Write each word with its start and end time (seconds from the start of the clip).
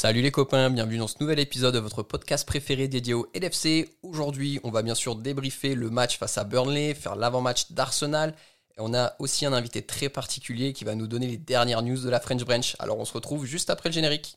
Salut 0.00 0.22
les 0.22 0.30
copains, 0.30 0.70
bienvenue 0.70 0.98
dans 0.98 1.08
ce 1.08 1.16
nouvel 1.18 1.40
épisode 1.40 1.74
de 1.74 1.80
votre 1.80 2.04
podcast 2.04 2.46
préféré 2.46 2.86
dédié 2.86 3.14
au 3.14 3.26
LFC. 3.34 3.90
Aujourd'hui, 4.04 4.60
on 4.62 4.70
va 4.70 4.82
bien 4.82 4.94
sûr 4.94 5.16
débriefer 5.16 5.74
le 5.74 5.90
match 5.90 6.18
face 6.18 6.38
à 6.38 6.44
Burnley, 6.44 6.94
faire 6.94 7.16
l'avant-match 7.16 7.72
d'Arsenal. 7.72 8.32
Et 8.76 8.78
on 8.78 8.94
a 8.94 9.16
aussi 9.18 9.44
un 9.44 9.52
invité 9.52 9.82
très 9.82 10.08
particulier 10.08 10.72
qui 10.72 10.84
va 10.84 10.94
nous 10.94 11.08
donner 11.08 11.26
les 11.26 11.36
dernières 11.36 11.82
news 11.82 11.98
de 11.98 12.08
la 12.08 12.20
French 12.20 12.44
Branch. 12.44 12.76
Alors 12.78 13.00
on 13.00 13.04
se 13.04 13.12
retrouve 13.12 13.44
juste 13.44 13.70
après 13.70 13.88
le 13.88 13.92
générique. 13.92 14.36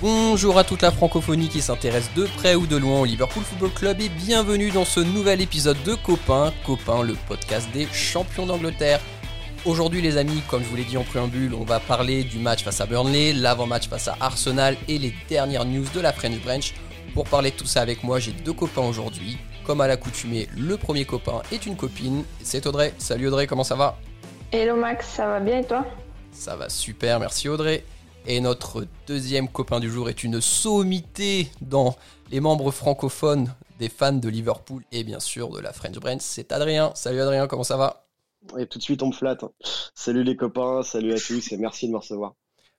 Bonjour 0.00 0.58
à 0.58 0.64
toute 0.64 0.82
la 0.82 0.90
francophonie 0.90 1.48
qui 1.48 1.62
s'intéresse 1.62 2.10
de 2.14 2.26
près 2.36 2.54
ou 2.54 2.66
de 2.66 2.76
loin 2.76 3.00
au 3.00 3.04
Liverpool 3.06 3.42
Football 3.42 3.70
Club 3.70 4.00
et 4.00 4.08
bienvenue 4.10 4.70
dans 4.70 4.84
ce 4.84 5.00
nouvel 5.00 5.40
épisode 5.40 5.82
de 5.84 5.94
Copain, 5.94 6.52
Copain, 6.66 7.02
le 7.02 7.14
podcast 7.28 7.68
des 7.72 7.86
champions 7.92 8.44
d'Angleterre. 8.44 9.00
Aujourd'hui 9.64 10.02
les 10.02 10.18
amis, 10.18 10.42
comme 10.48 10.62
je 10.62 10.68
vous 10.68 10.76
l'ai 10.76 10.84
dit 10.84 10.98
en 10.98 11.04
préambule, 11.04 11.54
on 11.54 11.64
va 11.64 11.80
parler 11.80 12.24
du 12.24 12.38
match 12.38 12.62
face 12.62 12.80
à 12.80 12.86
Burnley, 12.86 13.32
l'avant-match 13.32 13.88
face 13.88 14.08
à 14.08 14.16
Arsenal 14.20 14.76
et 14.86 14.98
les 14.98 15.14
dernières 15.28 15.64
news 15.64 15.86
de 15.94 16.00
la 16.00 16.12
French 16.12 16.40
Branch. 16.42 16.74
Pour 17.14 17.24
parler 17.24 17.50
de 17.50 17.56
tout 17.56 17.66
ça 17.66 17.80
avec 17.80 18.04
moi, 18.04 18.18
j'ai 18.18 18.32
deux 18.32 18.52
copains 18.52 18.82
aujourd'hui. 18.82 19.38
Comme 19.66 19.80
à 19.80 19.88
l'accoutumée, 19.88 20.48
le 20.56 20.76
premier 20.76 21.04
copain 21.04 21.42
est 21.50 21.66
une 21.66 21.76
copine, 21.76 22.22
c'est 22.40 22.64
Audrey. 22.66 22.94
Salut 22.98 23.26
Audrey, 23.26 23.48
comment 23.48 23.64
ça 23.64 23.74
va? 23.74 23.98
Hello 24.52 24.76
Max, 24.76 25.08
ça 25.08 25.26
va 25.26 25.40
bien 25.40 25.58
et 25.58 25.66
toi? 25.66 25.84
Ça 26.30 26.54
va 26.54 26.68
super, 26.68 27.18
merci 27.18 27.48
Audrey. 27.48 27.84
Et 28.26 28.38
notre 28.40 28.86
deuxième 29.08 29.48
copain 29.48 29.80
du 29.80 29.90
jour 29.90 30.08
est 30.08 30.22
une 30.22 30.40
sommité 30.40 31.50
dans 31.60 31.96
les 32.30 32.38
membres 32.38 32.70
francophones 32.70 33.52
des 33.80 33.88
fans 33.88 34.12
de 34.12 34.28
Liverpool 34.28 34.84
et 34.92 35.02
bien 35.02 35.18
sûr 35.18 35.48
de 35.48 35.58
la 35.58 35.72
French 35.72 35.98
Branch, 35.98 36.20
c'est 36.20 36.52
Adrien. 36.52 36.92
Salut 36.94 37.20
Adrien, 37.20 37.48
comment 37.48 37.64
ça 37.64 37.76
va? 37.76 38.06
Et 38.56 38.68
tout 38.68 38.78
de 38.78 38.84
suite 38.84 39.02
on 39.02 39.08
me 39.08 39.12
flatte. 39.12 39.44
Salut 39.96 40.22
les 40.22 40.36
copains, 40.36 40.84
salut 40.84 41.12
à 41.12 41.18
tous 41.18 41.50
et 41.50 41.56
merci 41.56 41.88
de 41.88 41.92
me 41.92 41.98
recevoir. 41.98 42.34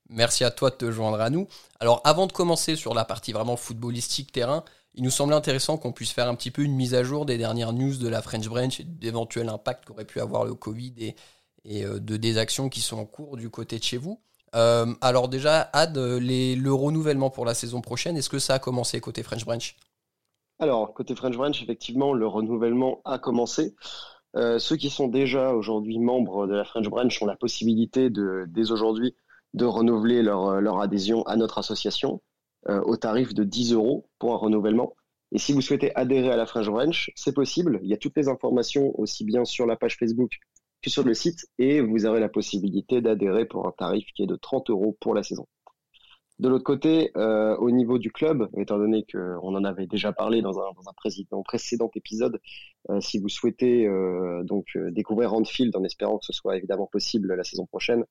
Merci 0.09 0.45
à 0.45 0.51
toi 0.51 0.69
de 0.69 0.75
te 0.75 0.89
joindre 0.89 1.19
à 1.19 1.29
nous. 1.29 1.47
Alors 1.81 1.99
avant 2.05 2.27
de 2.27 2.31
commencer 2.31 2.77
sur 2.77 2.93
la 2.93 3.03
partie 3.03 3.33
vraiment 3.33 3.57
footballistique 3.57 4.31
terrain, 4.31 4.63
il 4.97 5.03
nous 5.03 5.11
semblait 5.11 5.35
intéressant 5.35 5.77
qu'on 5.77 5.91
puisse 5.91 6.11
faire 6.11 6.27
un 6.27 6.35
petit 6.35 6.51
peu 6.51 6.63
une 6.63 6.73
mise 6.73 6.95
à 6.95 7.03
jour 7.03 7.25
des 7.25 7.37
dernières 7.37 7.71
news 7.71 7.95
de 7.95 8.07
la 8.07 8.21
French 8.21 8.47
Branch 8.49 8.79
et 8.79 8.83
d'éventuels 8.83 9.49
impacts 9.49 9.85
qu'aurait 9.85 10.05
pu 10.05 10.19
avoir 10.19 10.43
le 10.43 10.55
Covid 10.55 10.93
et, 11.65 11.85
euh, 11.85 11.99
de 11.99 12.17
des 12.17 12.37
actions 12.37 12.67
qui 12.67 12.81
sont 12.81 12.97
en 12.97 13.05
cours 13.05 13.37
du 13.37 13.49
côté 13.49 13.77
de 13.77 13.83
chez 13.83 13.97
vous. 13.97 14.19
Euh, 14.55 14.87
alors 15.01 15.29
déjà, 15.29 15.69
Ad, 15.71 15.97
le 15.97 16.71
renouvellement 16.71 17.29
pour 17.29 17.45
la 17.45 17.53
saison 17.53 17.81
prochaine, 17.81 18.17
est-ce 18.17 18.29
que 18.29 18.39
ça 18.39 18.55
a 18.55 18.59
commencé 18.59 18.99
côté 18.99 19.21
French 19.21 19.45
Branch? 19.45 19.75
Alors, 20.59 20.93
côté 20.93 21.15
French 21.15 21.37
Branch, 21.37 21.61
effectivement, 21.61 22.13
le 22.13 22.25
renouvellement 22.25 23.01
a 23.05 23.19
commencé. 23.19 23.75
Euh, 24.35 24.57
ceux 24.57 24.75
qui 24.75 24.89
sont 24.89 25.07
déjà 25.07 25.53
aujourd'hui 25.53 25.99
membres 25.99 26.47
de 26.47 26.55
la 26.55 26.65
French 26.65 26.87
Branch 26.87 27.21
ont 27.21 27.25
la 27.25 27.35
possibilité 27.35 28.09
de, 28.09 28.45
dès 28.47 28.71
aujourd'hui 28.71 29.15
de 29.53 29.65
renouveler 29.65 30.23
leur, 30.23 30.79
adhésion 30.79 31.23
à 31.27 31.35
notre 31.35 31.59
association 31.59 32.21
au 32.67 32.97
tarif 32.97 33.33
de 33.33 33.43
10 33.43 33.73
euros 33.73 34.09
pour 34.19 34.33
un 34.33 34.37
renouvellement. 34.37 34.93
Et 35.31 35.39
si 35.39 35.53
vous 35.53 35.61
souhaitez 35.61 35.95
adhérer 35.95 36.31
à 36.31 36.37
la 36.37 36.45
French 36.45 36.67
Branch, 36.67 37.11
c'est 37.15 37.33
possible. 37.33 37.79
Il 37.83 37.89
y 37.89 37.93
a 37.93 37.97
toutes 37.97 38.17
les 38.17 38.29
informations 38.29 38.97
aussi 38.99 39.25
bien 39.25 39.45
sur 39.45 39.65
la 39.65 39.75
page 39.75 39.97
Facebook 39.97 40.31
que 40.81 40.89
sur 40.89 41.03
le 41.03 41.13
site 41.13 41.45
et 41.57 41.81
vous 41.81 42.05
aurez 42.05 42.19
la 42.19 42.29
possibilité 42.29 43.01
d'adhérer 43.01 43.45
pour 43.45 43.67
un 43.67 43.71
tarif 43.71 44.07
qui 44.15 44.23
est 44.23 44.27
de 44.27 44.35
30 44.35 44.69
euros 44.69 44.97
pour 44.99 45.13
la 45.13 45.23
saison. 45.23 45.47
De 46.39 46.49
l'autre 46.49 46.63
côté, 46.63 47.09
euh, 47.17 47.57
au 47.57 47.71
niveau 47.71 47.97
du 47.97 48.11
club, 48.11 48.47
étant 48.55 48.77
donné 48.77 49.03
qu'on 49.11 49.55
en 49.55 49.63
avait 49.63 49.87
déjà 49.87 50.13
parlé 50.13 50.43
dans 50.43 50.59
un, 50.59 50.71
dans 50.75 50.87
un 50.87 50.93
précédent, 50.93 51.41
précédent 51.41 51.89
épisode, 51.95 52.39
euh, 52.91 53.01
si 53.01 53.17
vous 53.17 53.27
souhaitez 53.27 53.87
euh, 53.87 54.43
donc 54.43 54.67
euh, 54.75 54.91
découvrir 54.91 55.33
Anfield 55.33 55.75
en 55.75 55.83
espérant 55.83 56.19
que 56.19 56.25
ce 56.25 56.33
soit 56.33 56.55
évidemment 56.55 56.87
possible 56.91 57.33
la 57.33 57.43
saison 57.43 57.65
prochaine, 57.65 58.05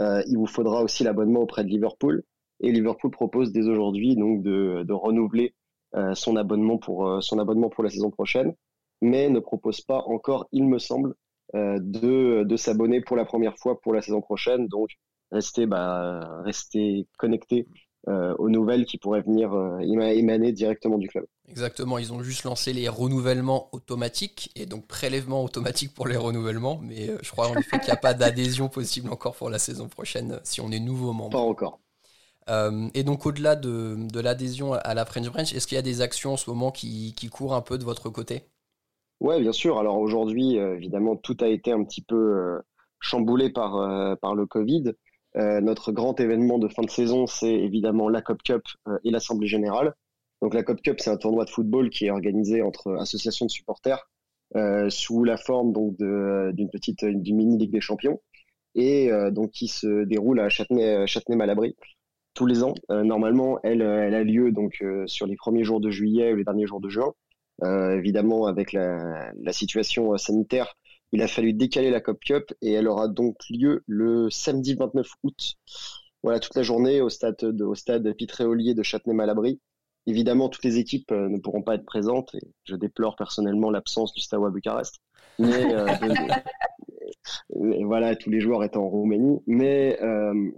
euh, 0.00 0.20
il 0.26 0.36
vous 0.36 0.46
faudra 0.46 0.82
aussi 0.82 1.04
l'abonnement 1.04 1.40
auprès 1.40 1.62
de 1.62 1.68
Liverpool. 1.68 2.24
Et 2.60 2.72
Liverpool 2.72 3.10
propose 3.10 3.52
dès 3.52 3.66
aujourd'hui 3.66 4.16
donc 4.16 4.42
de, 4.42 4.84
de 4.86 4.92
renouveler 4.92 5.54
euh, 5.94 6.14
son 6.14 6.36
abonnement 6.36 6.78
pour 6.78 7.22
son 7.22 7.38
abonnement 7.38 7.68
pour 7.70 7.84
la 7.84 7.90
saison 7.90 8.10
prochaine, 8.10 8.54
mais 9.02 9.28
ne 9.30 9.40
propose 9.40 9.80
pas 9.80 10.02
encore, 10.06 10.46
il 10.52 10.66
me 10.68 10.78
semble, 10.78 11.14
euh, 11.56 11.78
de, 11.80 12.44
de 12.44 12.56
s'abonner 12.56 13.00
pour 13.00 13.16
la 13.16 13.24
première 13.24 13.56
fois 13.58 13.80
pour 13.80 13.92
la 13.92 14.02
saison 14.02 14.20
prochaine. 14.20 14.68
Donc, 14.68 14.90
restez, 15.32 15.66
bah, 15.66 16.42
restez 16.44 17.08
connectés 17.18 17.66
euh, 18.08 18.34
aux 18.38 18.48
nouvelles 18.48 18.84
qui 18.84 18.98
pourraient 18.98 19.22
venir 19.22 19.52
euh, 19.52 19.80
émaner 19.80 20.52
directement 20.52 20.96
du 20.96 21.08
club. 21.08 21.26
Exactement, 21.48 21.98
ils 21.98 22.12
ont 22.12 22.22
juste 22.22 22.44
lancé 22.44 22.72
les 22.72 22.88
renouvellements 22.88 23.68
automatiques 23.72 24.52
et 24.54 24.66
donc 24.66 24.86
prélèvement 24.86 25.42
automatique 25.42 25.92
pour 25.92 26.06
les 26.06 26.16
renouvellements, 26.16 26.78
mais 26.82 27.10
je 27.20 27.30
crois 27.32 27.48
en 27.48 27.56
effet 27.56 27.78
qu'il 27.80 27.88
n'y 27.88 27.94
a 27.94 27.96
pas 27.96 28.14
d'adhésion 28.14 28.68
possible 28.68 29.10
encore 29.10 29.34
pour 29.34 29.50
la 29.50 29.58
saison 29.58 29.88
prochaine 29.88 30.38
si 30.44 30.60
on 30.60 30.70
est 30.70 30.78
nouveau 30.78 31.12
membre. 31.12 31.30
Pas 31.30 31.38
encore. 31.38 31.80
Euh, 32.48 32.88
et 32.94 33.04
donc 33.04 33.26
au-delà 33.26 33.54
de, 33.54 33.96
de 33.98 34.20
l'adhésion 34.20 34.72
à 34.72 34.94
la 34.94 35.04
French 35.04 35.28
Branch, 35.28 35.52
est-ce 35.52 35.66
qu'il 35.66 35.76
y 35.76 35.78
a 35.78 35.82
des 35.82 36.00
actions 36.00 36.32
en 36.32 36.36
ce 36.36 36.48
moment 36.50 36.70
qui, 36.70 37.14
qui 37.14 37.28
courent 37.28 37.54
un 37.54 37.60
peu 37.60 37.78
de 37.78 37.84
votre 37.84 38.08
côté? 38.08 38.44
Ouais, 39.20 39.40
bien 39.40 39.52
sûr. 39.52 39.78
Alors 39.78 39.98
aujourd'hui, 39.98 40.58
euh, 40.58 40.76
évidemment, 40.76 41.16
tout 41.16 41.36
a 41.40 41.48
été 41.48 41.72
un 41.72 41.84
petit 41.84 42.02
peu 42.02 42.16
euh, 42.16 42.58
chamboulé 43.00 43.50
par, 43.50 44.18
par 44.18 44.34
le 44.34 44.46
Covid. 44.46 44.92
notre 45.34 45.92
grand 45.92 46.18
événement 46.20 46.58
de 46.58 46.68
fin 46.68 46.82
de 46.82 46.90
saison, 46.90 47.26
c'est 47.26 47.54
évidemment 47.54 48.08
la 48.08 48.20
Cop 48.20 48.42
Cup 48.42 48.62
et 49.04 49.10
l'Assemblée 49.10 49.46
Générale. 49.46 49.94
Donc 50.42 50.54
la 50.54 50.62
Cop 50.62 50.80
Cup, 50.82 51.00
c'est 51.00 51.10
un 51.10 51.16
tournoi 51.16 51.44
de 51.44 51.50
football 51.50 51.88
qui 51.90 52.06
est 52.06 52.10
organisé 52.10 52.60
entre 52.62 52.94
associations 52.96 53.46
de 53.46 53.50
supporters 53.50 54.06
sous 54.90 55.24
la 55.24 55.38
forme 55.38 55.72
donc 55.72 55.96
d'une 55.96 56.68
petite 56.68 57.04
d'une 57.06 57.36
mini 57.36 57.56
Ligue 57.56 57.72
des 57.72 57.80
Champions 57.80 58.20
et 58.74 59.10
donc 59.30 59.52
qui 59.52 59.68
se 59.68 60.04
déroule 60.04 60.40
à 60.40 60.50
Châtenay, 60.50 61.06
Châtenay-Malabry 61.06 61.74
tous 62.34 62.46
les 62.46 62.62
ans. 62.62 62.74
normalement, 62.88 63.58
elle, 63.62 63.82
elle 63.82 64.14
a 64.14 64.24
lieu 64.24 64.52
donc 64.52 64.84
sur 65.06 65.26
les 65.26 65.36
premiers 65.36 65.64
jours 65.64 65.80
de 65.80 65.90
juillet 65.90 66.32
ou 66.32 66.36
les 66.36 66.44
derniers 66.44 66.66
jours 66.66 66.80
de 66.80 66.88
juin. 66.88 67.12
Euh, 67.62 67.96
évidemment, 67.98 68.46
avec 68.46 68.72
la, 68.72 69.32
la, 69.38 69.52
situation 69.52 70.16
sanitaire, 70.16 70.76
il 71.12 71.22
a 71.22 71.28
fallu 71.28 71.52
décaler 71.52 71.90
la 71.90 72.00
Cop 72.00 72.18
Cup 72.20 72.54
et 72.62 72.72
elle 72.72 72.88
aura 72.88 73.08
donc 73.08 73.36
lieu 73.50 73.82
le 73.86 74.30
samedi 74.30 74.74
29 74.74 75.06
août. 75.24 75.56
Voilà, 76.22 76.38
toute 76.38 76.54
la 76.54 76.62
journée 76.62 77.00
au 77.00 77.08
stade, 77.08 77.36
de, 77.40 77.64
au 77.64 77.74
stade 77.74 78.14
Pitréolier 78.14 78.74
de 78.74 78.82
Châtenay-Malabry. 78.82 79.60
Évidemment, 80.06 80.48
toutes 80.48 80.64
les 80.64 80.78
équipes 80.78 81.12
euh, 81.12 81.28
ne 81.28 81.38
pourront 81.38 81.62
pas 81.62 81.74
être 81.74 81.84
présentes 81.84 82.34
et 82.34 82.40
je 82.64 82.76
déplore 82.76 83.16
personnellement 83.16 83.70
l'absence 83.70 84.14
du 84.14 84.20
Stawa 84.20 84.50
Bucarest. 84.50 84.96
Mais 85.38 85.74
euh, 85.74 85.86
et 87.74 87.84
voilà, 87.84 88.16
tous 88.16 88.30
les 88.30 88.40
joueurs 88.40 88.64
étant 88.64 88.84
en 88.84 88.88
Roumanie. 88.88 89.40
Mais 89.46 89.98
euh, 90.02 90.50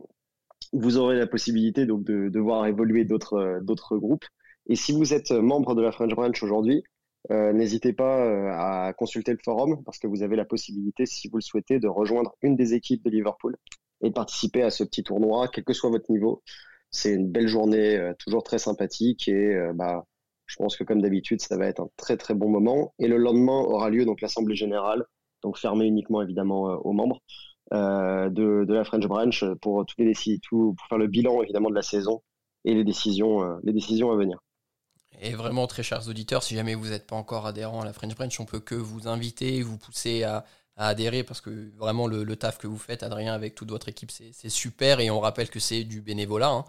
vous 0.72 0.96
aurez 0.98 1.18
la 1.18 1.26
possibilité 1.26 1.86
donc 1.86 2.04
de, 2.04 2.28
de 2.28 2.40
voir 2.40 2.66
évoluer 2.66 3.04
d'autres 3.04 3.60
d'autres 3.62 3.96
groupes. 3.98 4.24
Et 4.66 4.76
si 4.76 4.92
vous 4.92 5.12
êtes 5.12 5.30
membre 5.32 5.74
de 5.74 5.82
la 5.82 5.92
French 5.92 6.14
Branch 6.14 6.42
aujourd'hui, 6.42 6.84
euh, 7.30 7.52
n'hésitez 7.52 7.92
pas 7.92 8.24
euh, 8.26 8.50
à 8.50 8.92
consulter 8.94 9.32
le 9.32 9.38
forum 9.44 9.82
parce 9.84 9.98
que 9.98 10.06
vous 10.06 10.22
avez 10.22 10.36
la 10.36 10.44
possibilité, 10.44 11.06
si 11.06 11.28
vous 11.28 11.36
le 11.36 11.42
souhaitez, 11.42 11.78
de 11.78 11.88
rejoindre 11.88 12.34
une 12.42 12.56
des 12.56 12.74
équipes 12.74 13.04
de 13.04 13.10
Liverpool 13.10 13.56
et 14.02 14.10
participer 14.10 14.62
à 14.62 14.70
ce 14.70 14.82
petit 14.82 15.04
tournoi, 15.04 15.48
quel 15.48 15.64
que 15.64 15.72
soit 15.72 15.90
votre 15.90 16.10
niveau. 16.10 16.42
C'est 16.90 17.12
une 17.14 17.30
belle 17.30 17.48
journée, 17.48 17.96
euh, 17.96 18.12
toujours 18.18 18.42
très 18.42 18.58
sympathique 18.58 19.28
et 19.28 19.56
bah, 19.74 20.04
je 20.46 20.56
pense 20.56 20.76
que 20.76 20.84
comme 20.84 21.00
d'habitude, 21.00 21.40
ça 21.40 21.56
va 21.56 21.66
être 21.66 21.80
un 21.80 21.88
très 21.96 22.16
très 22.16 22.34
bon 22.34 22.48
moment. 22.48 22.94
Et 22.98 23.08
le 23.08 23.16
lendemain 23.18 23.60
aura 23.60 23.90
lieu 23.90 24.04
donc 24.04 24.20
l'assemblée 24.20 24.56
générale, 24.56 25.04
donc 25.42 25.58
fermée 25.58 25.86
uniquement 25.86 26.22
évidemment 26.22 26.64
aux 26.64 26.92
membres 26.92 27.20
de, 27.72 28.64
de, 28.64 28.74
la 28.74 28.84
French 28.84 29.06
Branch 29.06 29.44
pour 29.60 29.86
tous 29.86 29.94
les 29.98 30.12
tout, 30.42 30.74
pour 30.76 30.86
faire 30.88 30.98
le 30.98 31.06
bilan 31.06 31.42
évidemment 31.42 31.70
de 31.70 31.74
la 31.74 31.82
saison 31.82 32.22
et 32.64 32.74
les 32.74 32.84
décisions 32.84 33.58
les 33.62 33.72
décisions 33.72 34.12
à 34.12 34.16
venir. 34.16 34.38
Et 35.20 35.34
vraiment, 35.34 35.66
très 35.66 35.82
chers 35.82 36.08
auditeurs, 36.08 36.42
si 36.42 36.54
jamais 36.54 36.74
vous 36.74 36.88
n'êtes 36.88 37.06
pas 37.06 37.16
encore 37.16 37.46
adhérent 37.46 37.82
à 37.82 37.84
la 37.84 37.92
French 37.92 38.14
Branch, 38.14 38.40
on 38.40 38.44
peut 38.44 38.60
que 38.60 38.74
vous 38.74 39.08
inviter, 39.08 39.62
vous 39.62 39.78
pousser 39.78 40.24
à, 40.24 40.44
à 40.76 40.88
adhérer 40.88 41.22
parce 41.22 41.40
que 41.40 41.70
vraiment 41.76 42.06
le, 42.06 42.24
le, 42.24 42.36
taf 42.36 42.58
que 42.58 42.66
vous 42.66 42.78
faites, 42.78 43.02
Adrien, 43.02 43.34
avec 43.34 43.54
toute 43.54 43.70
votre 43.70 43.88
équipe, 43.88 44.10
c'est 44.10 44.48
super. 44.48 45.00
Et 45.00 45.10
on 45.10 45.20
rappelle 45.20 45.50
que 45.50 45.60
c'est 45.60 45.84
du 45.84 46.00
bénévolat. 46.00 46.50
Hein. 46.50 46.64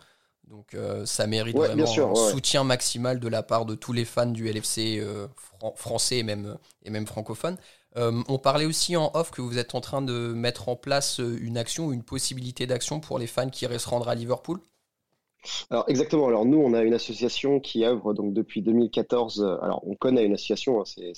Donc 0.47 0.73
euh, 0.73 1.05
ça 1.05 1.25
mérite 1.25 1.55
ouais, 1.55 1.67
vraiment 1.67 1.85
sûr, 1.85 2.09
un 2.09 2.11
ouais. 2.11 2.31
soutien 2.31 2.63
maximal 2.63 3.19
de 3.19 3.27
la 3.27 3.43
part 3.43 3.65
de 3.65 3.75
tous 3.75 3.93
les 3.93 4.03
fans 4.03 4.25
du 4.25 4.51
LFC 4.51 4.99
euh, 4.99 5.27
fran 5.35 5.73
français 5.75 6.17
et 6.17 6.23
même, 6.23 6.57
et 6.83 6.89
même 6.89 7.07
francophones. 7.07 7.57
Euh, 7.97 8.23
on 8.27 8.37
parlait 8.37 8.65
aussi 8.65 8.95
en 8.95 9.11
off 9.13 9.31
que 9.31 9.41
vous 9.41 9.57
êtes 9.57 9.75
en 9.75 9.81
train 9.81 10.01
de 10.01 10.33
mettre 10.33 10.69
en 10.69 10.75
place 10.75 11.19
une 11.19 11.57
action 11.57 11.87
ou 11.87 11.93
une 11.93 12.03
possibilité 12.03 12.65
d'action 12.65 12.99
pour 12.99 13.19
les 13.19 13.27
fans 13.27 13.49
qui 13.49 13.65
iraient 13.65 13.79
se 13.79 13.89
rendre 13.89 14.09
à 14.09 14.15
Liverpool? 14.15 14.59
Alors 15.69 15.85
exactement. 15.87 16.27
Alors 16.27 16.45
nous, 16.45 16.57
on 16.57 16.73
a 16.73 16.83
une 16.83 16.93
association 16.93 17.59
qui 17.59 17.85
œuvre 17.85 18.13
donc 18.13 18.33
depuis 18.33 18.61
2014. 18.61 19.43
Alors 19.61 19.85
on 19.85 19.95
connaît 19.95 20.25
une 20.25 20.33
association. 20.33 20.81
Hein, 20.81 21.13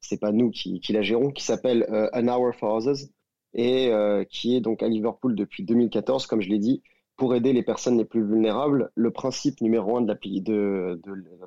c'est 0.00 0.20
pas 0.20 0.32
nous 0.32 0.50
qui, 0.50 0.80
qui 0.80 0.92
la 0.92 1.02
gérons, 1.02 1.30
qui 1.30 1.42
s'appelle 1.42 1.86
An 2.12 2.28
Hour 2.28 2.54
for 2.54 2.74
Others 2.74 3.08
et 3.54 3.90
qui 4.30 4.56
est 4.56 4.60
donc 4.60 4.82
à 4.82 4.88
Liverpool 4.88 5.34
depuis 5.34 5.64
2014, 5.64 6.26
comme 6.26 6.40
je 6.40 6.48
l'ai 6.50 6.58
dit, 6.58 6.82
pour 7.20 7.34
aider 7.34 7.52
les 7.52 7.62
personnes 7.62 7.98
les 7.98 8.06
plus 8.06 8.24
vulnérables. 8.24 8.90
Le 8.94 9.10
principe 9.10 9.60
numéro 9.60 9.98
un 9.98 10.00
de 10.00 10.98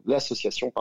l'association, 0.05 0.71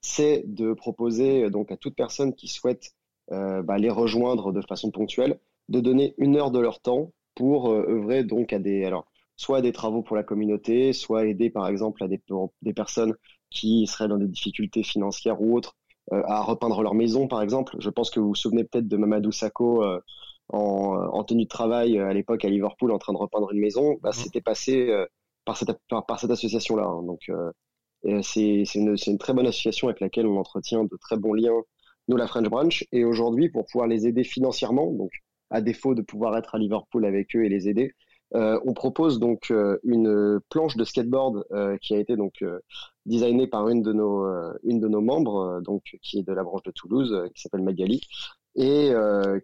c'est 0.00 0.42
de 0.46 0.72
proposer 0.72 1.50
donc 1.50 1.70
à 1.70 1.76
toute 1.76 1.94
personne 1.94 2.34
qui 2.34 2.48
souhaite 2.48 2.96
bah, 3.30 3.78
les 3.78 3.90
rejoindre 3.90 4.52
de 4.52 4.60
façon 4.60 4.90
ponctuelle, 4.90 5.38
de 5.68 5.78
donner 5.78 6.14
une 6.18 6.36
heure 6.36 6.50
de 6.50 6.58
leur 6.58 6.80
temps 6.80 7.12
pour 7.36 7.70
œuvrer 7.70 8.24
donc 8.24 8.52
à 8.52 8.58
des 8.58 8.84
alors 8.84 9.06
soit 9.36 9.62
des 9.62 9.72
travaux 9.72 10.02
pour 10.02 10.16
la 10.16 10.24
communauté, 10.24 10.92
soit 10.92 11.26
aider 11.26 11.48
par 11.48 11.68
exemple 11.68 12.02
à 12.02 12.08
des, 12.08 12.20
des 12.62 12.72
personnes 12.72 13.14
qui 13.50 13.86
seraient 13.86 14.08
dans 14.08 14.18
des 14.18 14.28
difficultés 14.28 14.82
financières 14.82 15.40
ou 15.40 15.56
autres 15.56 15.76
euh, 16.12 16.22
à 16.26 16.42
repeindre 16.42 16.82
leur 16.82 16.94
maison 16.94 17.28
par 17.28 17.40
exemple. 17.40 17.76
Je 17.78 17.90
pense 17.90 18.10
que 18.10 18.20
vous 18.20 18.28
vous 18.28 18.34
souvenez 18.34 18.64
peut-être 18.64 18.88
de 18.88 18.96
Mamadou 18.96 19.32
Sakho 19.32 19.82
euh, 19.82 20.00
en, 20.48 21.08
en, 21.12 21.24
tenue 21.24 21.44
de 21.44 21.48
travail 21.48 21.98
euh, 21.98 22.08
à 22.08 22.12
l'époque 22.12 22.44
à 22.44 22.48
Liverpool 22.48 22.92
en 22.92 22.98
train 22.98 23.12
de 23.12 23.18
repeindre 23.18 23.50
une 23.52 23.60
maison. 23.60 23.96
Bah, 24.02 24.10
mmh. 24.10 24.12
C'était 24.12 24.40
passé 24.40 25.04
par 25.44 25.56
cette, 25.56 25.70
par, 25.88 26.20
cette 26.20 26.30
association-là. 26.30 26.84
Hein. 26.84 27.02
Donc 27.02 27.30
c'est 28.22 28.64
une, 28.74 28.96
une 29.06 29.18
très 29.18 29.32
bonne 29.32 29.46
association 29.46 29.88
avec 29.88 30.00
laquelle 30.00 30.26
on 30.26 30.38
entretient 30.38 30.84
de 30.84 30.96
très 31.00 31.16
bons 31.16 31.34
liens, 31.34 31.60
nous 32.08 32.16
la 32.16 32.26
French 32.26 32.48
Branch. 32.48 32.84
Et 32.92 33.04
aujourd'hui, 33.04 33.48
pour 33.48 33.64
pouvoir 33.66 33.88
les 33.88 34.06
aider 34.06 34.24
financièrement, 34.24 34.92
donc 34.92 35.10
à 35.50 35.60
défaut 35.60 35.94
de 35.94 36.02
pouvoir 36.02 36.36
être 36.36 36.54
à 36.54 36.58
Liverpool 36.58 37.04
avec 37.04 37.34
eux 37.36 37.44
et 37.44 37.48
les 37.48 37.68
aider, 37.68 37.92
euh, 38.34 38.58
on 38.64 38.74
propose 38.74 39.20
donc 39.20 39.50
euh, 39.50 39.78
une 39.84 40.40
planche 40.50 40.76
de 40.76 40.84
skateboard 40.84 41.44
euh, 41.52 41.76
qui 41.80 41.94
a 41.94 41.98
été 41.98 42.16
donc 42.16 42.44
designée 43.06 43.46
par 43.46 43.68
une 43.68 43.82
de 43.82 43.92
nos 43.92 44.26
une 44.64 44.80
de 44.80 44.88
nos 44.88 45.00
membres 45.00 45.60
donc 45.62 45.82
qui 46.02 46.18
est 46.18 46.22
de 46.22 46.32
la 46.32 46.42
branche 46.42 46.62
de 46.64 46.72
Toulouse 46.72 47.28
qui 47.34 47.42
s'appelle 47.42 47.62
Magali 47.62 48.00
et 48.56 48.92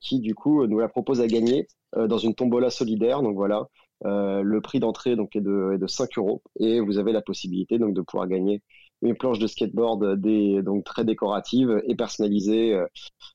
qui 0.00 0.20
du 0.20 0.34
coup 0.34 0.66
nous 0.66 0.78
la 0.78 0.88
propose 0.88 1.20
à 1.20 1.26
gagner 1.26 1.66
dans 1.96 2.18
une 2.18 2.34
tombola 2.34 2.70
solidaire. 2.70 3.22
Donc 3.22 3.34
voilà 3.34 3.66
le 4.04 4.58
prix 4.60 4.80
d'entrée 4.80 5.16
donc 5.16 5.36
est 5.36 5.40
de, 5.40 5.72
est 5.74 5.78
de 5.78 5.86
5 5.86 6.18
euros 6.18 6.42
et 6.58 6.80
vous 6.80 6.98
avez 6.98 7.12
la 7.12 7.22
possibilité 7.22 7.78
donc 7.78 7.94
de 7.94 8.00
pouvoir 8.00 8.28
gagner 8.28 8.62
une 9.02 9.16
planche 9.16 9.38
de 9.38 9.46
skateboard 9.46 10.20
des, 10.20 10.62
donc 10.62 10.84
très 10.84 11.04
décorative 11.04 11.82
et 11.86 11.94
personnalisée 11.94 12.78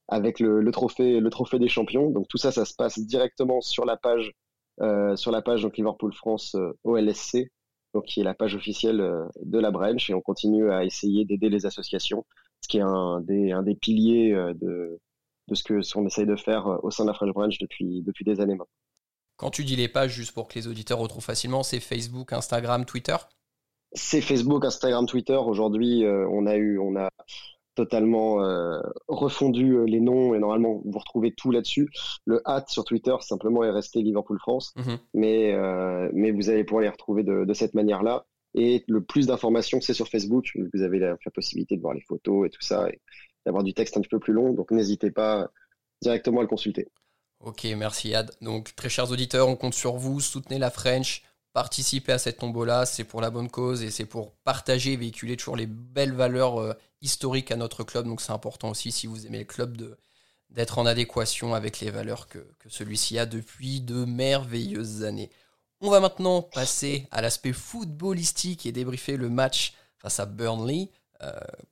avec 0.08 0.40
le, 0.40 0.62
le, 0.62 0.72
trophée 0.72 1.20
le 1.20 1.30
trophée 1.30 1.60
des 1.60 1.68
champions. 1.70 2.10
Donc 2.10 2.28
tout 2.30 2.38
ça 2.38 2.52
ça 2.52 2.66
se 2.66 2.74
passe 2.74 3.00
directement 3.00 3.62
sur 3.62 3.86
la 3.86 3.98
page 3.98 4.32
euh, 4.82 5.16
sur 5.16 5.32
la 5.32 5.42
page 5.42 5.62
donc 5.62 5.78
Liverpool 5.78 6.14
France 6.14 6.56
euh, 6.56 6.78
OLSC, 6.84 7.50
donc 7.94 8.06
qui 8.06 8.20
est 8.20 8.24
la 8.24 8.34
page 8.34 8.56
officielle 8.56 9.00
euh, 9.00 9.26
de 9.44 9.58
la 9.60 9.72
branch, 9.72 10.10
et 10.10 10.14
on 10.14 10.22
continue 10.22 10.70
à 10.70 10.84
essayer 10.84 11.24
d'aider 11.26 11.50
les 11.50 11.66
associations, 11.66 12.26
ce 12.62 12.68
qui 12.68 12.78
est 12.78 12.82
un 12.82 13.22
des, 13.22 13.52
un 13.52 13.64
des 13.64 13.76
piliers 13.76 14.34
de, 14.56 15.00
de 15.48 15.56
ce 15.56 15.64
que 15.64 15.82
ce 15.82 15.94
qu'on 15.94 16.06
essaye 16.06 16.26
de 16.26 16.36
faire 16.36 16.84
au 16.84 16.92
sein 16.92 17.04
de 17.04 17.10
la 17.10 17.14
French 17.14 17.34
Branch 17.34 17.58
depuis, 17.60 18.02
depuis 18.04 18.26
des 18.26 18.40
années 18.40 18.56
maintenant. 18.56 18.74
Quand 19.38 19.50
tu 19.50 19.66
dis 19.66 19.76
les 19.76 19.90
pages, 19.90 20.14
juste 20.14 20.32
pour 20.32 20.48
que 20.48 20.56
les 20.56 20.68
auditeurs 20.68 20.98
retrouvent 20.98 21.24
facilement, 21.24 21.62
c'est 21.62 21.80
Facebook, 21.80 22.32
Instagram, 22.32 22.86
Twitter? 22.86 23.18
C'est 23.92 24.22
Facebook, 24.22 24.64
Instagram, 24.64 25.06
Twitter. 25.06 25.36
Aujourd'hui, 25.36 26.06
on 26.06 26.46
a 26.48 26.56
eu, 26.56 26.80
on 26.80 26.96
a 26.96 27.10
totalement 27.76 28.42
euh, 28.42 28.82
refondu 29.08 29.74
euh, 29.74 29.86
les 29.86 30.00
noms 30.00 30.34
et 30.34 30.40
normalement 30.40 30.82
vous 30.84 30.98
retrouvez 30.98 31.34
tout 31.34 31.52
là-dessus. 31.52 31.90
Le 32.26 32.42
hat 32.46 32.66
sur 32.68 32.86
Twitter 32.86 33.16
simplement 33.20 33.64
est 33.64 33.70
resté 33.70 34.02
Liverpool 34.02 34.40
France, 34.40 34.74
mhm. 34.78 34.98
mais 35.14 35.54
euh, 35.54 36.10
mais 36.14 36.32
vous 36.32 36.50
allez 36.50 36.64
pouvoir 36.64 36.84
les 36.84 36.90
retrouver 36.90 37.24
de, 37.24 37.46
de 37.46 37.54
cette 37.54 37.76
manière-là. 37.76 38.26
Et 38.56 38.86
le 38.88 39.04
plus 39.04 39.28
d'informations 39.28 39.82
c'est 39.82 39.94
sur 39.94 40.08
Facebook. 40.08 40.58
Vous 40.74 40.82
avez 40.82 41.00
la, 41.00 41.18
possibilité 41.34 41.76
de 41.76 41.82
voir 41.82 41.94
les 41.94 42.02
photos 42.02 42.48
et 42.48 42.50
tout 42.50 42.62
ça 42.62 42.90
et 42.90 43.00
d'avoir 43.46 43.64
du 43.64 43.74
texte 43.74 43.98
un 43.98 44.02
petit 44.02 44.10
peu 44.10 44.20
plus 44.20 44.34
long. 44.34 44.54
Donc 44.54 44.72
n'hésitez 44.72 45.12
pas 45.12 45.50
directement 46.02 46.40
à 46.40 46.44
le 46.44 46.48
consulter. 46.48 46.88
Ok, 47.40 47.66
merci 47.78 48.16
Ad. 48.16 48.32
Donc 48.42 48.76
très 48.76 48.90
chers 48.90 49.12
auditeurs, 49.12 49.48
on 49.48 49.56
compte 49.56 49.74
sur 49.74 49.98
vous. 49.98 50.20
Soutenez 50.20 50.60
la 50.60 50.72
French 50.72 51.24
participer 51.56 52.12
à 52.12 52.18
cette 52.18 52.40
tombola, 52.40 52.86
c'est 52.86 53.06
pour 53.06 53.22
la 53.22 53.30
bonne 53.30 53.50
cause 53.50 53.82
et 53.82 53.90
c'est 53.90 54.06
pour 54.06 54.34
partager 54.44 54.92
et 54.92 54.98
véhiculer 54.98 55.38
toujours 55.38 55.56
les 55.56 55.68
belles 55.68 56.12
valeurs 56.12 56.60
euh, 56.60 56.74
historiques 57.02 57.50
à 57.50 57.56
notre 57.56 57.86
club. 57.86 58.06
Donc 58.06 58.20
c'est 58.20 58.34
important 58.34 58.72
aussi, 58.72 58.92
si 58.92 59.08
vous 59.08 59.26
aimez 59.26 59.40
le 59.40 59.46
club, 59.46 59.78
de, 59.78 59.98
d'être 60.50 60.80
en 60.80 60.86
adéquation 60.86 61.54
avec 61.54 61.80
les 61.80 61.92
valeurs 61.92 62.28
que, 62.28 62.46
celui-ci 62.68 63.18
a 63.18 63.26
depuis 63.26 63.80
de 63.80 64.04
merveilleuses 64.04 65.04
années. 65.04 65.30
On 65.80 65.90
va 65.90 66.02
maintenant 66.02 66.42
passer 66.42 67.08
à 67.12 67.22
l'aspect 67.22 67.54
footballistique 67.54 68.66
et 68.66 68.74
débriefer 68.74 69.16
le 69.16 69.30
match 69.30 69.76
face 69.98 70.20
à 70.20 70.26
Burnley, 70.26 70.90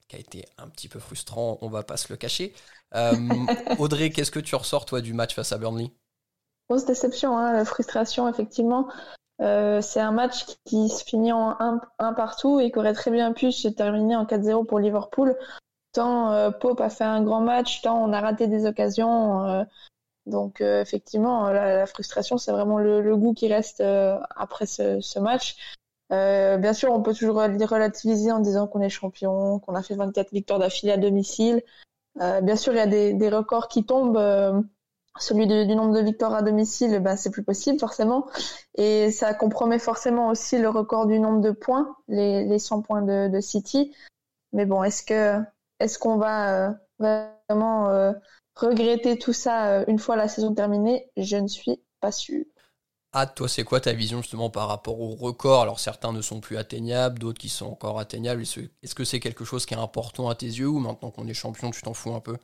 qui 0.07 0.15
a 0.15 0.19
été 0.19 0.45
un 0.57 0.67
petit 0.67 0.87
peu 0.87 0.99
frustrant, 0.99 1.57
on 1.61 1.69
va 1.69 1.83
pas 1.83 1.97
se 1.97 2.11
le 2.11 2.17
cacher. 2.17 2.53
Euh, 2.95 3.13
Audrey, 3.79 4.09
qu'est-ce 4.09 4.31
que 4.31 4.39
tu 4.39 4.55
ressors 4.55 4.85
toi 4.85 5.01
du 5.01 5.13
match 5.13 5.35
face 5.35 5.51
à 5.51 5.57
Burnley? 5.57 5.91
Grosse 6.69 6.85
déception, 6.85 7.37
hein, 7.37 7.53
la 7.53 7.65
frustration 7.65 8.27
effectivement. 8.29 8.87
Euh, 9.41 9.81
c'est 9.81 9.99
un 9.99 10.11
match 10.11 10.45
qui 10.65 10.89
se 10.89 11.03
finit 11.03 11.33
en 11.33 11.57
1 11.99 12.13
partout 12.13 12.59
et 12.59 12.71
qui 12.71 12.79
aurait 12.79 12.93
très 12.93 13.11
bien 13.11 13.33
pu 13.33 13.51
se 13.51 13.67
terminer 13.67 14.15
en 14.15 14.25
4-0 14.25 14.65
pour 14.65 14.79
Liverpool. 14.79 15.35
Tant 15.91 16.31
euh, 16.31 16.51
Pope 16.51 16.81
a 16.81 16.89
fait 16.89 17.03
un 17.03 17.23
grand 17.23 17.41
match, 17.41 17.81
tant 17.81 18.01
on 18.03 18.13
a 18.13 18.21
raté 18.21 18.47
des 18.47 18.65
occasions. 18.65 19.45
Euh, 19.45 19.63
donc 20.25 20.61
effectivement, 20.61 21.49
la, 21.49 21.85
frustration, 21.85 22.37
c'est 22.37 22.53
vraiment 22.53 22.79
le, 22.79 23.15
goût 23.17 23.33
qui 23.33 23.51
reste 23.51 23.83
après 24.35 24.65
ce, 24.65 25.19
match. 25.19 25.57
Bien 26.57 26.73
sûr, 26.73 26.91
on 26.91 27.01
peut 27.01 27.13
toujours 27.13 27.35
relativiser 27.37 28.31
en 28.31 28.39
disant 28.39 28.67
qu'on 28.67 28.81
est 28.81 28.89
champion, 28.89 29.59
qu'on 29.59 29.75
a 29.75 29.83
fait 29.83 29.95
24 29.95 30.31
victoires 30.31 30.59
d'affilée 30.59 30.91
à 30.93 30.97
domicile. 30.97 31.63
bien 32.15 32.55
sûr, 32.55 32.73
il 32.73 32.77
y 32.77 32.79
a 32.79 32.87
des, 32.87 33.29
records 33.29 33.67
qui 33.67 33.85
tombent 33.85 34.17
celui 35.19 35.47
du 35.47 35.75
nombre 35.75 35.93
de 35.93 36.01
victoires 36.01 36.33
à 36.33 36.41
domicile, 36.41 36.99
ben, 36.99 37.15
c'est 37.15 37.29
plus 37.29 37.43
possible 37.43 37.79
forcément. 37.79 38.27
Et 38.75 39.11
ça 39.11 39.33
compromet 39.33 39.79
forcément 39.79 40.29
aussi 40.29 40.57
le 40.57 40.69
record 40.69 41.05
du 41.05 41.19
nombre 41.19 41.41
de 41.41 41.51
points, 41.51 41.95
les, 42.07 42.45
les 42.45 42.59
100 42.59 42.81
points 42.81 43.01
de, 43.01 43.39
City. 43.39 43.93
Mais 44.53 44.65
bon, 44.65 44.83
est-ce 44.83 45.99
qu'on 45.99 46.17
va 46.17 46.69
euh, 46.69 46.73
vraiment 46.99 47.89
euh, 47.89 48.13
regretter 48.55 49.17
tout 49.17 49.33
ça 49.33 49.67
euh, 49.67 49.85
une 49.87 49.99
fois 49.99 50.15
la 50.15 50.27
saison 50.27 50.53
terminée? 50.53 51.09
Je 51.17 51.37
ne 51.37 51.47
suis 51.47 51.79
pas 51.99 52.11
sûr. 52.11 52.43
Ah, 53.15 53.27
toi, 53.27 53.47
c'est 53.47 53.63
quoi 53.63 53.79
ta 53.79 53.93
vision 53.93 54.23
justement 54.23 54.49
par 54.49 54.67
rapport 54.67 54.99
au 54.99 55.09
record? 55.09 55.61
Alors 55.61 55.79
certains 55.79 56.11
ne 56.11 56.21
sont 56.21 56.41
plus 56.41 56.57
atteignables, 56.57 57.19
d'autres 57.19 57.39
qui 57.39 57.49
sont 57.49 57.67
encore 57.67 57.99
atteignables. 57.99 58.41
Est-ce 58.41 58.95
que 58.95 59.03
c'est 59.03 59.19
quelque 59.19 59.45
chose 59.45 59.67
qui 59.67 59.75
est 59.75 59.77
important 59.77 60.29
à 60.29 60.35
tes 60.35 60.47
yeux 60.47 60.67
ou 60.67 60.79
maintenant 60.79 61.11
qu'on 61.11 61.27
est 61.27 61.35
champion, 61.35 61.69
tu 61.69 61.83
t'en 61.83 61.93
fous 61.93 62.15
un 62.15 62.19
peu? 62.19 62.35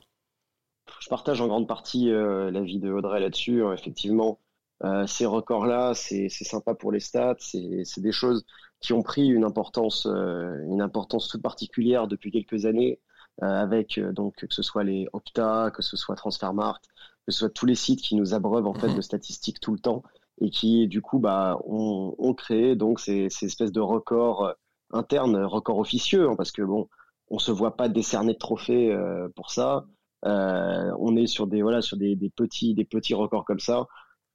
Je 0.99 1.09
partage 1.09 1.41
en 1.41 1.47
grande 1.47 1.67
partie 1.67 2.11
euh, 2.11 2.51
l'avis 2.51 2.77
de 2.77 2.91
Audrey 2.91 3.19
là-dessus. 3.19 3.63
Hein. 3.63 3.73
effectivement, 3.73 4.39
euh, 4.83 5.07
ces 5.07 5.25
records-là, 5.25 5.95
c'est 5.95 6.29
sympa 6.29 6.75
pour 6.75 6.91
les 6.91 6.99
stats, 6.99 7.37
c'est 7.39 8.01
des 8.01 8.11
choses 8.11 8.45
qui 8.79 8.93
ont 8.93 9.01
pris 9.01 9.27
une 9.27 9.45
importance, 9.45 10.05
euh, 10.05 10.63
une 10.67 10.83
importance 10.83 11.29
toute 11.29 11.41
particulière 11.41 12.07
depuis 12.07 12.31
quelques 12.31 12.67
années, 12.67 12.99
avec 13.41 13.99
donc 13.99 14.35
que 14.35 14.53
ce 14.53 14.61
soit 14.61 14.83
les 14.83 15.07
Opta, 15.13 15.71
que 15.73 15.81
ce 15.81 15.95
soit 15.97 16.15
Transfermarkt, 16.15 16.85
que 17.25 17.31
ce 17.31 17.39
soit 17.39 17.49
tous 17.49 17.65
les 17.65 17.75
sites 17.75 18.01
qui 18.01 18.15
nous 18.15 18.33
abreuvent 18.33 18.67
en 18.67 18.73
fait 18.73 18.89
mhm. 18.89 18.97
de 18.97 19.01
statistiques 19.01 19.61
tout 19.61 19.71
le 19.71 19.79
temps 19.79 20.03
et 20.41 20.49
qui 20.49 20.87
du 20.87 21.01
coup 21.01 21.19
bah 21.19 21.59
ont, 21.65 22.15
ont 22.17 22.33
créé 22.33 22.75
donc 22.75 22.99
ces, 22.99 23.29
ces, 23.29 23.47
espèces 23.47 23.71
de 23.71 23.81
records 23.81 24.53
internes, 24.91 25.43
records 25.43 25.79
officieux, 25.79 26.29
hein, 26.29 26.35
parce 26.35 26.51
que 26.51 26.61
bon, 26.61 26.87
on 27.29 27.39
se 27.39 27.51
voit 27.51 27.75
pas 27.77 27.89
décerner 27.89 28.33
de 28.33 28.39
trophées 28.39 28.97
pour 29.35 29.51
ça. 29.51 29.85
Euh, 30.25 30.91
on 30.99 31.15
est 31.15 31.27
sur 31.27 31.47
des 31.47 31.61
voilà 31.61 31.81
sur 31.81 31.95
des, 31.97 32.17
petits 32.35 32.73
des 32.73 32.85
petits 32.85 33.13
records 33.13 33.45
comme 33.45 33.59
ça. 33.59 33.87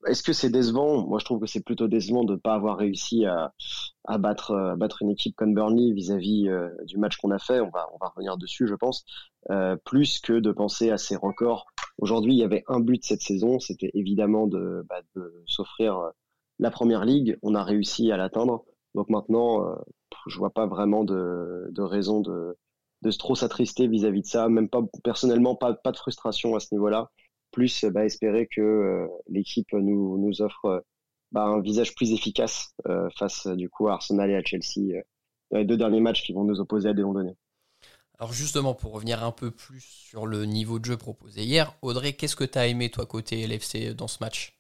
Est-ce 0.06 0.22
que 0.22 0.32
c'est 0.32 0.50
décevant? 0.50 1.06
Moi, 1.06 1.18
je 1.18 1.24
trouve 1.24 1.40
que 1.40 1.46
c'est 1.46 1.62
plutôt 1.62 1.88
décevant 1.88 2.24
de 2.24 2.34
ne 2.34 2.38
pas 2.38 2.54
avoir 2.54 2.76
réussi 2.76 3.24
à, 3.24 3.52
à 4.04 4.18
battre 4.18 4.52
une 5.00 5.10
équipe 5.10 5.34
comme 5.36 5.54
Burnley 5.54 5.92
vis-à-vis 5.92 6.48
euh, 6.48 6.68
du 6.84 6.98
match 6.98 7.16
qu'on 7.16 7.30
a 7.30 7.38
fait. 7.38 7.60
On 7.60 7.70
va 7.70 7.88
revenir 8.00 8.36
dessus, 8.36 8.66
je 8.66 8.74
pense. 8.74 9.04
Euh, 9.50 9.76
plus 9.84 10.20
que 10.20 10.34
de 10.34 10.52
penser 10.52 10.90
à 10.90 10.98
ces 10.98 11.16
records. 11.16 11.66
Aujourd'hui, 11.98 12.34
il 12.34 12.38
y 12.38 12.44
avait 12.44 12.64
un 12.68 12.80
but 12.80 13.04
cette 13.04 13.22
saison, 13.22 13.60
c'était 13.60 13.90
évidemment 13.94 14.46
de, 14.46 14.84
bah, 14.88 15.00
s'offrir 15.46 16.10
la 16.58 16.70
première 16.70 17.04
ligue. 17.04 17.38
On 17.42 17.54
a 17.54 17.62
réussi 17.62 18.10
à 18.12 18.16
l'atteindre. 18.16 18.64
Donc 18.94 19.08
maintenant, 19.08 19.76
je 20.26 20.38
vois 20.38 20.50
pas 20.50 20.66
vraiment 20.66 21.04
de, 21.04 21.72
raison 21.78 22.20
de 22.20 22.56
trop 23.18 23.34
s'attrister 23.34 23.86
vis-à-vis 23.86 24.22
de 24.22 24.26
ça. 24.26 24.48
Même 24.48 24.68
pas 24.68 24.80
personnellement, 25.02 25.54
pas 25.56 25.72
de 25.72 25.96
frustration 25.96 26.54
à 26.56 26.60
ce 26.60 26.74
niveau-là. 26.74 27.10
Plus 27.54 27.84
bah, 27.84 28.04
espérer 28.04 28.48
que 28.48 28.60
euh, 28.60 29.06
l'équipe 29.28 29.72
nous, 29.72 30.18
nous 30.18 30.42
offre 30.42 30.84
bah, 31.30 31.44
un 31.44 31.60
visage 31.60 31.94
plus 31.94 32.12
efficace 32.12 32.74
euh, 32.88 33.08
face 33.16 33.46
du 33.46 33.70
coup 33.70 33.86
à 33.86 33.92
Arsenal 33.92 34.28
et 34.28 34.34
à 34.34 34.42
Chelsea 34.42 35.02
dans 35.52 35.58
les 35.58 35.64
deux 35.64 35.76
derniers 35.76 36.00
matchs 36.00 36.24
qui 36.24 36.32
vont 36.32 36.42
nous 36.42 36.58
opposer 36.58 36.88
à 36.88 36.94
des 36.94 37.02
longs 37.02 37.14
Alors 38.18 38.32
justement, 38.32 38.74
pour 38.74 38.92
revenir 38.92 39.22
un 39.22 39.30
peu 39.30 39.52
plus 39.52 39.82
sur 39.82 40.26
le 40.26 40.46
niveau 40.46 40.80
de 40.80 40.84
jeu 40.84 40.96
proposé 40.96 41.42
hier, 41.42 41.76
Audrey, 41.80 42.14
qu'est-ce 42.14 42.34
que 42.34 42.42
tu 42.42 42.58
as 42.58 42.66
aimé 42.66 42.90
toi 42.90 43.06
côté 43.06 43.46
LFC 43.46 43.94
dans 43.94 44.08
ce 44.08 44.18
match? 44.20 44.58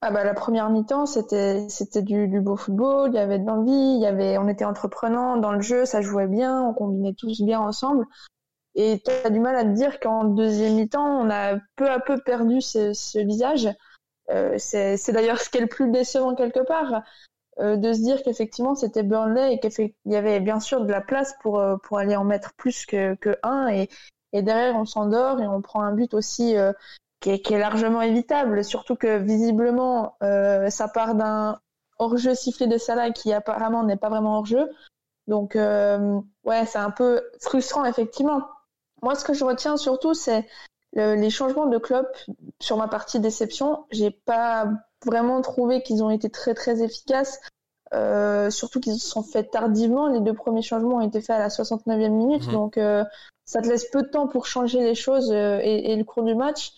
Ah 0.00 0.10
bah, 0.10 0.24
la 0.24 0.32
première 0.32 0.70
mi-temps, 0.70 1.04
c'était 1.04 1.68
c'était 1.68 2.02
du, 2.02 2.28
du, 2.28 2.40
beau 2.40 2.56
football, 2.56 3.10
il 3.12 3.14
y 3.14 3.18
avait 3.18 3.38
de 3.38 3.46
l'envie, 3.46 3.70
il 3.70 4.00
y 4.00 4.06
avait 4.06 4.38
on 4.38 4.48
était 4.48 4.64
entreprenants 4.64 5.36
dans 5.36 5.52
le 5.52 5.60
jeu, 5.60 5.84
ça 5.84 6.00
jouait 6.00 6.28
bien, 6.28 6.62
on 6.62 6.72
combinait 6.72 7.12
tous 7.12 7.42
bien 7.42 7.60
ensemble. 7.60 8.06
Et 8.74 9.02
tu 9.04 9.10
as 9.10 9.30
du 9.30 9.40
mal 9.40 9.56
à 9.56 9.64
te 9.64 9.70
dire 9.70 10.00
qu'en 10.00 10.24
deuxième 10.24 10.76
mi-temps, 10.76 11.20
on 11.20 11.30
a 11.30 11.58
peu 11.76 11.90
à 11.90 12.00
peu 12.00 12.18
perdu 12.18 12.60
ce, 12.60 13.18
visage. 13.18 13.68
Euh, 14.30 14.54
c'est 14.58 15.10
d'ailleurs 15.10 15.40
ce 15.40 15.50
qui 15.50 15.58
est 15.58 15.62
le 15.62 15.66
plus 15.66 15.90
décevant 15.90 16.34
quelque 16.34 16.60
part, 16.60 17.02
euh, 17.60 17.76
de 17.76 17.92
se 17.92 18.00
dire 18.00 18.22
qu'effectivement 18.22 18.74
c'était 18.74 19.02
Burnley 19.02 19.54
et 19.54 19.60
qu'il 19.60 19.92
y 20.06 20.16
avait 20.16 20.40
bien 20.40 20.58
sûr 20.58 20.84
de 20.86 20.90
la 20.90 21.02
place 21.02 21.34
pour, 21.42 21.58
euh, 21.58 21.76
pour 21.84 21.98
aller 21.98 22.16
en 22.16 22.24
mettre 22.24 22.54
plus 22.54 22.86
que, 22.86 23.14
que 23.16 23.36
un. 23.42 23.68
Et, 23.68 23.90
et 24.32 24.40
derrière, 24.40 24.76
on 24.76 24.86
s'endort 24.86 25.40
et 25.40 25.46
on 25.46 25.60
prend 25.60 25.82
un 25.82 25.92
but 25.92 26.14
aussi 26.14 26.54
qui 27.20 27.30
est, 27.30 27.40
qui, 27.40 27.52
est, 27.52 27.58
largement 27.58 28.00
évitable. 28.00 28.64
Surtout 28.64 28.96
que 28.96 29.18
visiblement, 29.18 30.16
ça 30.70 30.88
part 30.88 31.14
d'un 31.14 31.60
hors-jeu 31.98 32.34
sifflé 32.34 32.66
de 32.66 32.78
Salah 32.78 33.10
qui 33.10 33.34
apparemment 33.34 33.84
n'est 33.84 33.98
pas 33.98 34.08
vraiment 34.08 34.38
hors-jeu. 34.38 34.70
Donc, 35.26 35.54
ouais, 35.54 36.64
c'est 36.64 36.78
un 36.78 36.90
peu 36.90 37.22
frustrant 37.40 37.84
effectivement. 37.84 38.40
Moi, 39.02 39.14
ce 39.14 39.24
que 39.24 39.34
je 39.34 39.44
retiens 39.44 39.76
surtout, 39.76 40.14
c'est 40.14 40.46
les 40.94 41.30
changements 41.30 41.66
de 41.66 41.78
Klopp 41.78 42.06
sur 42.60 42.76
ma 42.76 42.86
partie 42.86 43.18
déception. 43.18 43.84
J'ai 43.90 44.10
pas 44.10 44.68
vraiment 45.06 45.40
trouvé 45.40 45.82
qu'ils 45.82 46.02
ont 46.04 46.10
été 46.10 46.30
très 46.30 46.54
très 46.54 46.82
efficaces. 46.82 47.40
Euh, 47.94 48.48
surtout 48.48 48.80
qu'ils 48.80 48.98
se 48.98 49.08
sont 49.08 49.22
faits 49.22 49.50
tardivement. 49.50 50.08
Les 50.08 50.20
deux 50.20 50.32
premiers 50.32 50.62
changements 50.62 50.96
ont 50.96 51.06
été 51.06 51.20
faits 51.20 51.36
à 51.36 51.38
la 51.38 51.48
69e 51.48 52.08
minute, 52.08 52.46
mhm. 52.46 52.52
donc 52.52 52.78
euh, 52.78 53.04
ça 53.44 53.60
te 53.60 53.68
laisse 53.68 53.90
peu 53.90 54.02
de 54.02 54.08
temps 54.08 54.28
pour 54.28 54.46
changer 54.46 54.80
les 54.80 54.94
choses 54.94 55.30
euh, 55.30 55.58
et, 55.62 55.94
le 55.94 56.04
cours 56.04 56.22
du 56.22 56.34
match. 56.34 56.72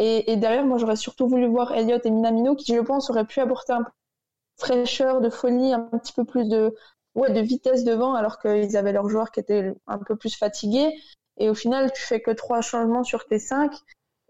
Et, 0.00 0.36
derrière, 0.36 0.64
moi, 0.64 0.78
j'aurais 0.78 0.94
surtout 0.94 1.26
voulu 1.26 1.46
voir 1.48 1.72
Elliott 1.72 2.06
et 2.06 2.10
Minamino, 2.10 2.54
qui, 2.54 2.72
je 2.72 2.80
pense, 2.80 3.10
auraient 3.10 3.24
pu 3.24 3.40
apporter 3.40 3.72
un 3.72 3.82
peu 3.82 3.90
de 3.90 4.64
fraîcheur, 4.64 5.20
de 5.20 5.28
folie, 5.28 5.72
un 5.72 5.80
petit 5.80 6.12
peu 6.12 6.24
plus 6.24 6.48
de, 6.48 6.72
ouais, 7.16 7.32
de 7.32 7.40
vitesse 7.40 7.82
devant, 7.82 8.14
alors 8.14 8.38
qu'ils 8.38 8.76
avaient 8.76 8.92
leurs 8.92 9.08
joueurs 9.08 9.32
qui 9.32 9.40
étaient 9.40 9.74
un 9.88 9.98
peu 9.98 10.14
plus 10.14 10.36
fatigués. 10.36 10.94
Et 11.38 11.48
au 11.48 11.54
final, 11.54 11.92
tu 11.92 12.02
fais 12.02 12.20
que 12.20 12.30
trois 12.30 12.60
changements 12.60 13.04
sur 13.04 13.26
tes 13.26 13.38
cinq. 13.38 13.72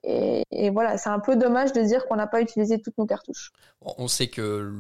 Et, 0.05 0.71
voilà, 0.71 0.97
c'est 0.97 1.11
un 1.11 1.19
peu 1.19 1.37
dommage 1.37 1.73
de 1.73 1.83
dire 1.83 2.07
qu'on 2.07 2.17
n'a 2.17 2.29
pas 2.29 2.41
utilisé 2.41 2.81
toutes 2.81 2.97
nos 2.99 3.07
cartouches. 3.07 3.51
on 3.81 4.07
sait 4.07 4.29
que 4.29 4.73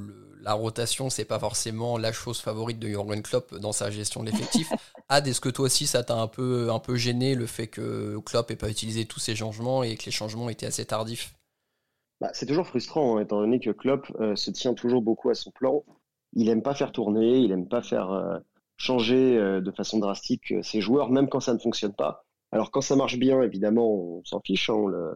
la 0.42 0.52
rotation, 0.52 1.11
c'est 1.11 1.25
pas 1.25 1.38
forcément 1.38 1.99
la 1.99 2.12
chose 2.12 2.40
favorite 2.40 2.78
de 2.78 2.88
Jurgen 2.88 3.23
Klopp 3.23 3.54
dans 3.56 3.73
sa 3.73 3.90
gestion 3.90 4.23
de 4.23 4.30
l'effectif. 4.30 4.70
Ad, 5.08 5.26
est-ce 5.26 5.40
que 5.40 5.49
toi 5.49 5.66
aussi 5.66 5.87
ça 5.87 6.04
t'a 6.04 6.14
un 6.14 6.28
peu, 6.28 6.70
un 6.70 6.78
peu 6.78 6.97
gêné 6.97 7.35
le 7.35 7.47
fait 7.47 7.66
que 7.66 8.18
Klopp 8.18 8.50
n'ait 8.50 8.56
pas 8.56 8.70
utilisé 8.70 9.06
tous 9.06 9.18
ces 9.18 9.35
changements 9.35 9.82
et 9.82 9.97
que 9.97 10.06
les 10.06 10.12
changements 10.12 10.49
étaient 10.49 10.66
assez 10.66 10.85
tardifs? 10.85 11.35
Bah, 12.20 12.30
C'est 12.32 12.47
toujours 12.47 12.66
frustrant, 12.66 13.16
hein, 13.16 13.20
étant 13.20 13.40
donné 13.40 13.61
que 13.61 13.70
Klopp 13.70 14.06
euh, 14.20 14.37
se 14.37 14.50
tient 14.50 14.75
toujours 14.75 15.02
beaucoup 15.02 15.30
à 15.30 15.35
son 15.35 15.50
plan. 15.50 15.85
Il 16.35 16.49
aime 16.49 16.62
pas 16.62 16.75
faire 16.75 16.92
tourner, 16.92 17.38
il 17.38 17.52
aime 17.52 17.68
pas 17.68 17.82
faire 17.82 18.11
euh, 18.11 18.38
changer 18.78 19.37
euh, 19.37 19.61
de 19.61 19.70
façon 19.70 19.99
drastique 19.99 20.54
ses 20.62 20.80
joueurs, 20.80 21.11
même 21.11 21.28
quand 21.28 21.40
ça 21.40 21.52
ne 21.52 21.58
fonctionne 21.58 21.94
pas. 21.94 22.25
Alors 22.52 22.70
quand 22.70 22.80
ça 22.80 22.97
marche 22.97 23.18
bien, 23.18 23.42
évidemment, 23.42 23.92
on 23.92 24.25
s'en 24.25 24.40
fiche, 24.40 24.70
hein, 24.70 24.75
on, 24.75 24.87
le, 24.87 25.12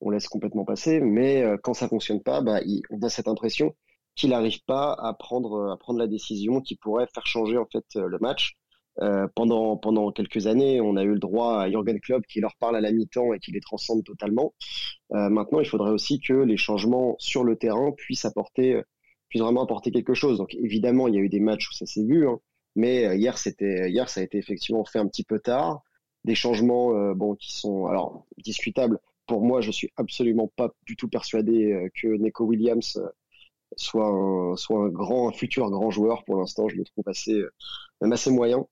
on, 0.00 0.10
laisse 0.10 0.28
complètement 0.28 0.64
passer, 0.64 1.00
mais 1.00 1.42
euh, 1.42 1.58
quand 1.62 1.74
ça 1.74 1.88
fonctionne 1.88 2.22
pas, 2.22 2.40
bah, 2.40 2.60
on 2.90 3.02
a 3.02 3.10
cette 3.10 3.28
impression 3.28 3.74
qu'il 4.16 4.30
n'arrive 4.30 4.62
pas 4.64 4.94
à 4.94 5.12
prendre, 5.14 5.70
à 5.70 5.76
prendre 5.76 5.98
la 5.98 6.06
décision 6.06 6.60
qui 6.60 6.76
pourrait 6.76 7.06
faire 7.12 7.26
changer 7.26 7.58
en 7.58 7.66
fait 7.66 7.84
le 7.94 8.18
match. 8.20 8.56
Euh, 9.02 9.28
pendant, 9.34 9.76
pendant 9.76 10.10
quelques 10.12 10.46
années, 10.46 10.80
on 10.80 10.96
a 10.96 11.04
eu 11.04 11.12
le 11.12 11.18
droit 11.18 11.60
à 11.60 11.70
Jurgen 11.70 12.00
Klopp 12.00 12.26
qui 12.26 12.40
leur 12.40 12.54
parle 12.56 12.76
à 12.76 12.80
la 12.80 12.92
mi-temps 12.92 13.32
et 13.32 13.38
qui 13.38 13.50
les 13.52 13.60
transcende 13.60 14.04
totalement. 14.04 14.52
Euh, 15.12 15.30
maintenant, 15.30 15.60
il 15.60 15.66
faudrait 15.66 15.92
aussi 15.92 16.20
que 16.20 16.34
les 16.34 16.56
changements 16.56 17.14
sur 17.18 17.44
le 17.44 17.56
terrain 17.56 17.92
puissent 17.92 18.24
apporter, 18.24 18.82
puissent 19.28 19.42
vraiment 19.42 19.62
apporter 19.62 19.90
quelque 19.90 20.12
chose. 20.12 20.38
Donc 20.38 20.54
évidemment, 20.54 21.08
il 21.08 21.14
y 21.14 21.18
a 21.18 21.20
eu 21.20 21.28
des 21.28 21.40
matchs 21.40 21.70
où 21.70 21.72
ça 21.72 21.86
s'est 21.86 22.04
vu, 22.04 22.28
hein, 22.28 22.40
mais 22.76 23.06
euh, 23.06 23.14
hier, 23.14 23.38
c'était, 23.38 23.90
hier, 23.90 24.08
ça 24.08 24.20
a 24.20 24.24
été 24.24 24.38
effectivement 24.38 24.84
fait 24.84 24.98
un 24.98 25.06
petit 25.06 25.24
peu 25.24 25.38
tard 25.38 25.82
des 26.24 26.34
changements 26.34 26.94
euh, 26.94 27.14
bon 27.14 27.34
qui 27.34 27.52
sont 27.56 27.86
alors 27.86 28.26
discutables. 28.38 28.98
Pour 29.26 29.42
moi, 29.42 29.60
je 29.60 29.70
suis 29.70 29.90
absolument 29.96 30.50
pas 30.56 30.70
du 30.86 30.96
tout 30.96 31.08
persuadé 31.08 31.72
euh, 31.72 31.88
que 31.94 32.08
Neko 32.08 32.44
Williams 32.44 32.96
euh, 32.96 33.08
soit 33.76 34.06
un, 34.06 34.56
soit 34.56 34.84
un 34.84 34.88
grand 34.88 35.28
un 35.28 35.32
futur 35.32 35.70
grand 35.70 35.90
joueur. 35.90 36.24
Pour 36.24 36.36
l'instant, 36.36 36.68
je 36.68 36.76
le 36.76 36.84
trouve 36.84 37.04
assez 37.06 37.40
même 38.00 38.12
assez 38.12 38.30
moyen 38.30 38.66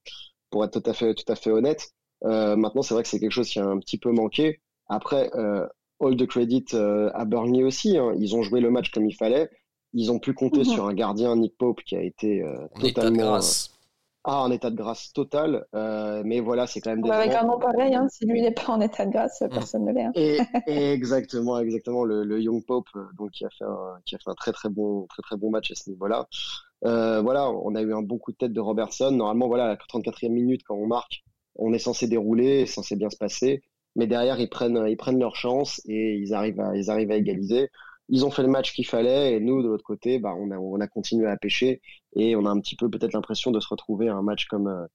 pour 0.50 0.64
être 0.64 0.80
tout 0.80 0.90
à 0.90 0.92
fait 0.92 1.14
tout 1.14 1.30
à 1.30 1.36
fait 1.36 1.50
honnête. 1.50 1.92
maintenant, 2.22 2.82
c'est 2.82 2.94
vrai 2.94 3.02
que 3.04 3.08
c'est 3.08 3.20
quelque 3.20 3.32
chose 3.32 3.48
qui 3.48 3.60
a 3.60 3.66
un 3.66 3.78
petit 3.78 3.98
peu 3.98 4.10
manqué. 4.10 4.60
Après, 4.88 5.30
all 6.00 6.16
the 6.16 6.26
credit 6.26 6.64
à 6.74 7.24
Burnley 7.24 7.62
aussi. 7.62 7.96
Hein. 7.96 8.12
Ils 8.18 8.34
ont 8.34 8.42
joué 8.42 8.60
le 8.60 8.70
match 8.70 8.90
comme 8.90 9.06
il 9.06 9.14
fallait. 9.14 9.48
Ils 9.94 10.10
ont 10.10 10.18
pu 10.18 10.34
compter 10.34 10.60
mhm. 10.60 10.64
sur 10.64 10.86
un 10.86 10.94
gardien 10.94 11.36
Nick 11.36 11.56
Pope 11.56 11.82
qui 11.82 11.94
a 11.94 12.02
été 12.02 12.44
totalement 12.80 13.38
ah, 14.24 14.42
en 14.42 14.50
état 14.50 14.70
de 14.70 14.76
grâce 14.76 15.12
total. 15.12 15.64
Euh, 15.74 16.22
mais 16.24 16.40
voilà, 16.40 16.66
c'est 16.66 16.80
quand 16.80 16.90
même 16.90 17.02
des. 17.02 17.10
Avec 17.10 17.32
un 17.34 17.44
nom 17.44 17.58
pareil, 17.58 17.94
hein, 17.94 18.08
si 18.10 18.26
lui 18.26 18.42
n'est 18.42 18.52
pas 18.52 18.68
en 18.68 18.80
état 18.80 19.06
de 19.06 19.10
grâce, 19.10 19.40
mm. 19.40 19.48
personne 19.48 19.84
ne 19.84 19.92
l'est. 19.92 20.04
Hein. 20.04 20.12
Et, 20.14 20.38
exactement, 20.92 21.58
exactement. 21.58 22.04
Le, 22.04 22.40
Young 22.40 22.64
Pope, 22.64 22.88
euh, 22.96 23.04
donc 23.16 23.30
qui 23.30 23.44
a 23.44 23.50
fait 23.50 23.64
un, 23.64 23.98
qui 24.04 24.16
a 24.16 24.18
fait 24.18 24.30
un 24.30 24.34
très 24.34 24.52
très 24.52 24.68
bon, 24.68 25.06
très 25.06 25.22
très 25.22 25.36
bon 25.36 25.50
match 25.50 25.70
à 25.70 25.74
ce 25.74 25.88
niveau-là. 25.90 26.26
Euh, 26.84 27.20
voilà, 27.22 27.50
on 27.50 27.74
a 27.74 27.82
eu 27.82 27.94
un 27.94 28.02
bon 28.02 28.18
coup 28.18 28.32
de 28.32 28.36
tête 28.36 28.52
de 28.52 28.60
Robertson. 28.60 29.10
Normalement, 29.12 29.48
voilà, 29.48 29.64
à 29.64 29.68
la 29.68 29.76
34e 29.76 30.30
minute, 30.30 30.62
quand 30.66 30.76
on 30.76 30.86
marque, 30.86 31.22
on 31.56 31.72
est 31.72 31.78
censé 31.78 32.06
dérouler, 32.06 32.66
censé 32.66 32.96
bien 32.96 33.10
se 33.10 33.16
passer. 33.16 33.62
Mais 33.96 34.06
derrière, 34.06 34.38
ils 34.40 34.50
prennent, 34.50 34.84
ils 34.88 34.96
prennent 34.96 35.18
leur 35.18 35.36
chance 35.36 35.80
et 35.86 36.14
ils 36.14 36.34
arrivent 36.34 36.60
à, 36.60 36.76
ils 36.76 36.90
arrivent 36.90 37.10
à 37.10 37.16
égaliser 37.16 37.70
ils 38.08 38.24
ont 38.24 38.30
fait 38.30 38.42
le 38.42 38.48
match 38.48 38.72
qu'il 38.72 38.86
fallait 38.86 39.34
et 39.34 39.40
nous 39.40 39.62
de 39.62 39.68
l'autre 39.68 39.84
côté 39.84 40.18
bah 40.18 40.34
on 40.36 40.50
a 40.50 40.58
on 40.58 40.80
a 40.80 40.88
continué 40.88 41.28
à 41.28 41.36
pêcher 41.36 41.80
et 42.16 42.36
on 42.36 42.46
a 42.46 42.50
un 42.50 42.60
petit 42.60 42.76
peu 42.76 42.90
peut-être 42.90 43.12
l'impression 43.12 43.50
de 43.50 43.60
se 43.60 43.68
retrouver 43.68 44.08
à 44.08 44.14
un 44.16 44.22
match 44.22 44.46
comme 44.46 44.68
euh, 44.68 44.86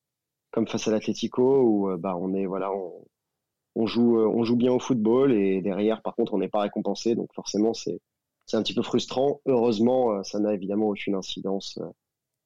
comme 0.51 0.67
face 0.67 0.87
à 0.87 0.91
l'Atlético 0.91 1.61
où 1.61 1.89
euh, 1.89 1.97
bah 1.97 2.15
on 2.17 2.33
est 2.33 2.45
voilà 2.45 2.71
on, 2.73 3.05
on 3.75 3.87
joue 3.87 4.19
euh, 4.19 4.27
on 4.27 4.43
joue 4.43 4.55
bien 4.55 4.71
au 4.73 4.79
football 4.79 5.33
et 5.33 5.61
derrière 5.61 6.01
par 6.01 6.15
contre 6.15 6.33
on 6.33 6.39
n'est 6.39 6.49
pas 6.49 6.61
récompensé 6.61 7.15
donc 7.15 7.33
forcément 7.33 7.73
c'est 7.73 7.99
c'est 8.45 8.57
un 8.57 8.63
petit 8.63 8.73
peu 8.75 8.83
frustrant 8.83 9.41
heureusement 9.45 10.23
ça 10.23 10.39
n'a 10.39 10.53
évidemment 10.53 10.87
aucune 10.89 11.15
incidence 11.15 11.79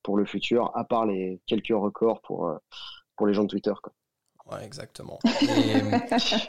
pour 0.03 0.17
le 0.17 0.25
futur 0.25 0.71
à 0.75 0.85
part 0.85 1.05
les 1.05 1.41
quelques 1.47 1.69
records 1.69 2.21
pour 2.21 2.51
pour 3.15 3.27
les 3.27 3.33
gens 3.33 3.43
de 3.43 3.49
Twitter 3.49 3.73
quoi. 3.81 3.93
Ouais, 4.51 4.63
exactement. 4.63 5.19
Euh, 5.25 5.99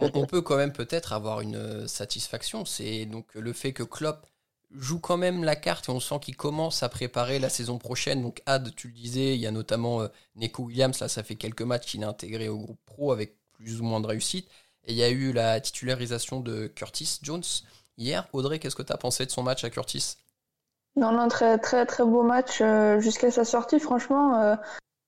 on 0.14 0.26
peut 0.26 0.42
quand 0.42 0.56
même 0.56 0.72
peut-être 0.72 1.12
avoir 1.12 1.40
une 1.40 1.56
euh, 1.56 1.86
satisfaction, 1.86 2.64
c'est 2.64 3.06
donc 3.06 3.34
le 3.34 3.52
fait 3.52 3.72
que 3.72 3.82
Klopp 3.82 4.26
joue 4.70 5.00
quand 5.00 5.16
même 5.16 5.44
la 5.44 5.56
carte 5.56 5.88
et 5.88 5.92
on 5.92 5.98
sent 5.98 6.20
qu'il 6.20 6.36
commence 6.36 6.82
à 6.82 6.88
préparer 6.88 7.38
la 7.38 7.48
saison 7.48 7.78
prochaine. 7.78 8.22
Donc 8.22 8.42
Ad, 8.46 8.74
tu 8.76 8.88
le 8.88 8.94
disais, 8.94 9.34
il 9.34 9.40
y 9.40 9.46
a 9.46 9.50
notamment 9.50 10.02
euh, 10.02 10.08
Neko 10.36 10.64
Williams, 10.64 11.00
là 11.00 11.08
ça 11.08 11.22
fait 11.22 11.36
quelques 11.36 11.62
matchs 11.62 11.86
qu'il 11.86 12.02
est 12.02 12.06
intégré 12.06 12.48
au 12.48 12.58
groupe 12.58 12.80
pro 12.86 13.12
avec 13.12 13.36
plus 13.52 13.80
ou 13.80 13.84
moins 13.84 14.00
de 14.00 14.06
réussite. 14.06 14.48
Et 14.84 14.92
il 14.92 14.98
y 14.98 15.02
a 15.02 15.10
eu 15.10 15.32
la 15.32 15.60
titularisation 15.60 16.40
de 16.40 16.66
Curtis 16.68 17.18
Jones 17.22 17.42
hier. 17.96 18.28
Audrey, 18.32 18.58
qu'est-ce 18.58 18.76
que 18.76 18.82
tu 18.82 18.92
as 18.92 18.96
pensé 18.96 19.26
de 19.26 19.30
son 19.30 19.42
match 19.42 19.64
à 19.64 19.70
Curtis? 19.70 20.16
Non, 20.96 21.12
non, 21.12 21.28
très 21.28 21.58
très 21.58 21.84
très 21.84 22.04
beau 22.04 22.22
match 22.22 22.62
jusqu'à 23.00 23.30
sa 23.30 23.44
sortie. 23.44 23.80
Franchement, 23.80 24.40
euh, 24.40 24.56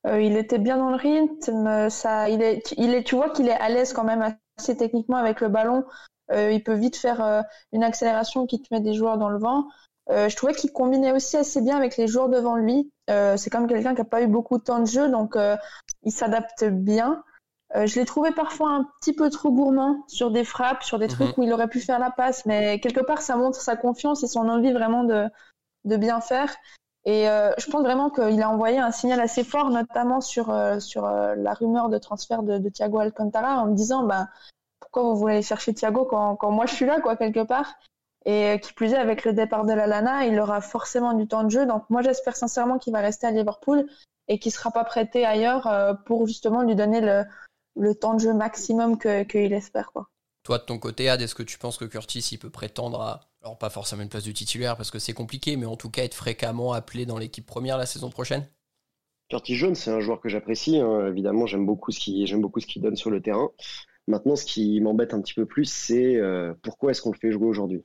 il 0.06 0.36
était 0.36 0.58
bien 0.58 0.76
dans 0.76 0.90
le 0.90 0.96
rythme. 0.96 1.90
Ça, 1.90 2.28
il 2.28 2.42
est, 2.42 2.72
il 2.76 2.94
est, 2.94 3.02
tu 3.02 3.16
vois 3.16 3.30
qu'il 3.30 3.48
est 3.48 3.58
à 3.58 3.68
l'aise 3.68 3.92
quand 3.92 4.04
même 4.04 4.34
assez 4.58 4.76
techniquement 4.76 5.16
avec 5.16 5.40
le 5.40 5.48
ballon. 5.48 5.84
Euh, 6.32 6.52
il 6.52 6.62
peut 6.62 6.74
vite 6.74 6.96
faire 6.96 7.22
euh, 7.22 7.42
une 7.72 7.82
accélération 7.82 8.46
qui 8.46 8.62
te 8.62 8.72
met 8.72 8.80
des 8.80 8.94
joueurs 8.94 9.18
dans 9.18 9.28
le 9.28 9.38
vent. 9.38 9.66
je 10.08 10.34
trouvais 10.36 10.54
qu'il 10.54 10.72
combinait 10.72 11.12
aussi 11.12 11.36
assez 11.36 11.60
bien 11.60 11.76
avec 11.76 11.96
les 11.96 12.06
joueurs 12.06 12.28
devant 12.28 12.56
lui. 12.56 12.90
c'est 13.08 13.50
comme 13.50 13.66
quelqu'un 13.66 13.94
qui 13.94 14.00
n'a 14.00 14.08
pas 14.08 14.22
eu 14.22 14.26
beaucoup 14.26 14.58
de 14.58 14.62
temps 14.62 14.80
de 14.80 14.86
jeu, 14.86 15.08
donc 15.08 15.36
il 16.02 16.12
s'adapte 16.12 16.64
bien. 16.64 17.22
je 17.74 17.98
l'ai 17.98 18.04
trouvé 18.06 18.32
parfois 18.32 18.70
un 18.70 18.88
petit 19.00 19.12
peu 19.12 19.30
trop 19.30 19.52
gourmand 19.52 20.04
sur 20.08 20.30
des 20.30 20.44
frappes, 20.44 20.82
sur 20.82 20.98
des 20.98 21.06
mhm. 21.06 21.12
trucs 21.12 21.38
où 21.38 21.42
il 21.42 21.52
aurait 21.52 21.68
pu 21.68 21.80
faire 21.80 21.98
la 21.98 22.10
passe, 22.10 22.44
mais 22.46 22.80
quelque 22.80 23.00
part 23.00 23.22
ça 23.22 23.36
montre 23.36 23.60
sa 23.60 23.76
confiance 23.76 24.24
et 24.24 24.26
son 24.26 24.48
envie 24.48 24.72
vraiment 24.72 25.04
de, 25.04 25.28
de 25.84 25.96
bien 25.96 26.20
faire. 26.20 26.54
Et 27.04 27.28
euh, 27.28 27.52
je 27.58 27.70
pense 27.70 27.82
vraiment 27.82 28.10
qu'il 28.10 28.42
a 28.42 28.50
envoyé 28.50 28.78
un 28.78 28.90
signal 28.90 29.20
assez 29.20 29.42
fort, 29.42 29.70
notamment 29.70 30.20
sur, 30.20 30.50
euh, 30.50 30.80
sur 30.80 31.06
euh, 31.06 31.34
la 31.34 31.54
rumeur 31.54 31.88
de 31.88 31.98
transfert 31.98 32.42
de, 32.42 32.68
Thiago 32.68 32.98
Alcantara, 32.98 33.62
en 33.62 33.66
me 33.66 33.74
disant 33.74 34.04
bah, 34.04 34.28
pourquoi 34.80 35.04
vous 35.04 35.16
voulez 35.16 35.34
aller 35.34 35.42
chercher 35.42 35.72
Thiago 35.72 36.04
quand, 36.04 36.36
quand 36.36 36.50
moi 36.50 36.66
je 36.66 36.74
suis 36.74 36.86
là, 36.86 37.00
quoi, 37.00 37.16
quelque 37.16 37.44
part? 37.44 37.74
Et 38.26 38.60
qui 38.62 38.74
plus 38.74 38.92
est, 38.92 38.98
avec 38.98 39.24
le 39.24 39.32
départ 39.32 39.64
de 39.64 39.72
la 39.72 39.86
Lana, 39.86 40.26
il 40.26 40.38
aura 40.38 40.60
forcément 40.60 41.14
du 41.14 41.26
temps 41.26 41.42
de 41.42 41.50
jeu. 41.50 41.64
Donc 41.64 41.88
moi 41.88 42.02
j'espère 42.02 42.36
sincèrement 42.36 42.78
qu'il 42.78 42.92
va 42.92 43.00
rester 43.00 43.26
à 43.26 43.30
Liverpool 43.30 43.86
et 44.28 44.38
qu'il 44.38 44.50
ne 44.50 44.54
sera 44.54 44.70
pas 44.70 44.84
prêté 44.84 45.24
ailleurs 45.24 45.96
pour 46.04 46.26
justement 46.26 46.60
lui 46.60 46.74
donner 46.74 47.00
le, 47.00 47.24
le 47.76 47.94
temps 47.94 48.12
de 48.12 48.20
jeu 48.20 48.34
maximum 48.34 48.98
qu'il 48.98 49.54
espère. 49.54 49.90
Quoi. 49.92 50.10
Toi, 50.42 50.58
de 50.58 50.64
ton 50.64 50.78
côté, 50.78 51.08
Ad, 51.08 51.22
est-ce 51.22 51.34
que 51.34 51.42
tu 51.42 51.58
penses 51.58 51.78
que 51.78 51.86
Curtis 51.86 52.28
il 52.32 52.38
peut 52.38 52.50
prétendre 52.50 53.00
à 53.00 53.29
alors 53.42 53.56
pas 53.56 53.70
forcément 53.70 54.02
une 54.02 54.08
place 54.08 54.24
de 54.24 54.32
titulaire 54.32 54.76
parce 54.76 54.90
que 54.90 54.98
c'est 54.98 55.12
compliqué, 55.12 55.56
mais 55.56 55.66
en 55.66 55.76
tout 55.76 55.90
cas 55.90 56.04
être 56.04 56.14
fréquemment 56.14 56.72
appelé 56.72 57.06
dans 57.06 57.18
l'équipe 57.18 57.46
première 57.46 57.78
la 57.78 57.86
saison 57.86 58.10
prochaine 58.10 58.46
Curtis 59.28 59.54
Jones, 59.54 59.76
c'est 59.76 59.90
un 59.90 60.00
joueur 60.00 60.20
que 60.20 60.28
j'apprécie. 60.28 60.78
Hein. 60.78 61.06
Évidemment, 61.06 61.46
j'aime 61.46 61.64
beaucoup 61.64 61.92
ce 61.92 62.00
qu'il 62.00 62.82
donne 62.82 62.96
sur 62.96 63.10
le 63.10 63.22
terrain. 63.22 63.50
Maintenant, 64.08 64.34
ce 64.34 64.44
qui 64.44 64.80
m'embête 64.80 65.14
un 65.14 65.20
petit 65.20 65.34
peu 65.34 65.46
plus, 65.46 65.66
c'est 65.66 66.16
euh, 66.16 66.52
pourquoi 66.62 66.90
est-ce 66.90 67.00
qu'on 67.00 67.12
le 67.12 67.18
fait 67.18 67.30
jouer 67.30 67.46
aujourd'hui? 67.46 67.84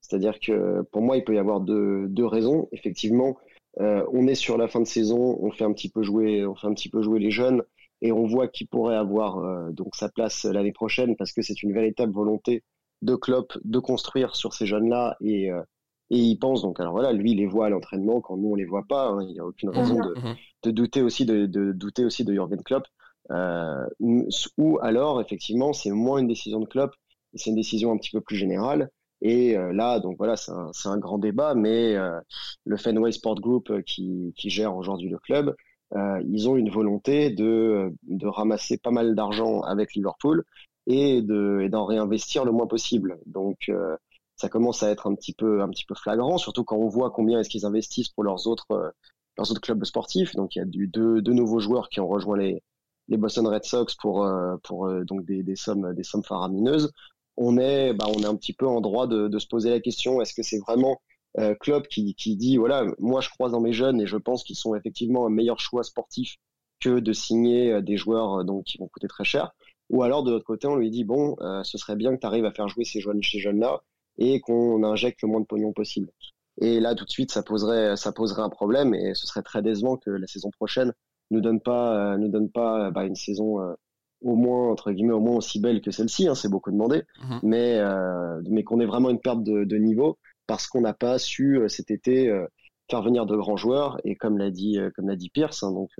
C'est-à-dire 0.00 0.40
que 0.40 0.82
pour 0.90 1.02
moi, 1.02 1.18
il 1.18 1.24
peut 1.24 1.34
y 1.34 1.38
avoir 1.38 1.60
deux, 1.60 2.06
deux 2.08 2.24
raisons. 2.24 2.68
Effectivement, 2.72 3.36
euh, 3.80 4.06
on 4.10 4.26
est 4.26 4.34
sur 4.34 4.56
la 4.56 4.68
fin 4.68 4.80
de 4.80 4.86
saison, 4.86 5.38
on 5.40 5.50
fait 5.50 5.64
un 5.64 5.72
petit 5.74 5.90
peu 5.90 6.02
jouer, 6.02 6.46
on 6.46 6.54
fait 6.54 6.66
un 6.66 6.72
petit 6.72 6.88
peu 6.88 7.02
jouer 7.02 7.20
les 7.20 7.30
jeunes 7.30 7.62
et 8.00 8.10
on 8.10 8.26
voit 8.26 8.48
qui 8.48 8.64
pourrait 8.64 8.96
avoir 8.96 9.72
donc 9.72 9.96
sa 9.96 10.08
place 10.08 10.44
l'année 10.44 10.72
prochaine 10.72 11.16
parce 11.16 11.32
que 11.32 11.42
c'est 11.42 11.62
une 11.62 11.72
véritable 11.72 12.12
volonté 12.12 12.62
de 13.02 13.14
Klopp 13.14 13.58
de 13.64 13.78
construire 13.78 14.36
sur 14.36 14.54
ces 14.54 14.66
jeunes-là 14.66 15.16
et 15.20 15.50
et 16.10 16.18
il 16.18 16.38
pense 16.38 16.62
donc 16.62 16.78
alors 16.80 16.92
voilà 16.92 17.12
lui 17.12 17.32
il 17.32 17.38
les 17.38 17.46
voit 17.46 17.66
à 17.66 17.68
l'entraînement 17.68 18.20
quand 18.20 18.36
nous 18.36 18.50
on 18.50 18.54
les 18.54 18.64
voit 18.64 18.84
pas 18.88 19.08
hein, 19.08 19.22
il 19.22 19.32
n'y 19.32 19.40
a 19.40 19.44
aucune 19.44 19.70
raison 19.70 19.96
de, 19.96 20.14
mhm. 20.18 20.36
de, 20.62 20.70
douter 20.70 21.02
aussi 21.02 21.24
de, 21.24 21.46
de, 21.46 21.72
douter 21.72 22.04
aussi 22.04 22.24
de 22.24 22.32
Jürgen 22.32 22.62
Klopp. 22.62 22.86
Euh, 23.32 23.86
ou 24.56 24.78
alors 24.82 25.20
effectivement 25.20 25.72
c'est 25.72 25.90
moins 25.90 26.18
une 26.18 26.28
décision 26.28 26.60
de 26.60 26.66
Klopp 26.66 26.94
c'est 27.34 27.50
une 27.50 27.56
décision 27.56 27.92
un 27.92 27.98
petit 27.98 28.10
peu 28.10 28.20
plus 28.20 28.36
générale. 28.36 28.88
Et 29.22 29.56
euh, 29.56 29.72
là 29.72 29.98
donc 29.98 30.16
voilà 30.18 30.36
c'est 30.36 30.52
un, 30.52 30.70
un, 30.84 30.98
grand 30.98 31.18
débat 31.18 31.54
mais 31.54 31.96
euh, 31.96 32.20
le 32.64 32.76
Fenway 32.76 33.12
Sport 33.12 33.40
Group 33.40 33.70
euh, 33.70 33.80
qui, 33.80 34.34
qui 34.36 34.50
gère 34.50 34.76
aujourd'hui 34.76 35.08
le 35.08 35.18
club 35.18 35.54
euh, 35.94 36.20
ils 36.28 36.48
ont 36.48 36.56
une 36.56 36.68
volonté 36.68 37.30
de, 37.30 37.94
de 38.02 38.26
ramasser 38.26 38.76
pas 38.76 38.90
mal 38.90 39.14
d'argent 39.14 39.62
avec 39.62 39.94
Liverpool 39.94 40.44
et 40.86 41.22
de 41.22 41.60
et 41.62 41.68
d'en 41.68 41.84
réinvestir 41.84 42.44
le 42.44 42.52
moins 42.52 42.66
possible 42.66 43.18
donc 43.26 43.70
ça 44.36 44.48
commence 44.48 44.82
à 44.82 44.90
être 44.90 45.06
un 45.06 45.14
petit 45.14 45.32
peu 45.32 45.62
un 45.62 45.68
petit 45.70 45.84
peu 45.84 45.94
flagrant, 45.94 46.38
surtout 46.38 46.64
quand 46.64 46.76
on 46.76 46.88
voit 46.88 47.10
combien 47.10 47.40
est-ce 47.40 47.48
qu'ils 47.48 47.66
investissent 47.66 48.10
pour 48.10 48.22
leurs 48.22 48.46
autres 48.46 48.70
euh, 48.70 48.90
leurs 49.38 49.50
autres 49.50 49.60
clubs 49.60 49.84
sportifs. 49.84 50.34
Donc 50.34 50.54
il 50.56 50.58
y 50.60 50.62
a 50.62 50.66
deux, 50.66 51.20
deux 51.20 51.32
nouveaux 51.32 51.58
joueurs 51.60 51.88
qui 51.88 52.00
ont 52.00 52.08
rejoint 52.08 52.36
les 52.36 52.62
les 53.08 53.16
Boston 53.16 53.46
Red 53.46 53.64
Sox 53.64 53.94
pour 53.98 54.24
euh, 54.24 54.56
pour 54.62 54.86
euh, 54.86 55.04
donc 55.04 55.24
des, 55.24 55.42
des 55.42 55.56
sommes 55.56 55.94
des 55.94 56.02
sommes 56.02 56.24
faramineuses. 56.24 56.92
On 57.36 57.58
est 57.58 57.94
bah, 57.94 58.06
on 58.14 58.22
est 58.22 58.26
un 58.26 58.36
petit 58.36 58.52
peu 58.52 58.66
en 58.66 58.80
droit 58.80 59.06
de, 59.06 59.38
se 59.38 59.46
poser 59.46 59.70
la 59.70 59.80
question 59.80 60.20
est-ce 60.20 60.34
que 60.34 60.42
c'est 60.42 60.58
vraiment 60.58 61.00
euh, 61.38 61.54
Klopp 61.60 61.88
qui, 61.88 62.14
qui 62.14 62.36
dit 62.36 62.56
voilà 62.56 62.84
moi 62.98 63.20
je 63.20 63.30
crois 63.30 63.50
dans 63.50 63.60
mes 63.60 63.72
jeunes 63.72 64.00
et 64.00 64.06
je 64.06 64.16
pense 64.16 64.42
qu'ils 64.44 64.56
sont 64.56 64.74
effectivement 64.74 65.26
un 65.26 65.30
meilleur 65.30 65.60
choix 65.60 65.82
sportif 65.82 66.36
que 66.80 66.98
de 66.98 67.12
signer 67.12 67.82
des 67.82 67.96
joueurs 67.96 68.44
donc 68.44 68.64
qui 68.64 68.78
vont 68.78 68.88
coûter 68.88 69.08
très 69.08 69.24
cher 69.24 69.52
ou 69.90 70.02
alors 70.02 70.22
de 70.22 70.30
l'autre 70.30 70.44
côté 70.44 70.66
on 70.66 70.76
lui 70.76 70.90
dit 70.90 71.04
bon 71.04 71.36
ce 71.62 71.78
serait 71.78 71.96
bien 71.96 72.14
que 72.14 72.20
tu 72.20 72.26
arrives 72.26 72.44
à 72.44 72.52
faire 72.52 72.68
jouer 72.68 72.84
ces 72.84 73.00
jeunes 73.00 73.22
ces 73.22 73.38
jeunes 73.38 73.60
là 73.60 73.82
et 74.18 74.40
qu'on 74.40 74.82
injecte 74.84 75.22
le 75.22 75.28
moins 75.28 75.40
de 75.40 75.46
pognon 75.46 75.72
possible. 75.72 76.10
Et 76.60 76.80
là, 76.80 76.94
tout 76.94 77.04
de 77.04 77.10
suite, 77.10 77.30
ça 77.30 77.42
poserait, 77.42 77.96
ça 77.96 78.12
poserait 78.12 78.42
un 78.42 78.48
problème 78.48 78.94
et 78.94 79.14
ce 79.14 79.26
serait 79.26 79.42
très 79.42 79.62
décevant 79.62 79.96
que 79.96 80.10
la 80.10 80.26
saison 80.26 80.50
prochaine 80.50 80.92
nous 81.30 81.40
donne 81.40 81.60
pas, 81.60 82.14
euh, 82.14 82.16
nous 82.16 82.28
donne 82.28 82.50
pas 82.50 82.90
bah, 82.90 83.04
une 83.04 83.14
saison 83.14 83.60
euh, 83.60 83.74
au 84.22 84.36
moins 84.36 84.70
entre 84.70 84.92
guillemets 84.92 85.12
au 85.12 85.20
moins 85.20 85.36
aussi 85.36 85.60
belle 85.60 85.82
que 85.82 85.90
celle-ci. 85.90 86.28
Hein, 86.28 86.34
c'est 86.34 86.48
beaucoup 86.48 86.70
demandé, 86.70 87.02
mhm. 87.22 87.40
mais 87.42 87.78
euh, 87.78 88.40
mais 88.48 88.64
qu'on 88.64 88.80
ait 88.80 88.86
vraiment 88.86 89.10
une 89.10 89.20
perte 89.20 89.42
de, 89.42 89.64
de 89.64 89.76
niveau 89.76 90.18
parce 90.46 90.66
qu'on 90.66 90.80
n'a 90.80 90.94
pas 90.94 91.18
su 91.18 91.60
cet 91.68 91.90
été 91.90 92.32
faire 92.88 93.02
venir 93.02 93.26
de 93.26 93.36
grands 93.36 93.56
joueurs 93.56 93.98
et 94.04 94.14
comme 94.14 94.38
l'a 94.38 94.52
dit 94.52 94.78
comme 94.94 95.08
l'a 95.08 95.16
dit 95.16 95.28
Pierce, 95.28 95.64
hein, 95.64 95.72
donc 95.72 95.90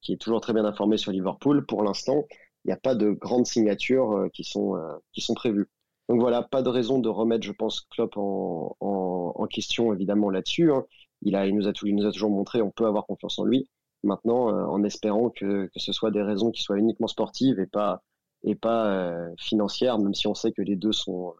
qui 0.00 0.12
est 0.12 0.16
toujours 0.16 0.40
très 0.40 0.52
bien 0.52 0.64
informé 0.64 0.96
sur 0.96 1.12
Liverpool, 1.12 1.64
pour 1.64 1.84
l'instant, 1.84 2.24
il 2.64 2.68
n'y 2.68 2.72
a 2.72 2.76
pas 2.76 2.94
de 2.94 3.10
grandes 3.10 3.46
signatures 3.46 4.28
qui 4.32 4.44
sont 4.44 4.76
qui 5.12 5.20
sont 5.20 5.34
prévues. 5.34 5.68
Donc 6.08 6.20
voilà, 6.20 6.42
pas 6.42 6.62
de 6.62 6.68
raison 6.70 6.98
de 6.98 7.08
remettre, 7.08 7.44
je 7.44 7.52
pense, 7.52 7.82
Klopp 7.90 8.16
en, 8.16 8.76
en, 8.80 9.32
en 9.34 9.46
question 9.46 9.92
évidemment 9.92 10.30
là-dessus. 10.30 10.72
Hein. 10.72 10.84
Il 11.22 11.36
a, 11.36 11.46
il 11.46 11.54
nous 11.54 11.68
a 11.68 11.72
tout, 11.72 11.86
il 11.86 11.94
nous 11.94 12.06
a 12.06 12.12
toujours 12.12 12.30
montré, 12.30 12.62
on 12.62 12.70
peut 12.70 12.86
avoir 12.86 13.06
confiance 13.06 13.38
en 13.38 13.44
lui. 13.44 13.68
Maintenant, 14.04 14.48
euh, 14.48 14.64
en 14.64 14.84
espérant 14.84 15.28
que, 15.30 15.66
que 15.66 15.80
ce 15.80 15.92
soit 15.92 16.10
des 16.10 16.22
raisons 16.22 16.50
qui 16.50 16.62
soient 16.62 16.78
uniquement 16.78 17.08
sportives 17.08 17.58
et 17.58 17.66
pas 17.66 18.02
et 18.44 18.54
pas 18.54 18.86
euh, 18.86 19.28
financières, 19.36 19.98
même 19.98 20.14
si 20.14 20.28
on 20.28 20.34
sait 20.34 20.52
que 20.52 20.62
les 20.62 20.76
deux 20.76 20.92
sont 20.92 21.34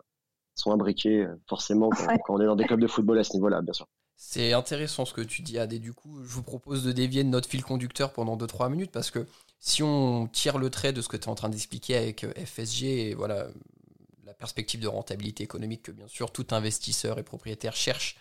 sont 0.57 0.73
imbriqués 0.73 1.23
euh, 1.23 1.41
forcément 1.49 1.89
quand, 1.91 2.19
quand, 2.25 2.35
on 2.35 2.41
est 2.41 2.47
dans 2.47 2.57
des 2.57 2.65
clubs 2.65 2.81
de 2.81 2.89
football 2.89 3.19
à 3.19 3.25
ce 3.25 3.35
niveau-là, 3.35 3.63
bien 3.63 3.73
sûr. 3.73 3.87
C'est 4.17 4.53
intéressant 4.53 5.05
ce 5.05 5.15
que 5.15 5.21
tu 5.21 5.43
dis, 5.43 5.59
Adé. 5.61 5.79
Du 5.79 5.93
coup, 5.93 6.21
je 6.25 6.29
vous 6.29 6.43
propose 6.43 6.83
de 6.83 6.91
dévier 6.91 7.23
de 7.23 7.29
notre 7.29 7.49
fil 7.49 7.63
conducteur 7.63 8.13
pendant 8.13 8.37
2-3 8.37 8.69
minutes 8.69 8.91
parce 8.91 9.13
que 9.13 9.25
si 9.59 9.83
on 9.83 10.27
tire 10.29 10.59
le 10.59 10.71
trait 10.71 10.93
de 10.93 11.01
ce 11.01 11.09
que 11.09 11.17
tu 11.17 11.25
es 11.25 11.29
en 11.29 11.35
train 11.35 11.49
d'expliquer 11.49 11.97
avec 11.97 12.27
FSG, 12.27 12.85
et 12.85 13.15
voilà, 13.15 13.49
la 14.29 14.35
perspective 14.35 14.81
de 14.81 14.89
rentabilité 14.89 15.43
économique 15.43 15.83
que 15.83 15.91
bien 15.91 16.07
sûr 16.07 16.31
tout 16.31 16.47
investisseur 16.51 17.19
et 17.19 17.23
propriétaire 17.23 17.75
cherche 17.75 18.17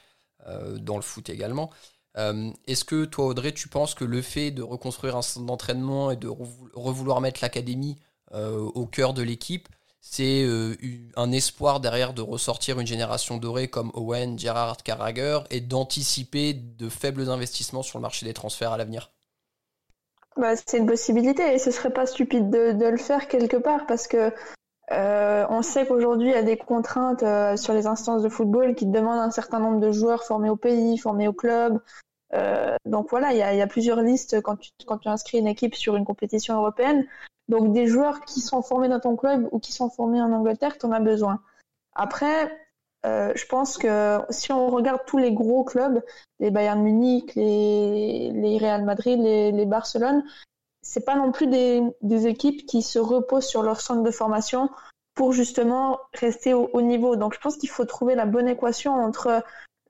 euh, 0.47 0.77
dans 0.77 0.95
le 0.95 1.01
foot 1.01 1.29
également. 1.29 1.69
Euh, 2.17 2.51
est-ce 2.65 2.85
que 2.85 3.05
toi 3.05 3.25
Audrey, 3.25 3.51
tu 3.51 3.67
penses 3.67 3.93
que 3.93 4.05
le 4.05 4.21
fait 4.21 4.49
de 4.51 4.63
reconstruire 4.63 5.15
un 5.17 5.21
centre 5.21 5.45
d'entraînement 5.45 6.09
et 6.09 6.15
de 6.15 6.27
revouloir 6.73 7.21
mettre 7.21 7.41
l'académie 7.41 7.97
euh, 8.33 8.57
au 8.57 8.85
cœur 8.85 9.13
de 9.13 9.21
l'équipe, 9.21 9.67
c'est 9.99 10.47
un 11.17 11.31
espoir 11.33 11.81
derrière 11.81 12.13
de 12.13 12.21
ressortir 12.21 12.79
une 12.79 12.87
génération 12.87 13.37
dorée 13.37 13.67
comme 13.67 13.91
Owen, 13.93 14.39
Gerrard, 14.39 14.77
Carragher 14.77 15.39
et 15.49 15.59
d'anticiper 15.59 16.53
de 16.53 16.87
faibles 16.87 17.29
investissements 17.29 17.83
sur 17.83 17.97
le 17.97 18.03
marché 18.03 18.25
des 18.25 18.33
transferts 18.33 18.71
à 18.71 18.77
l'avenir? 18.77 19.11
Bah, 20.37 20.55
c'est 20.55 20.77
une 20.77 20.85
possibilité 20.85 21.53
et 21.53 21.59
ce 21.59 21.71
serait 21.71 21.91
pas 21.91 22.05
stupide 22.05 22.49
de, 22.49 22.71
de, 22.71 22.85
le 22.85 22.97
faire 22.97 23.27
quelque 23.27 23.57
part 23.57 23.85
parce 23.85 24.07
que 24.07 24.31
euh, 24.91 25.45
on 25.49 25.61
sait 25.61 25.85
qu'aujourd'hui, 25.85 26.29
il 26.29 26.33
y 26.33 26.35
a 26.35 26.43
des 26.43 26.57
contraintes 26.57 27.23
euh, 27.23 27.57
sur 27.57 27.73
les 27.73 27.87
instances 27.87 28.21
de 28.21 28.29
football 28.29 28.75
qui 28.75 28.85
demandent 28.85 29.19
un 29.19 29.31
certain 29.31 29.59
nombre 29.59 29.79
de 29.79 29.91
joueurs 29.91 30.23
formés 30.23 30.49
au 30.49 30.55
pays, 30.55 30.97
formés 30.97 31.27
au 31.27 31.33
club. 31.33 31.81
Euh, 32.33 32.75
donc 32.85 33.09
voilà, 33.09 33.31
il 33.33 33.37
y, 33.37 33.41
a, 33.41 33.53
il 33.53 33.57
y, 33.57 33.61
a, 33.61 33.67
plusieurs 33.67 34.01
listes 34.01 34.41
quand 34.41 34.57
tu, 34.57 34.71
quand 34.85 34.99
tu 34.99 35.09
inscris 35.09 35.39
une 35.39 35.47
équipe 35.47 35.75
sur 35.75 35.95
une 35.95 36.05
compétition 36.05 36.55
européenne. 36.55 37.05
Donc 37.49 37.73
des 37.73 37.87
joueurs 37.87 38.21
qui 38.21 38.41
sont 38.41 38.61
formés 38.61 38.89
dans 38.89 38.99
ton 38.99 39.15
club 39.15 39.47
ou 39.51 39.59
qui 39.59 39.71
sont 39.71 39.89
formés 39.89 40.21
en 40.21 40.31
Angleterre, 40.31 40.77
tu 40.77 40.85
en 40.85 40.91
as 40.91 40.99
besoin. 40.99 41.41
Après, 41.95 42.66
euh, 43.05 43.31
je 43.35 43.45
pense 43.45 43.77
que 43.77 44.19
si 44.29 44.51
on 44.51 44.69
regarde 44.69 45.01
tous 45.05 45.17
les 45.17 45.31
gros 45.31 45.63
clubs, 45.63 46.01
les 46.39 46.51
Bayern 46.51 46.81
Munich, 46.81 47.35
les, 47.35 48.31
les 48.33 48.57
Real 48.57 48.83
Madrid, 48.83 49.19
les, 49.19 49.51
les 49.51 49.65
Barcelone, 49.65 50.23
c'est 50.81 51.05
pas 51.05 51.15
non 51.15 51.31
plus 51.31 51.47
des, 51.47 51.81
des, 52.01 52.27
équipes 52.27 52.65
qui 52.65 52.81
se 52.81 52.99
reposent 52.99 53.47
sur 53.47 53.61
leur 53.61 53.81
centre 53.81 54.03
de 54.03 54.11
formation 54.11 54.69
pour 55.15 55.33
justement 55.33 55.99
rester 56.13 56.53
au 56.53 56.69
haut 56.73 56.81
niveau. 56.81 57.15
Donc 57.15 57.33
je 57.33 57.39
pense 57.39 57.57
qu'il 57.57 57.69
faut 57.69 57.85
trouver 57.85 58.15
la 58.15 58.25
bonne 58.25 58.47
équation 58.47 58.93
entre 58.93 59.43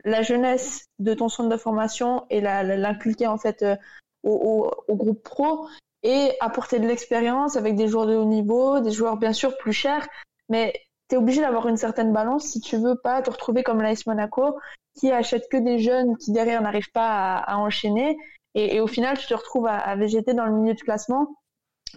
la 0.04 0.22
jeunesse 0.22 0.86
de 1.00 1.14
ton 1.14 1.30
centre 1.30 1.50
de 1.50 1.58
formation 1.58 2.26
et 2.30 2.42
l'inculquer 2.42 3.28
en 3.28 3.38
fait 3.38 3.62
euh, 3.62 3.76
au, 4.24 4.32
au, 4.32 4.92
au, 4.92 4.96
groupe 4.96 5.24
pro 5.24 5.68
et 6.04 6.32
apporter 6.40 6.80
de 6.80 6.88
l'expérience 6.88 7.56
avec 7.56 7.76
des 7.76 7.88
joueurs 7.88 8.08
de 8.08 8.16
haut 8.16 8.26
niveau, 8.26 8.80
des 8.80 8.92
joueurs 8.92 9.18
bien 9.18 9.34
sûr 9.34 9.58
plus 9.58 9.74
chers, 9.74 10.08
mais 10.50 10.74
tu 11.10 11.16
es 11.16 11.18
obligé 11.18 11.42
d'avoir 11.42 11.68
une 11.68 11.78
certaine 11.78 12.14
balance 12.14 12.46
si 12.46 12.60
tu 12.60 12.78
veux 12.78 12.96
pas 12.96 13.22
te 13.22 13.30
retrouver 13.30 13.64
comme 13.64 13.82
l'AS 13.82 14.06
Monaco 14.06 14.58
qui 14.98 15.12
achète 15.12 15.48
que 15.50 15.58
des 15.58 15.80
jeunes 15.80 16.18
qui 16.18 16.32
derrière 16.32 16.62
n'arrivent 16.62 16.92
pas 16.92 17.38
à, 17.38 17.58
enchaîner 17.58 18.18
et, 18.56 18.82
au 18.82 18.88
final, 18.88 19.18
tu 19.18 19.28
te 19.28 19.36
retrouves 19.36 19.68
à, 19.68 19.78
à, 19.78 19.96
végéter 19.96 20.34
dans 20.34 20.46
le 20.46 20.54
milieu 20.54 20.74
de 20.74 20.82
classement 20.82 21.36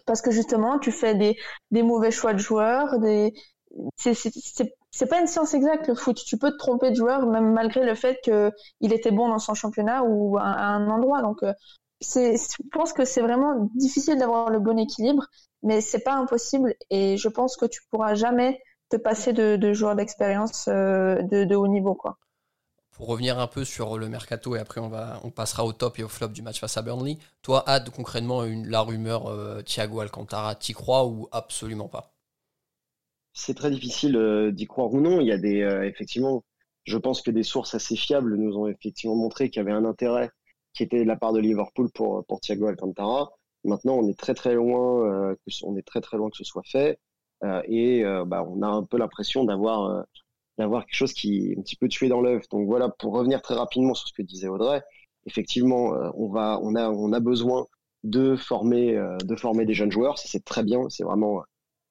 parce 0.06 0.20
que 0.22 0.30
justement, 0.30 0.78
tu 0.78 0.92
fais 0.92 1.14
des, 1.14 1.36
des 1.70 1.82
mauvais 1.82 2.10
choix 2.10 2.34
de 2.34 2.38
joueurs. 2.38 2.98
Des... 2.98 3.32
C'est 3.96 5.08
pas 5.08 5.20
une 5.20 5.26
science 5.26 5.54
exacte 5.54 5.88
le 5.88 5.94
foot. 5.94 6.20
Tu 6.24 6.36
peux 6.36 6.50
te 6.50 6.56
tromper 6.56 6.90
de 6.90 6.96
joueur 6.96 7.26
même 7.26 7.52
malgré 7.52 7.84
le 7.84 7.94
fait 7.94 8.20
qu'il 8.22 8.92
était 8.92 9.10
bon 9.10 9.28
dans 9.28 9.38
son 9.38 9.54
championnat 9.54 10.02
ou 10.04 10.36
à, 10.38 10.42
à 10.42 10.66
un 10.66 10.88
endroit. 10.90 11.22
Donc, 11.22 11.42
euh, 11.42 11.52
c'est, 12.00 12.36
je 12.36 12.68
pense 12.72 12.92
que 12.92 13.04
c'est 13.04 13.20
vraiment 13.20 13.70
difficile 13.74 14.18
d'avoir 14.18 14.50
le 14.50 14.58
bon 14.58 14.78
équilibre, 14.78 15.26
mais 15.62 15.80
c'est 15.80 16.00
pas 16.00 16.14
impossible. 16.14 16.74
Et 16.90 17.16
je 17.16 17.28
pense 17.28 17.56
que 17.56 17.66
tu 17.66 17.80
pourras 17.90 18.14
jamais 18.14 18.60
te 18.90 18.96
passer 18.96 19.32
de, 19.32 19.56
de 19.56 19.72
joueurs 19.72 19.96
d'expérience 19.96 20.68
euh, 20.68 21.22
de, 21.22 21.44
de 21.44 21.54
haut 21.56 21.68
niveau, 21.68 21.94
quoi 21.94 22.18
pour 23.00 23.08
revenir 23.08 23.38
un 23.38 23.46
peu 23.46 23.64
sur 23.64 23.96
le 23.96 24.10
mercato 24.10 24.56
et 24.56 24.58
après 24.58 24.78
on, 24.78 24.90
va, 24.90 25.20
on 25.24 25.30
passera 25.30 25.64
au 25.64 25.72
top 25.72 25.98
et 25.98 26.02
au 26.02 26.08
flop 26.08 26.28
du 26.28 26.42
match 26.42 26.60
face 26.60 26.76
à 26.76 26.82
Burnley, 26.82 27.16
toi, 27.40 27.66
Ad, 27.66 27.88
concrètement, 27.88 28.44
une, 28.44 28.66
la 28.68 28.82
rumeur 28.82 29.26
euh, 29.26 29.62
Thiago 29.62 30.00
Alcantara, 30.00 30.54
t'y 30.54 30.74
crois 30.74 31.06
ou 31.06 31.26
absolument 31.32 31.88
pas? 31.88 32.12
C'est 33.32 33.54
très 33.54 33.70
difficile 33.70 34.16
euh, 34.16 34.52
d'y 34.52 34.66
croire 34.66 34.92
ou 34.92 35.00
non. 35.00 35.22
Il 35.22 35.28
y 35.28 35.32
a 35.32 35.38
des, 35.38 35.62
euh, 35.62 35.86
effectivement, 35.86 36.44
je 36.84 36.98
pense 36.98 37.22
que 37.22 37.30
des 37.30 37.42
sources 37.42 37.74
assez 37.74 37.96
fiables 37.96 38.36
nous 38.36 38.54
ont 38.58 38.66
effectivement 38.66 39.16
montré 39.16 39.48
qu'il 39.48 39.60
y 39.60 39.62
avait 39.62 39.72
un 39.72 39.86
intérêt 39.86 40.30
qui 40.74 40.82
était 40.82 40.98
de 40.98 41.08
la 41.08 41.16
part 41.16 41.32
de 41.32 41.40
Liverpool 41.40 41.90
pour, 41.94 42.24
pour 42.26 42.40
Thiago 42.40 42.66
Alcantara. 42.66 43.30
Maintenant, 43.64 43.94
on 43.94 44.08
est 44.08 44.18
très 44.18 44.34
très 44.34 44.54
loin, 44.54 45.30
euh, 45.30 45.36
on 45.62 45.74
est 45.78 45.86
très 45.86 46.02
très 46.02 46.18
loin 46.18 46.28
que 46.28 46.36
ce 46.36 46.44
soit 46.44 46.64
fait, 46.66 46.90
euh, 46.90 46.96
et 47.42 48.04
bah, 48.26 48.44
on 48.48 48.62
a 48.62 48.66
un 48.66 48.82
peu 48.82 48.98
l'impression 48.98 49.44
d'avoir 49.44 50.04
d'avoir 50.60 50.84
quelque 50.84 50.94
chose 50.94 51.12
qui 51.12 51.52
est 51.52 51.58
un 51.58 51.62
petit 51.62 51.76
peu 51.76 51.88
tué 51.88 52.08
dans 52.08 52.20
l'œuf. 52.20 52.48
Donc 52.50 52.66
voilà, 52.66 52.88
pour 52.88 53.12
revenir 53.14 53.42
très 53.42 53.54
rapidement 53.54 53.94
sur 53.94 54.08
ce 54.08 54.12
que 54.12 54.22
disait 54.22 54.48
Audrey, 54.48 54.82
effectivement, 55.26 55.94
euh, 55.94 56.10
on 56.14 56.28
va, 56.28 56.60
on 56.62 56.74
a, 56.74 56.88
on 56.90 57.12
a 57.12 57.20
besoin 57.20 57.66
de 58.04 58.36
former, 58.36 58.96
euh, 58.96 59.16
de 59.18 59.36
former 59.36 59.64
des 59.66 59.74
jeunes 59.74 59.92
joueurs. 59.92 60.18
C'est 60.18 60.44
très 60.44 60.62
bien. 60.62 60.88
C'est 60.90 61.04
vraiment, 61.04 61.42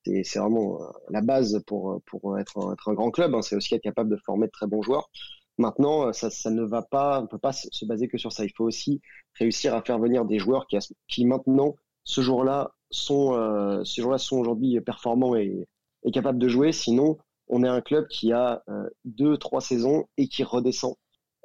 c'est 0.05 0.39
vraiment 0.39 0.81
euh, 0.81 0.85
la 1.09 1.21
base 1.21 1.61
pour 1.67 2.01
pour 2.05 2.39
être 2.39 2.57
un, 2.59 2.73
être 2.73 2.89
un 2.89 2.93
grand 2.93 3.11
club. 3.11 3.35
Hein. 3.35 3.41
C'est 3.41 3.55
aussi 3.55 3.75
être 3.75 3.83
capable 3.83 4.09
de 4.09 4.17
former 4.17 4.47
de 4.47 4.51
très 4.51 4.67
bons 4.67 4.81
joueurs. 4.81 5.09
Maintenant, 5.57 6.13
ça, 6.13 6.29
ça 6.29 6.49
ne 6.51 6.63
va 6.63 6.83
pas, 6.83 7.21
on 7.21 7.27
peut 7.27 7.37
pas 7.37 7.51
se 7.51 7.85
baser 7.85 8.07
que 8.07 8.17
sur 8.17 8.31
ça. 8.31 8.45
Il 8.45 8.53
faut 8.55 8.63
aussi 8.63 9.01
réussir 9.33 9.75
à 9.75 9.81
faire 9.81 9.99
venir 9.99 10.25
des 10.25 10.39
joueurs 10.39 10.67
qui, 10.67 10.77
qui 11.07 11.25
maintenant, 11.25 11.75
ce 12.05 12.21
jour-là, 12.21 12.71
sont, 12.91 13.33
euh, 13.33 13.83
ce 13.83 14.01
jour-là 14.01 14.17
sont 14.17 14.37
aujourd'hui 14.37 14.79
performants 14.81 15.35
et, 15.35 15.67
et 16.03 16.11
capables 16.11 16.39
de 16.39 16.47
jouer. 16.47 16.71
Sinon, 16.71 17.17
on 17.47 17.63
est 17.63 17.67
un 17.67 17.81
club 17.81 18.07
qui 18.07 18.31
a 18.31 18.63
euh, 18.69 18.89
deux, 19.05 19.37
trois 19.37 19.61
saisons 19.61 20.05
et 20.17 20.27
qui 20.27 20.43
redescend 20.43 20.95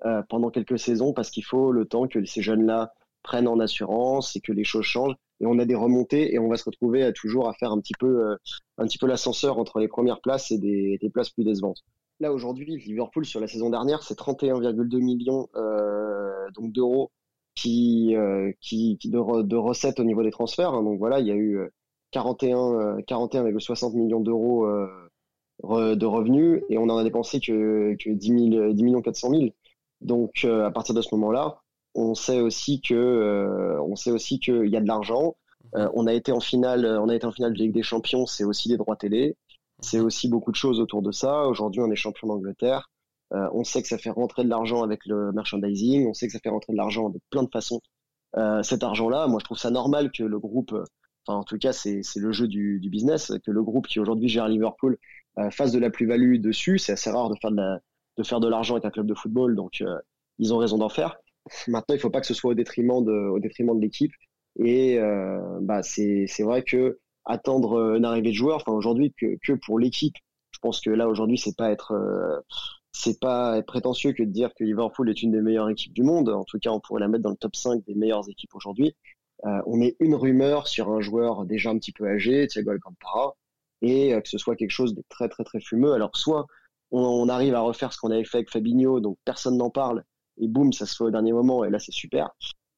euh, 0.05 0.23
pendant 0.29 0.51
quelques 0.51 0.79
saisons 0.79 1.13
parce 1.13 1.31
qu'il 1.31 1.45
faut 1.45 1.73
le 1.73 1.87
temps 1.87 2.07
que 2.07 2.25
ces 2.25 2.43
jeunes-là 2.43 2.93
prennent 3.23 3.49
en 3.49 3.59
assurance 3.59 4.37
et 4.37 4.41
que 4.41 4.53
les 4.53 4.65
choses 4.65 4.85
changent 4.85 5.17
et 5.41 5.47
on 5.47 5.59
a 5.59 5.65
des 5.65 5.75
remontées 5.75 6.35
et 6.35 6.39
on 6.39 6.49
va 6.49 6.57
se 6.57 6.65
retrouver 6.65 7.03
à 7.03 7.13
toujours 7.13 7.49
à 7.49 7.55
faire 7.55 7.73
un 7.73 7.81
petit 7.81 7.95
peu 7.99 8.31
euh, 8.31 8.37
un 8.77 8.87
petit 8.87 8.99
peu 8.99 9.07
l'ascenseur 9.07 9.59
entre 9.59 9.79
les 9.79 9.89
premières 9.89 10.21
places 10.21 10.51
et 10.51 10.59
des, 10.59 10.99
des 11.01 11.11
places 11.11 11.31
plus 11.31 11.45
décevantes. 11.45 11.83
Là 12.21 12.33
aujourd'hui, 12.33 12.77
Liverpool 12.77 13.25
sur 13.25 13.41
la 13.41 13.47
saison 13.47 13.71
dernière, 13.71 14.03
c'est 14.03 14.19
31,2 14.19 14.99
millions 14.99 15.49
euh, 15.57 16.51
donc 16.55 16.73
d'euros 16.73 17.11
qui, 17.55 18.14
euh, 18.17 18.53
qui, 18.61 18.99
qui 18.99 19.11
de, 19.11 19.43
de, 19.43 19.57
recettes 19.57 20.01
au 20.01 20.05
niveau 20.05 20.23
des 20.23 20.31
transferts. 20.31 20.73
Hein. 20.75 20.83
Donc 20.83 20.99
voilà, 20.99 21.21
il 21.21 21.27
y 21.27 21.31
a 21.31 21.37
eu 21.37 21.61
41 22.11 22.99
41,60 23.01 23.97
millions 23.97 24.21
d'euros 24.21 24.67
de 25.62 26.07
revenus 26.07 26.62
et 26.69 26.79
on 26.79 26.85
en 26.85 26.99
a 26.99 27.05
dépensé 27.05 27.40
que, 27.40 27.97
que 27.99 28.11
10, 28.11 28.51
000, 28.51 28.73
10 28.73 28.83
millions 28.83 29.03
400 29.03 29.31
000. 29.31 29.43
Donc 30.01 30.45
à 30.45 30.71
partir 30.71 30.95
de 30.95 31.03
ce 31.03 31.14
moment-là, 31.14 31.61
on 31.95 32.14
sait 32.14 32.40
aussi 32.40 32.81
que 32.81 32.95
euh, 32.95 33.81
on 33.83 33.97
sait 33.97 34.11
aussi 34.11 34.40
qu'il 34.40 34.67
y 34.67 34.77
a 34.77 34.81
de 34.81 34.88
l'argent. 34.88 35.37
Mhm. 35.73 35.81
Euh, 35.81 35.88
on 35.95 36.07
a 36.07 36.12
été 36.12 36.33
en 36.33 36.40
finale, 36.40 36.87
on 37.01 37.09
a 37.09 37.14
été 37.14 37.27
en 37.27 37.33
finale 37.33 37.53
de 37.53 37.59
Ligue 37.59 37.73
des 37.73 37.83
Champions, 37.83 38.27
c'est 38.27 38.45
aussi 38.45 38.69
des 38.69 38.77
droits 38.77 38.97
télé, 38.97 39.37
c'est 39.81 39.99
mhm. 39.99 40.07
aussi 40.07 40.29
beaucoup 40.29 40.51
de 40.51 40.57
choses 40.57 40.81
autour 40.81 41.03
de 41.03 41.12
ça. 41.12 41.47
Aujourd'hui, 41.47 41.81
on 41.81 41.90
est 41.90 41.97
champion 41.97 42.29
d'Angleterre. 42.29 42.90
Euh, 43.33 43.49
on 43.53 43.65
sait 43.65 43.83
que 43.83 43.89
ça 43.89 43.99
fait 43.99 44.11
rentrer 44.11 44.45
de 44.45 44.49
l'argent 44.49 44.83
avec 44.83 45.07
le 45.07 45.33
merchandising, 45.33 46.07
on 46.07 46.15
sait 46.15 46.27
que 46.27 46.33
ça 46.33 46.41
fait 46.41 46.51
rentrer 46.51 46.73
de 46.73 46.77
l'argent 46.77 47.09
de 47.09 47.19
plein 47.31 47.43
de 47.43 47.51
façons. 47.53 47.81
cet 48.63 48.83
argent-là, 48.83 49.27
moi, 49.29 49.39
je 49.41 49.45
trouve 49.45 49.59
ça 49.59 49.71
normal 49.71 50.11
que 50.13 50.25
le 50.25 50.39
groupe, 50.39 50.73
enfin, 51.27 51.39
en 51.39 51.45
tout 51.45 51.59
cas, 51.59 51.73
c'est 51.73 52.03
le 52.17 52.33
jeu 52.33 52.49
du, 52.49 52.81
business, 52.91 53.33
que 53.45 53.51
le 53.51 53.63
groupe 53.63 53.87
qui 53.87 54.01
aujourd'hui 54.01 54.29
gère 54.29 54.49
Liverpool 54.49 54.99
fasse 55.51 55.73
de 55.73 55.79
la 55.79 55.91
plus-value 55.91 56.39
dessus. 56.41 56.79
C'est 56.79 56.93
assez 56.93 57.11
rare 57.11 57.31
de 57.31 57.37
faire 58.25 58.41
de, 58.41 58.49
l'argent 58.49 58.75
avec 58.75 58.85
un 58.85 58.91
club 58.91 59.07
de 59.07 59.15
football, 59.15 59.55
donc 59.57 59.83
ils 60.39 60.53
ont 60.53 60.59
raison 60.59 60.79
d'en 60.79 60.89
faire. 60.89 61.17
Maintenant, 61.69 61.95
il 61.95 61.99
ne 61.99 62.01
faut 62.01 62.11
pas 62.11 62.21
que 62.21 62.27
ce 62.27 62.35
soit 62.35 62.53
au 62.53 62.55
détriment 62.55 63.05
de, 63.05 63.29
au 63.29 63.39
détriment 63.39 63.77
de 63.77 63.81
l'équipe. 63.81 64.13
Et 64.57 64.99
euh, 64.99 65.59
bah, 65.61 65.83
c'est 65.83 66.27
vrai 66.43 66.63
que 66.63 66.99
attendre 67.25 67.95
une 67.97 68.05
arrivée 68.05 68.31
de 68.31 68.35
joueurs, 68.35 68.57
enfin 68.57 68.73
aujourd'hui 68.73 69.15
que, 69.19 69.37
que 69.43 69.53
pour 69.53 69.79
l'équipe, 69.79 70.15
je 70.51 70.59
pense 70.61 70.81
que 70.81 70.91
là 70.91 71.09
aujourd'hui 71.09 71.39
c'est 71.39 71.57
pas 71.57 71.71
être 71.71 71.93
euh, 71.93 72.39
c'est 72.95 73.19
pas 73.19 73.61
prétentieux 73.63 74.13
que 74.13 74.23
de 74.23 74.31
dire 74.31 74.55
que 74.55 74.63
Liverpool 74.63 75.11
est 75.11 75.21
une 75.21 75.33
des 75.33 75.41
meilleures 75.41 75.69
équipes 75.69 75.93
du 75.93 76.05
monde. 76.05 76.29
En 76.29 76.45
tout 76.45 76.59
cas, 76.61 76.71
on 76.71 76.79
pourrait 76.81 77.01
la 77.01 77.09
mettre 77.09 77.25
dans 77.25 77.31
le 77.31 77.37
top 77.37 77.57
5 77.57 77.85
des 77.85 77.95
meilleures 77.95 78.29
équipes 78.29 78.55
aujourd'hui. 78.55 78.95
Euh, 79.45 79.61
on 79.67 79.77
met 79.77 79.97
une 79.99 80.15
rumeur 80.15 80.69
sur 80.69 80.91
un 80.91 81.01
joueur 81.01 81.45
déjà 81.45 81.71
un 81.71 81.79
petit 81.79 81.93
peu 81.93 82.09
âgé, 82.09 82.47
Thiago 82.47 82.71
Alcantara, 82.71 83.35
et 83.83 84.13
que 84.23 84.29
ce 84.29 84.39
soit 84.39 84.55
quelque 84.55 84.71
chose 84.71 84.95
de 84.95 85.03
très 85.09 85.29
très 85.29 85.43
très 85.43 85.61
fumeux. 85.61 85.93
Alors 85.93 86.17
soit 86.17 86.47
on, 86.93 87.01
on 87.01 87.29
arrive 87.29 87.55
à 87.55 87.61
refaire 87.61 87.93
ce 87.93 87.99
qu'on 87.99 88.13
avait 88.13 88.25
fait 88.25 88.39
avec 88.39 88.51
Fabinho, 88.51 89.01
donc 89.01 89.19
personne 89.25 89.59
n'en 89.59 89.71
parle, 89.71 90.05
et 90.39 90.47
boum, 90.47 90.73
ça 90.73 90.87
se 90.87 90.97
fait 90.97 91.05
au 91.05 91.11
dernier 91.11 91.33
moment 91.33 91.65
et 91.65 91.71
là 91.71 91.81
c'est 91.81 91.93
super. 91.93 92.31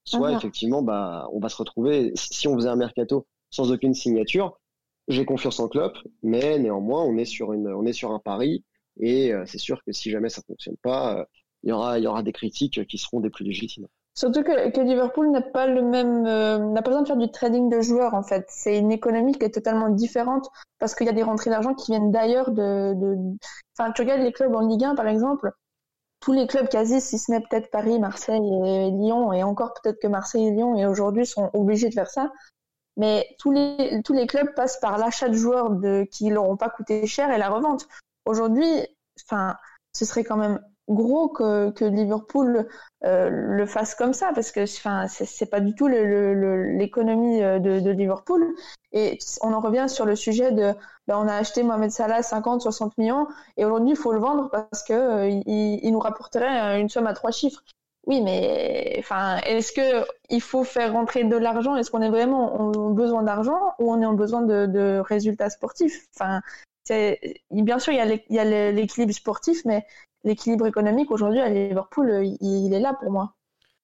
Soit 0.05 0.33
effectivement, 0.33 0.83
bah, 0.83 1.29
on 1.33 1.41
va 1.41 1.49
se 1.49 1.57
retrouver, 1.57 2.13
si 2.15 2.47
on 2.47 2.55
faisait 2.55 2.69
un 2.69 2.77
mercato 2.77 3.27
sans 3.51 3.73
aucune 3.73 3.93
signature, 3.93 4.59
j'ai 5.09 5.25
confiance 5.25 5.61
en 5.61 5.69
Klopp, 5.69 5.97
mais 6.23 6.59
néanmoins 6.59 7.03
on 7.03 7.17
est 7.17 7.25
sur 7.25 7.53
une, 7.53 7.69
on 7.69 7.85
est 7.85 7.93
sur 7.93 8.13
un 8.13 8.19
pari 8.19 8.65
et 8.99 9.33
euh, 9.33 9.45
c'est 9.47 9.59
sûr 9.59 9.83
que 9.85 9.93
si 9.93 10.11
jamais 10.11 10.29
ça 10.29 10.43
fonctionne 10.47 10.77
pas, 10.77 11.19
euh, 11.19 11.25
il 11.63 11.71
y 11.71 11.73
aura, 11.73 12.23
des 12.23 12.33
critiques 12.33 12.87
qui 12.87 12.99
seront 12.99 13.21
des 13.21 13.31
plus 13.31 13.45
légitimes. 13.45 13.89
Surtout 14.15 14.43
que, 14.43 14.81
Liverpool 14.81 15.31
n'a 15.31 15.43
pas 15.43 15.67
le 15.67 15.83
même, 15.83 16.27
euh, 16.27 16.59
n'a 16.59 16.81
pas 16.81 16.91
besoin 16.91 17.03
de 17.03 17.09
faire 17.09 17.17
du 17.17 17.31
trading 17.31 17.69
de 17.69 17.81
joueurs 17.81 18.15
en 18.15 18.23
fait. 18.23 18.47
C'est 18.49 18.79
une 18.79 18.93
économie 18.93 19.33
qui 19.33 19.45
est 19.45 19.51
totalement 19.51 19.91
différente 19.91 20.49
parce 20.79 20.95
qu'il 20.95 21.07
y 21.07 21.11
a 21.11 21.13
des 21.13 21.23
rentrées 21.23 21.51
d'argent 21.51 21.75
qui 21.75 21.93
viennent 21.93 22.13
d'ailleurs 22.13 22.51
de, 22.53 22.95
enfin 23.77 23.93
tu 23.93 24.03
regardes 24.03 24.23
les 24.23 24.33
clubs 24.33 24.55
en 24.55 24.67
Ligue 24.67 24.85
1 24.85 24.95
par 24.95 25.09
exemple, 25.09 25.51
tous 26.21 26.33
les 26.33 26.47
clubs 26.47 26.69
quasi, 26.69 27.01
si 27.01 27.19
ce 27.19 27.31
n'est 27.31 27.41
peut-être 27.41 27.71
Paris, 27.71 27.99
Marseille 27.99 28.37
et 28.37 28.91
Lyon, 28.91 29.33
et 29.33 29.43
encore 29.43 29.75
peut-être 29.75 30.01
que 30.01 30.09
Marseille 30.09 30.47
et 30.47 30.51
Lyon, 30.51 30.77
et 30.77 30.87
aujourd'hui 30.87 31.27
sont 31.27 31.51
obligés 31.53 31.89
de 31.89 31.95
faire 31.95 32.09
ça. 32.09 32.33
Mais 32.97 33.29
tous 33.39 33.53
les, 33.53 34.01
tous 34.03 34.15
les 34.15 34.27
clubs 34.27 34.55
passent 34.55 34.81
par 34.81 34.97
l'achat 34.97 35.29
de 35.29 35.35
joueurs 35.35 35.71
de, 35.71 36.07
qui 36.11 36.25
n'auront 36.31 36.57
pas 36.57 36.71
coûté 36.71 37.07
cher 37.07 37.31
et 37.31 37.39
la 37.39 37.51
revente. 37.51 37.87
Aujourd'hui, 38.27 38.87
enfin, 39.25 39.57
ce 39.93 40.05
serait 40.05 40.25
quand 40.25 40.37
même 40.37 40.61
gros 40.89 41.29
que, 41.29 41.71
que 41.71 41.85
Liverpool 41.85 42.69
euh, 43.05 43.29
le 43.31 43.67
fasse 43.67 43.95
comme 43.95 44.12
ça 44.12 44.31
parce 44.35 44.53
que 44.53 44.62
enfin 44.62 45.07
c'est 45.09 45.51
pas 45.51 45.61
du 45.61 45.75
tout 45.75 45.89
l'économie 45.89 47.43
euh, 47.43 47.59
de, 47.59 47.91
Liverpool. 47.91 48.55
Et 48.93 49.19
on 49.43 49.53
en 49.53 49.61
revient 49.61 49.87
sur 49.89 50.07
le 50.07 50.15
sujet 50.15 50.53
de 50.53 50.73
ben, 51.07 51.19
on 51.19 51.29
a 51.29 51.35
acheté 51.35 51.62
Mohamed 51.62 51.91
Salah 51.91 52.23
50 52.23 52.62
60 52.62 52.97
millions 52.99 53.27
et 53.57 53.65
aujourd'hui 53.65 53.91
il 53.91 53.97
faut 53.97 54.12
le 54.12 54.21
vendre 54.21 54.49
parce 54.51 54.83
que 54.85 54.93
euh, 54.93 55.29
il, 55.29 55.91
nous 55.91 55.99
rapporterait 55.99 56.81
une 56.81 56.89
somme 56.89 57.07
à 57.07 57.15
trois 57.15 57.33
chiffres. 57.33 57.62
Oui 58.07 58.21
mais 58.21 58.95
enfin 59.01 59.39
est-ce 59.39 59.73
que 59.73 60.07
il 60.31 60.41
faut 60.41 60.62
faire 60.62 60.93
rentrer 60.93 61.25
de 61.25 61.37
l'argent? 61.37 61.75
Est-ce 61.75 61.91
qu'on 61.91 62.03
est 62.03 62.11
vraiment 62.11 62.61
en 62.61 62.91
besoin 62.91 63.25
d'argent 63.25 63.75
ou 63.81 63.93
on 63.93 64.01
est 64.01 64.07
en 64.07 64.15
besoin 64.15 64.43
de, 64.43 64.67
de 64.67 65.03
résultats 65.05 65.51
sportifs? 65.51 66.07
Enfin 66.15 66.41
bien 67.51 67.79
sûr 67.79 67.92
il 67.92 68.20
y 68.31 68.38
a 68.38 68.72
l'équilibre 68.72 69.12
sportif 69.12 69.64
mais 69.64 69.85
l'équilibre 70.27 70.66
économique 70.66 71.11
aujourd'hui 71.11 71.40
à 71.40 71.49
Liverpool, 71.49 72.11
euh, 72.11 72.37
il, 72.40 72.75
est 72.75 72.81
là 72.81 72.94
pour 73.01 73.11
moi. 73.11 73.35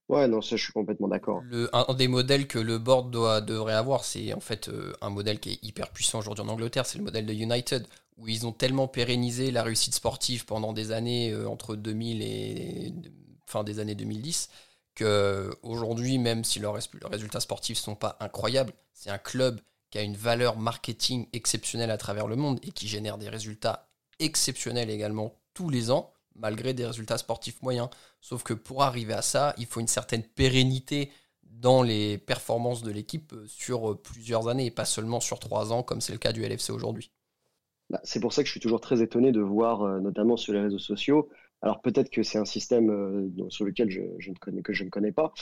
Ouais, 0.09 0.29
non, 0.29 0.43
ça 0.43 0.57
je 0.57 0.65
suis 0.65 0.73
complètement 0.73 1.09
d'accord. 1.09 1.43
Un, 1.73 1.95
des 1.95 2.09
modèles 2.09 2.47
que 2.47 2.59
le 2.59 2.79
board 2.79 3.11
doit, 3.11 3.41
devrait 3.41 3.73
avoir, 3.73 4.05
c'est 4.05 4.35
en 4.35 4.41
fait 4.41 4.69
euh, 4.69 4.93
un 5.01 5.09
modèle 5.09 5.41
qui 5.41 5.53
est 5.53 5.59
hyper 5.63 5.91
puissant 5.91 6.19
aujourd'hui 6.19 6.45
en 6.45 6.49
Angleterre, 6.49 6.85
c'est 6.85 6.99
le 6.99 7.05
modèle 7.05 7.25
de 7.25 7.33
United, 7.33 7.87
où 8.19 8.29
ils 8.29 8.47
ont 8.47 8.53
tellement 8.53 8.89
pérennisé 8.89 9.51
la 9.51 9.63
réussite 9.63 9.95
sportive 9.95 10.45
pendant 10.45 10.73
des 10.73 10.93
années, 10.93 11.31
euh, 11.31 11.49
entre 11.49 11.77
2000 11.77 12.21
et 12.21 12.93
fin 13.47 13.65
des 13.65 13.79
années 13.79 13.95
2010, 13.95 14.51
que 14.95 15.51
aujourd'hui, 15.63 16.19
même 16.19 16.45
si 16.45 16.59
leurs 16.59 16.77
résultats 17.11 17.41
sportifs 17.41 17.79
ne 17.79 17.83
sont 17.83 17.95
pas 17.95 18.17
incroyables, 18.21 18.73
c'est 18.93 19.11
un 19.11 19.19
club 19.19 19.61
qui 19.93 19.99
a 19.99 20.03
une 20.03 20.17
valeur 20.17 20.59
marketing 20.59 21.29
exceptionnelle 21.33 21.91
à 21.91 21.99
travers 21.99 22.27
le 22.27 22.35
monde 22.35 22.59
et 22.63 22.73
qui 22.73 22.89
génère 22.89 23.19
des 23.19 23.29
résultats 23.29 23.91
exceptionnels 24.19 24.91
également 24.91 25.35
tous 25.55 25.69
les 25.69 25.91
ans 25.91 26.13
malgré 26.35 26.73
des 26.73 26.87
résultats 26.87 27.19
sportifs 27.19 27.61
moyens. 27.61 27.91
Sauf 28.23 28.43
que 28.43 28.55
pour 28.55 28.83
arriver 28.83 29.13
à 29.13 29.21
ça, 29.21 29.55
il 29.59 29.67
faut 29.67 29.81
une 29.81 29.87
certaine 29.87 30.23
pérennité 30.23 31.13
dans 31.43 31.83
les 31.83 32.17
performances 32.17 32.83
de 32.83 32.91
l'équipe 32.91 33.35
sur 33.47 34.01
plusieurs 34.01 34.49
années 34.49 34.67
et 34.67 34.71
pas 34.71 34.87
seulement 34.87 35.21
sur 35.21 35.39
trois 35.39 35.73
ans 35.75 35.83
comme 35.83 36.01
c'est 36.01 36.13
le 36.13 36.19
cas 36.19 36.33
du 36.33 36.43
LFC 36.43 36.71
aujourd'hui. 36.71 37.13
Bah, 37.91 38.01
c'est 38.03 38.21
pour 38.21 38.33
ça 38.33 38.43
que 38.43 38.47
je 38.47 38.53
suis 38.53 38.61
toujours 38.61 38.81
très 38.81 39.03
étonné 39.03 39.31
de 39.31 39.43
voir, 39.43 39.83
euh, 39.83 40.01
notamment 40.01 40.39
sur 40.39 40.55
les 40.55 40.61
réseaux 40.61 40.79
sociaux, 40.79 41.29
alors 41.63 41.81
peut-être 41.81 42.11
que 42.11 42.23
c'est 42.23 42.39
un 42.39 42.45
système 42.45 42.91
euh, 42.91 43.49
sur 43.49 43.65
lequel 43.65 43.89
je, 43.89 44.01
ne 44.01 44.35
connais, 44.39 44.63
que 44.63 44.73
je 44.73 44.85
ne 44.85 44.91
connais 44.91 45.13
pas, 45.13 45.33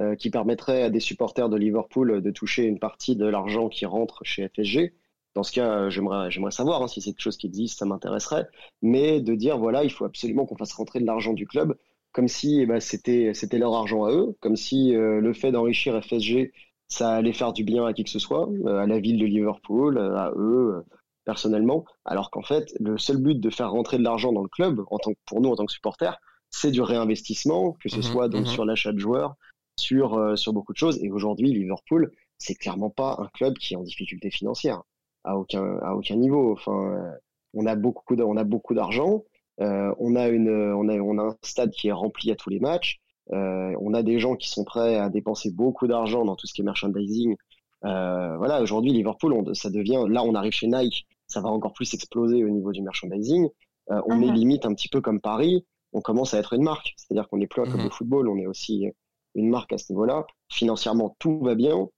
euh, 0.00 0.16
qui 0.16 0.28
permettrait 0.30 0.82
à 0.82 0.90
des 0.90 1.00
supporters 1.00 1.48
de 1.48 1.56
Liverpool 1.56 2.20
de 2.20 2.30
toucher 2.30 2.64
une 2.64 2.80
partie 2.80 3.16
de 3.16 3.26
l'argent 3.26 3.68
qui 3.68 3.86
rentre 3.86 4.24
chez 4.24 4.48
FSG, 4.48 4.92
dans 5.34 5.44
ce 5.44 5.52
cas, 5.52 5.70
euh, 5.70 5.90
j'aimerais, 5.90 6.50
savoir 6.50 6.82
hein, 6.82 6.88
si 6.88 7.00
c'est 7.00 7.10
quelque 7.12 7.22
chose 7.22 7.36
qui 7.36 7.46
existe, 7.46 7.78
ça 7.78 7.86
m'intéresserait. 7.86 8.48
Mais 8.82 9.20
de 9.20 9.34
dire, 9.36 9.56
voilà, 9.56 9.84
il 9.84 9.90
faut 9.90 10.04
absolument 10.04 10.46
qu'on 10.46 10.56
fasse 10.56 10.72
rentrer 10.72 10.98
de 11.00 11.06
l'argent 11.06 11.32
du 11.32 11.46
club, 11.46 11.76
comme 12.10 12.26
si 12.26 12.60
eh 12.60 12.66
ben, 12.66 12.80
c'était, 12.80 13.32
leur 13.52 13.74
argent 13.74 14.04
à 14.04 14.10
eux, 14.12 14.36
comme 14.40 14.56
si 14.56 14.92
le 14.92 15.32
fait 15.32 15.52
d'enrichir 15.52 16.02
FSG, 16.02 16.52
ça 16.88 17.10
allait 17.12 17.32
faire 17.32 17.52
du 17.52 17.62
bien 17.62 17.86
à 17.86 17.92
qui 17.92 18.02
que 18.02 18.10
ce 18.10 18.18
soit, 18.18 18.48
à 18.66 18.86
la 18.86 18.98
ville 18.98 19.18
de 19.18 19.26
Liverpool, 19.26 19.98
à 19.98 20.32
eux, 20.36 20.82
personnellement. 21.28 21.84
Alors 22.06 22.30
qu'en 22.30 22.42
fait, 22.42 22.72
le 22.80 22.96
seul 22.96 23.18
but 23.18 23.38
de 23.38 23.50
faire 23.50 23.70
rentrer 23.70 23.98
de 23.98 24.02
l'argent 24.02 24.32
dans 24.32 24.42
le 24.42 24.48
club, 24.48 24.80
en 24.90 24.98
tant 24.98 25.12
que, 25.12 25.18
pour 25.26 25.42
nous 25.42 25.50
en 25.50 25.56
tant 25.56 25.66
que 25.66 25.72
supporters, 25.72 26.16
c'est 26.48 26.70
du 26.70 26.80
réinvestissement, 26.80 27.76
que 27.82 27.90
ce 27.90 27.98
mmh 27.98 28.02
soit 28.02 28.28
donc 28.30 28.46
mmh 28.46 28.54
sur 28.56 28.64
l'achat 28.64 28.92
de 28.92 28.98
joueurs, 28.98 29.34
sur, 29.78 30.38
sur 30.38 30.54
beaucoup 30.54 30.72
de 30.72 30.78
choses. 30.78 30.98
Et 31.02 31.10
aujourd'hui, 31.10 31.52
Liverpool, 31.52 32.10
c'est 32.38 32.54
clairement 32.54 32.88
pas 32.88 33.16
un 33.18 33.28
club 33.34 33.58
qui 33.58 33.74
est 33.74 33.76
en 33.76 33.82
difficulté 33.82 34.30
financière 34.30 34.82
à 35.24 35.36
aucun 35.36 35.78
à 35.82 35.94
aucun 35.94 36.16
niveau. 36.16 36.52
Enfin, 36.52 37.12
on 37.52 37.66
a 37.66 37.76
beaucoup 37.76 38.16
on 38.16 38.36
a 38.36 38.44
beaucoup 38.44 38.74
d'argent. 38.74 39.24
Euh, 39.60 39.92
on 39.98 40.16
a 40.16 40.28
une 40.28 40.50
on 40.50 40.88
a 40.88 40.94
on 40.98 41.18
a 41.18 41.22
un 41.22 41.36
stade 41.42 41.72
qui 41.72 41.88
est 41.88 41.92
rempli 41.92 42.30
à 42.30 42.36
tous 42.36 42.50
les 42.50 42.60
matchs. 42.60 43.00
Euh, 43.32 43.74
on 43.80 43.92
a 43.92 44.02
des 44.02 44.18
gens 44.18 44.36
qui 44.36 44.48
sont 44.48 44.64
prêts 44.64 44.96
à 44.96 45.10
dépenser 45.10 45.50
beaucoup 45.50 45.86
d'argent 45.86 46.24
dans 46.24 46.36
tout 46.36 46.46
ce 46.46 46.54
qui 46.54 46.62
est 46.62 46.64
merchandising. 46.64 47.36
Euh, 47.84 48.36
voilà, 48.38 48.62
aujourd'hui 48.62 48.92
Liverpool, 48.92 49.32
on, 49.32 49.54
ça 49.54 49.70
devient 49.70 50.04
là 50.08 50.22
on 50.24 50.34
arrive 50.34 50.52
chez 50.52 50.66
Nike, 50.66 51.06
ça 51.28 51.40
va 51.40 51.48
encore 51.48 51.72
plus 51.72 51.92
exploser 51.94 52.44
au 52.44 52.50
niveau 52.50 52.72
du 52.72 52.82
merchandising. 52.82 53.48
Euh, 53.90 54.00
on 54.06 54.20
est 54.22 54.32
limite 54.32 54.66
un 54.66 54.74
petit 54.74 54.88
peu 54.88 55.00
comme 55.00 55.20
Paris, 55.20 55.64
on 55.92 56.00
commence 56.00 56.34
à 56.34 56.38
être 56.38 56.52
une 56.52 56.62
marque, 56.62 56.94
c'est-à-dire 56.96 57.28
qu'on 57.28 57.38
n'est 57.38 57.46
plus 57.46 57.62
un 57.62 57.64
club 57.64 57.84
de 57.84 57.88
football, 57.88 58.28
on 58.28 58.36
est 58.38 58.46
aussi 58.46 58.86
une 59.34 59.48
marque 59.48 59.72
à 59.72 59.78
ce 59.78 59.92
niveau-là. 59.92 60.26
Financièrement, 60.50 61.16
tout 61.18 61.38
va 61.40 61.54
bien 61.54 61.88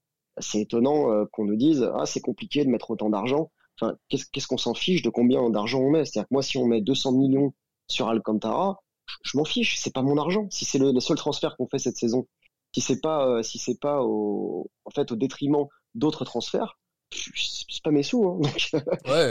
c'est 0.40 0.60
étonnant 0.60 1.12
euh, 1.12 1.24
qu'on 1.32 1.44
nous 1.44 1.56
dise 1.56 1.88
ah 1.94 2.06
c'est 2.06 2.20
compliqué 2.20 2.64
de 2.64 2.70
mettre 2.70 2.90
autant 2.90 3.10
d'argent. 3.10 3.50
Enfin, 3.80 3.96
qu'est-ce 4.08 4.46
qu'on 4.46 4.58
s'en 4.58 4.74
fiche 4.74 5.02
de 5.02 5.08
combien 5.08 5.48
d'argent 5.48 5.80
on 5.80 5.90
met? 5.90 6.04
C'est-à-dire 6.04 6.28
que 6.28 6.34
moi, 6.34 6.42
si 6.42 6.58
on 6.58 6.66
met 6.66 6.82
200 6.82 7.12
millions 7.12 7.54
sur 7.88 8.08
Alcantara, 8.08 8.82
je, 9.22 9.38
m'en 9.38 9.44
fiche, 9.44 9.78
c'est 9.78 9.92
pas 9.92 10.02
mon 10.02 10.18
argent. 10.18 10.46
Si 10.50 10.66
c'est 10.66 10.78
le, 10.78 10.98
seul 11.00 11.16
transfert 11.16 11.56
qu'on 11.56 11.66
fait 11.66 11.78
cette 11.78 11.96
saison, 11.96 12.26
si 12.74 12.82
c'est 12.82 13.00
pas, 13.00 13.26
euh, 13.26 13.42
si 13.42 13.58
c'est 13.58 13.80
pas 13.80 14.02
au, 14.02 14.70
en 14.84 14.90
fait, 14.90 15.10
au 15.12 15.16
détriment 15.16 15.66
d'autres 15.94 16.26
transferts, 16.26 16.78
c'est 17.10 17.82
pas 17.82 17.90
mes 17.90 18.02
sous. 18.02 18.24
Hein. 18.26 18.40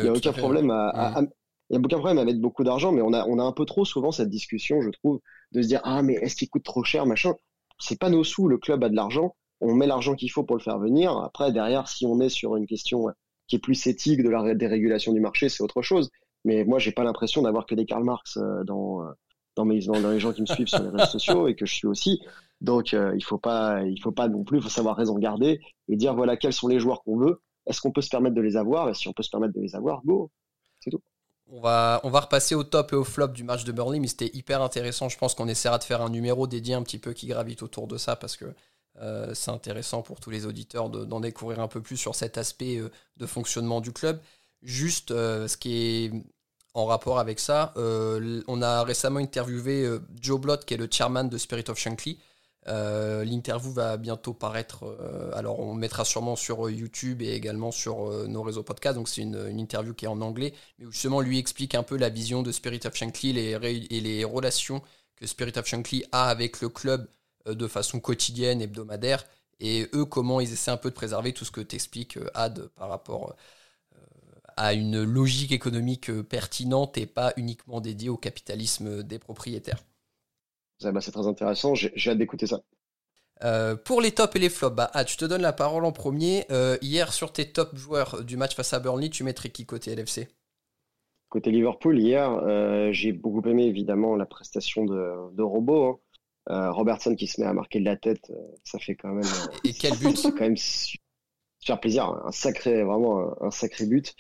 il 0.02 0.06
y 0.06 0.08
a 0.08 0.14
aucun 0.14 0.34
problème 0.34 0.72
à, 0.72 1.22
il 1.70 1.76
y 1.76 1.78
a 1.78 1.80
aucun 1.80 1.98
problème 1.98 2.18
à 2.18 2.26
mettre 2.26 2.40
beaucoup 2.40 2.64
d'argent, 2.64 2.92
mais 2.92 3.02
on 3.02 3.14
a, 3.14 3.26
on 3.28 3.40
a 3.40 3.44
un 3.44 3.52
peu 3.52 3.66
trop 3.66 3.86
souvent 3.86 4.12
cette 4.12 4.30
discussion, 4.30 4.82
je 4.82 4.90
trouve, 4.90 5.20
de 5.52 5.62
se 5.62 5.68
dire 5.68 5.82
ah 5.84 6.02
mais 6.02 6.14
est-ce 6.14 6.36
qu'il 6.36 6.50
coûte 6.50 6.64
trop 6.64 6.84
cher, 6.84 7.06
machin? 7.06 7.34
C'est 7.80 8.00
pas 8.00 8.10
nos 8.10 8.24
sous, 8.24 8.48
le 8.48 8.58
club 8.58 8.84
a 8.84 8.90
de 8.90 8.96
l'argent 8.96 9.36
on 9.62 9.76
met 9.76 9.88
l'argent 9.88 10.16
qu'il 10.16 10.32
faut 10.32 10.44
pour 10.44 10.56
le 10.56 10.62
faire 10.62 10.80
venir. 10.80 11.18
Après, 11.18 11.52
derrière, 11.52 11.88
si 11.88 12.06
on 12.06 12.20
est 12.20 12.30
sur 12.30 12.56
une 12.56 12.66
question 12.66 13.08
qui 13.48 13.58
est 13.58 13.60
plus 13.60 13.88
éthique 13.88 14.24
de 14.24 14.30
la 14.30 14.56
dérégulation 14.56 15.14
du 15.14 15.20
marché, 15.20 15.50
c'est 15.50 15.64
autre 15.64 15.82
chose. 15.82 16.10
Mais 16.46 16.64
moi, 16.64 16.80
j'ai 16.80 16.92
pas 16.92 17.04
l'impression 17.04 17.42
d'avoir 17.42 17.66
que 17.66 17.76
des 17.76 17.86
Karl 17.86 18.04
Marx 18.04 18.38
euh, 18.38 18.64
dans, 18.64 19.04
euh, 19.04 19.12
dans, 19.56 19.66
mes, 19.66 19.80
dans, 19.82 20.12
les 20.12 20.20
gens 20.20 20.32
qui 20.32 20.42
me 20.42 20.46
suivent 20.46 20.68
sur 20.68 20.82
les 20.82 20.90
réseaux 20.90 21.12
sociaux 21.12 21.48
et 21.48 21.56
que 21.56 21.66
je 21.66 21.74
suis 21.74 21.88
aussi. 21.88 22.22
Donc, 22.62 22.94
euh, 22.94 23.14
il 23.16 23.24
faut 23.24 23.38
pas, 23.38 23.84
il 23.84 24.00
faut 24.02 24.12
pas 24.12 24.30
non 24.30 24.44
plus, 24.44 24.62
faut 24.62 24.70
savoir 24.70 24.96
raison 24.96 25.18
garder 25.18 25.60
et 25.90 25.98
dire 25.98 26.16
voilà 26.16 26.38
quels 26.38 26.54
sont 26.54 26.68
les 26.68 26.80
joueurs 26.80 27.04
qu'on 27.04 27.18
veut. 27.18 27.42
Est-ce 27.70 27.80
qu'on 27.82 27.92
peut 27.92 28.02
se 28.02 28.10
permettre 28.10 28.36
de 28.36 28.42
les 28.42 28.58
avoir 28.58 28.90
Et 28.90 28.94
si 28.96 29.08
on 29.08 29.14
peut 29.14 29.24
se 29.24 29.30
permettre 29.30 29.54
de 29.54 29.62
les 29.62 29.76
avoir, 29.76 30.02
go. 30.04 30.32
C'est 30.80 30.90
tout. 30.90 31.02
On 31.52 31.62
va, 31.62 32.00
on 32.04 32.10
va 32.10 32.20
repasser 32.20 32.56
au 32.56 32.64
top 32.64 32.94
et 32.94 32.96
au 32.96 33.04
flop 33.04 33.30
du 33.30 33.44
match 33.44 33.64
de 33.64 33.72
Burnley, 33.72 34.00
mais 34.00 34.08
c'était 34.08 34.30
hyper 34.34 34.62
intéressant. 34.62 35.10
Je 35.10 35.18
pense 35.18 35.34
qu'on 35.34 35.48
essaiera 35.48 35.78
de 35.78 35.84
faire 35.84 36.02
un 36.02 36.10
numéro 36.10 36.46
dédié 36.48 36.76
un 36.76 36.84
petit 36.84 37.00
peu 37.00 37.14
qui 37.14 37.28
gravite 37.28 37.64
autour 37.64 37.88
de 37.88 37.98
ça 37.98 38.16
parce 38.16 38.38
que 38.38 38.46
euh, 39.02 39.34
c'est 39.34 39.52
intéressant 39.52 40.02
pour 40.02 40.20
tous 40.20 40.30
les 40.30 40.46
auditeurs 40.46 40.90
d'en 40.90 41.20
découvrir 41.20 41.60
un 41.60 41.68
peu 41.68 41.82
plus 41.82 41.98
sur 41.98 42.16
cet 42.16 42.38
aspect 42.38 42.78
euh, 42.78 42.90
de 43.18 43.26
fonctionnement 43.26 43.82
du 43.82 43.94
club. 43.94 44.20
Juste 44.62 45.12
euh, 45.12 45.48
ce 45.48 45.58
qui 45.58 45.76
est 45.76 46.12
en 46.74 46.86
rapport 46.86 47.18
avec 47.18 47.40
ça, 47.40 47.74
on 47.76 48.62
a 48.62 48.84
récemment 48.84 49.20
interviewé 49.20 49.90
Joe 50.22 50.40
Blott, 50.40 50.66
qui 50.66 50.76
est 50.76 50.78
le 50.78 50.88
chairman 50.90 51.24
de 51.28 51.38
Spirit 51.38 51.66
of 51.68 51.80
Shankly. 51.80 52.20
L'interview 52.66 53.72
va 53.72 53.98
bientôt 53.98 54.34
paraître. 54.34 54.86
alors, 55.34 55.60
on 55.60 55.74
mettra 55.74 56.06
sûrement 56.06 56.36
sur 56.36 56.70
YouTube 56.70 57.22
et 57.22 57.34
également 57.34 57.72
sur 57.72 58.28
nos 58.28 58.44
réseaux 58.44 58.62
podcast. 58.62 58.96
Donc, 58.96 59.10
c'est 59.10 59.22
une, 59.22 59.60
interview 59.60 59.94
qui 59.94 60.06
est 60.06 60.10
en 60.10 60.22
anglais, 60.22 60.54
mais 60.78 60.86
où 60.86 60.92
justement 60.92 61.22
lui 61.22 61.40
explique 61.40 61.74
un 61.74 61.84
peu 61.84 61.98
la 61.98 62.10
vision 62.10 62.44
de 62.44 62.52
Spirit 62.52 62.82
of 62.86 62.94
Shankly 62.94 63.38
et 63.40 64.02
les 64.02 64.24
relations 64.24 64.84
que 65.20 65.28
Spirit 65.28 65.58
of 65.58 65.66
Shankly 65.66 66.06
a 66.12 66.30
avec 66.30 66.62
le 66.62 66.70
club 66.70 67.08
euh, 67.48 67.54
de 67.54 67.68
façon 67.68 68.00
quotidienne, 68.00 68.62
hebdomadaire, 68.62 69.26
et 69.60 69.88
eux, 69.94 70.06
comment 70.06 70.40
ils 70.40 70.54
essaient 70.54 70.72
un 70.72 70.78
peu 70.78 70.90
de 70.90 70.96
préserver 70.96 71.34
tout 71.34 71.46
ce 71.46 71.52
que 71.52 71.62
t'expliques, 71.62 72.18
euh, 72.18 72.30
Ad, 72.34 72.68
par 72.76 72.90
rapport 72.90 73.36
euh, 73.96 73.98
à 74.56 74.74
une 74.74 75.04
logique 75.04 75.52
économique 75.52 76.12
pertinente 76.24 76.98
et 76.98 77.06
pas 77.06 77.34
uniquement 77.38 77.82
dédiée 77.82 78.10
au 78.10 78.18
capitalisme 78.18 79.04
des 79.04 79.20
propriétaires. 79.20 79.84
Bah, 80.82 81.02
c'est 81.02 81.12
très 81.12 81.28
intéressant, 81.28 81.76
j'ai 81.76 82.10
hâte 82.10 82.18
d'écouter 82.18 82.48
ça. 82.48 82.62
pour 83.86 84.02
les 84.02 84.12
tops 84.12 84.36
et 84.36 84.40
les 84.40 84.50
flops, 84.50 84.76
bah, 84.76 84.92
je 85.08 85.18
te 85.18 85.26
donne 85.26 85.42
la 85.42 85.54
parole 85.54 85.86
en 85.86 85.92
premier. 85.92 86.46
hier, 86.82 87.14
sur 87.14 87.34
tes 87.34 87.52
top 87.52 87.76
joueurs 87.76 88.24
du 88.24 88.38
match 88.38 88.56
face 88.56 88.74
à 88.74 88.80
Burnley, 88.80 89.10
tu 89.10 89.24
mettrais 89.24 89.50
qui 89.50 89.66
côté 89.66 89.96
LFC 89.96 90.28
Côté 91.30 91.52
Liverpool, 91.52 92.00
hier, 92.00 92.92
j'ai 92.94 93.12
beaucoup 93.12 93.48
aimé 93.48 93.66
évidemment 93.66 94.16
la 94.16 94.26
prestation 94.26 94.86
de, 94.86 95.36
de 95.36 95.44
Robot. 95.44 95.86
Hein. 95.86 96.00
Euh, 96.50 96.72
Robertson 96.72 97.16
qui 97.16 97.28
se 97.28 97.40
met 97.40 97.48
à 97.48 97.54
marquer 97.54 97.80
de 97.80 97.86
la 97.86 97.96
tête, 97.96 98.32
euh, 98.32 98.56
ça 98.64 98.80
fait 98.80 98.96
quand 98.96 99.10
même. 99.10 99.24
Euh, 99.50 99.58
Et 99.64 99.74
quel 99.74 99.96
but? 99.98 100.18
C'est 100.18 100.32
quand 100.32 100.42
même 100.42 100.58
super 100.58 101.80
plaisir, 101.80 102.06
un 102.26 102.32
sacré, 102.32 102.84
vraiment 102.84 103.42
un, 103.44 103.52
sacré 103.52 103.86
but. 103.86 104.16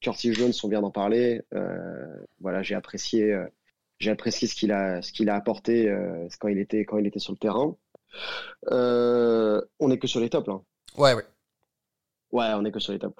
Curtis 0.00 0.32
Jones, 0.32 0.52
on 0.62 0.68
vient 0.68 0.80
d'en 0.80 0.90
parler. 0.90 1.42
voilà, 2.40 2.62
j'ai 2.62 2.74
apprécié, 2.74 3.34
j'ai 4.02 4.10
apprécié 4.10 4.48
ce 4.48 4.54
qu'il 4.54 4.72
a, 4.72 5.00
ce 5.02 5.12
qu'il 5.12 5.28
a 5.28 5.34
apporté 5.34 5.92
quand 6.40 6.48
il 6.48 6.58
était, 6.58 6.84
quand 6.84 6.98
il 6.98 7.06
était 7.06 7.18
sur 7.18 7.32
le 7.32 7.38
terrain. 7.38 7.76
on 8.70 9.90
est 9.90 9.98
que 9.98 10.06
sur 10.06 10.20
les 10.20 10.30
tops 10.30 10.48
là. 10.48 10.60
Ouais, 10.96 11.14
ouais. 11.14 11.24
Ouais, 12.32 12.50
on 12.54 12.64
est 12.64 12.72
que 12.72 12.80
sur 12.80 12.92
les 12.92 12.98
tops. 12.98 13.16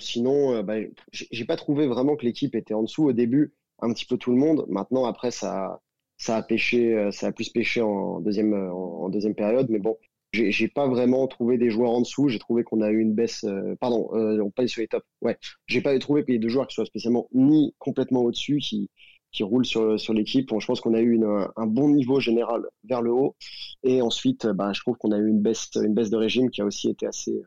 sinon, 0.00 0.62
bah, 0.62 0.74
j'ai 1.12 1.44
pas 1.44 1.56
trouvé 1.56 1.86
vraiment 1.86 2.16
que 2.16 2.24
l'équipe 2.24 2.54
était 2.54 2.74
en 2.74 2.82
dessous 2.82 3.04
au 3.04 3.12
début, 3.12 3.54
un 3.80 3.92
petit 3.92 4.06
peu 4.06 4.16
tout 4.16 4.30
le 4.30 4.38
monde. 4.38 4.64
Maintenant, 4.68 5.04
après, 5.04 5.30
ça, 5.30 5.80
ça 6.18 6.36
a 6.36 6.42
pêché, 6.42 6.94
euh, 6.94 7.10
ça 7.10 7.28
a 7.28 7.32
plus 7.32 7.50
pêché 7.50 7.82
en 7.82 8.20
deuxième, 8.20 8.54
euh, 8.54 8.72
en 8.72 9.08
deuxième 9.08 9.34
période, 9.34 9.68
mais 9.70 9.78
bon, 9.78 9.98
j'ai 10.32 10.68
pas 10.68 10.86
vraiment 10.86 11.26
trouvé 11.28 11.56
des 11.56 11.70
joueurs 11.70 11.90
en 11.92 12.00
dessous. 12.00 12.28
J'ai 12.28 12.38
trouvé 12.38 12.62
qu'on 12.62 12.82
a 12.82 12.90
eu 12.90 13.00
une 13.00 13.14
baisse. 13.14 13.44
Euh, 13.44 13.74
pardon, 13.80 14.10
on 14.12 14.50
pas 14.50 14.66
sur 14.66 14.82
les 14.82 14.88
tops. 14.88 15.06
Ouais, 15.22 15.38
j'ai 15.66 15.80
pas 15.80 15.98
trouvé 15.98 16.24
qu'il 16.24 16.34
y 16.34 16.36
ait 16.36 16.40
deux 16.40 16.48
joueurs 16.48 16.66
qui 16.66 16.74
soient 16.74 16.84
spécialement 16.84 17.28
ni 17.32 17.74
complètement 17.78 18.22
au-dessus, 18.22 18.58
qui 18.58 18.90
qui 19.36 19.42
roulent 19.42 19.66
sur 19.66 20.00
sur 20.00 20.14
l'équipe. 20.14 20.50
je 20.58 20.66
pense 20.66 20.80
qu'on 20.80 20.94
a 20.94 21.00
eu 21.00 21.12
une, 21.12 21.46
un 21.56 21.66
bon 21.66 21.88
niveau 21.88 22.18
général 22.18 22.62
vers 22.84 23.02
le 23.02 23.12
haut, 23.12 23.36
et 23.82 24.00
ensuite, 24.02 24.46
bah, 24.46 24.72
je 24.72 24.80
trouve 24.80 24.96
qu'on 24.96 25.12
a 25.12 25.18
eu 25.18 25.28
une 25.28 25.40
baisse 25.40 25.70
une 25.76 25.94
baisse 25.94 26.10
de 26.10 26.16
régime 26.16 26.50
qui 26.50 26.62
a 26.62 26.64
aussi 26.64 26.88
été 26.88 27.06
assez 27.06 27.42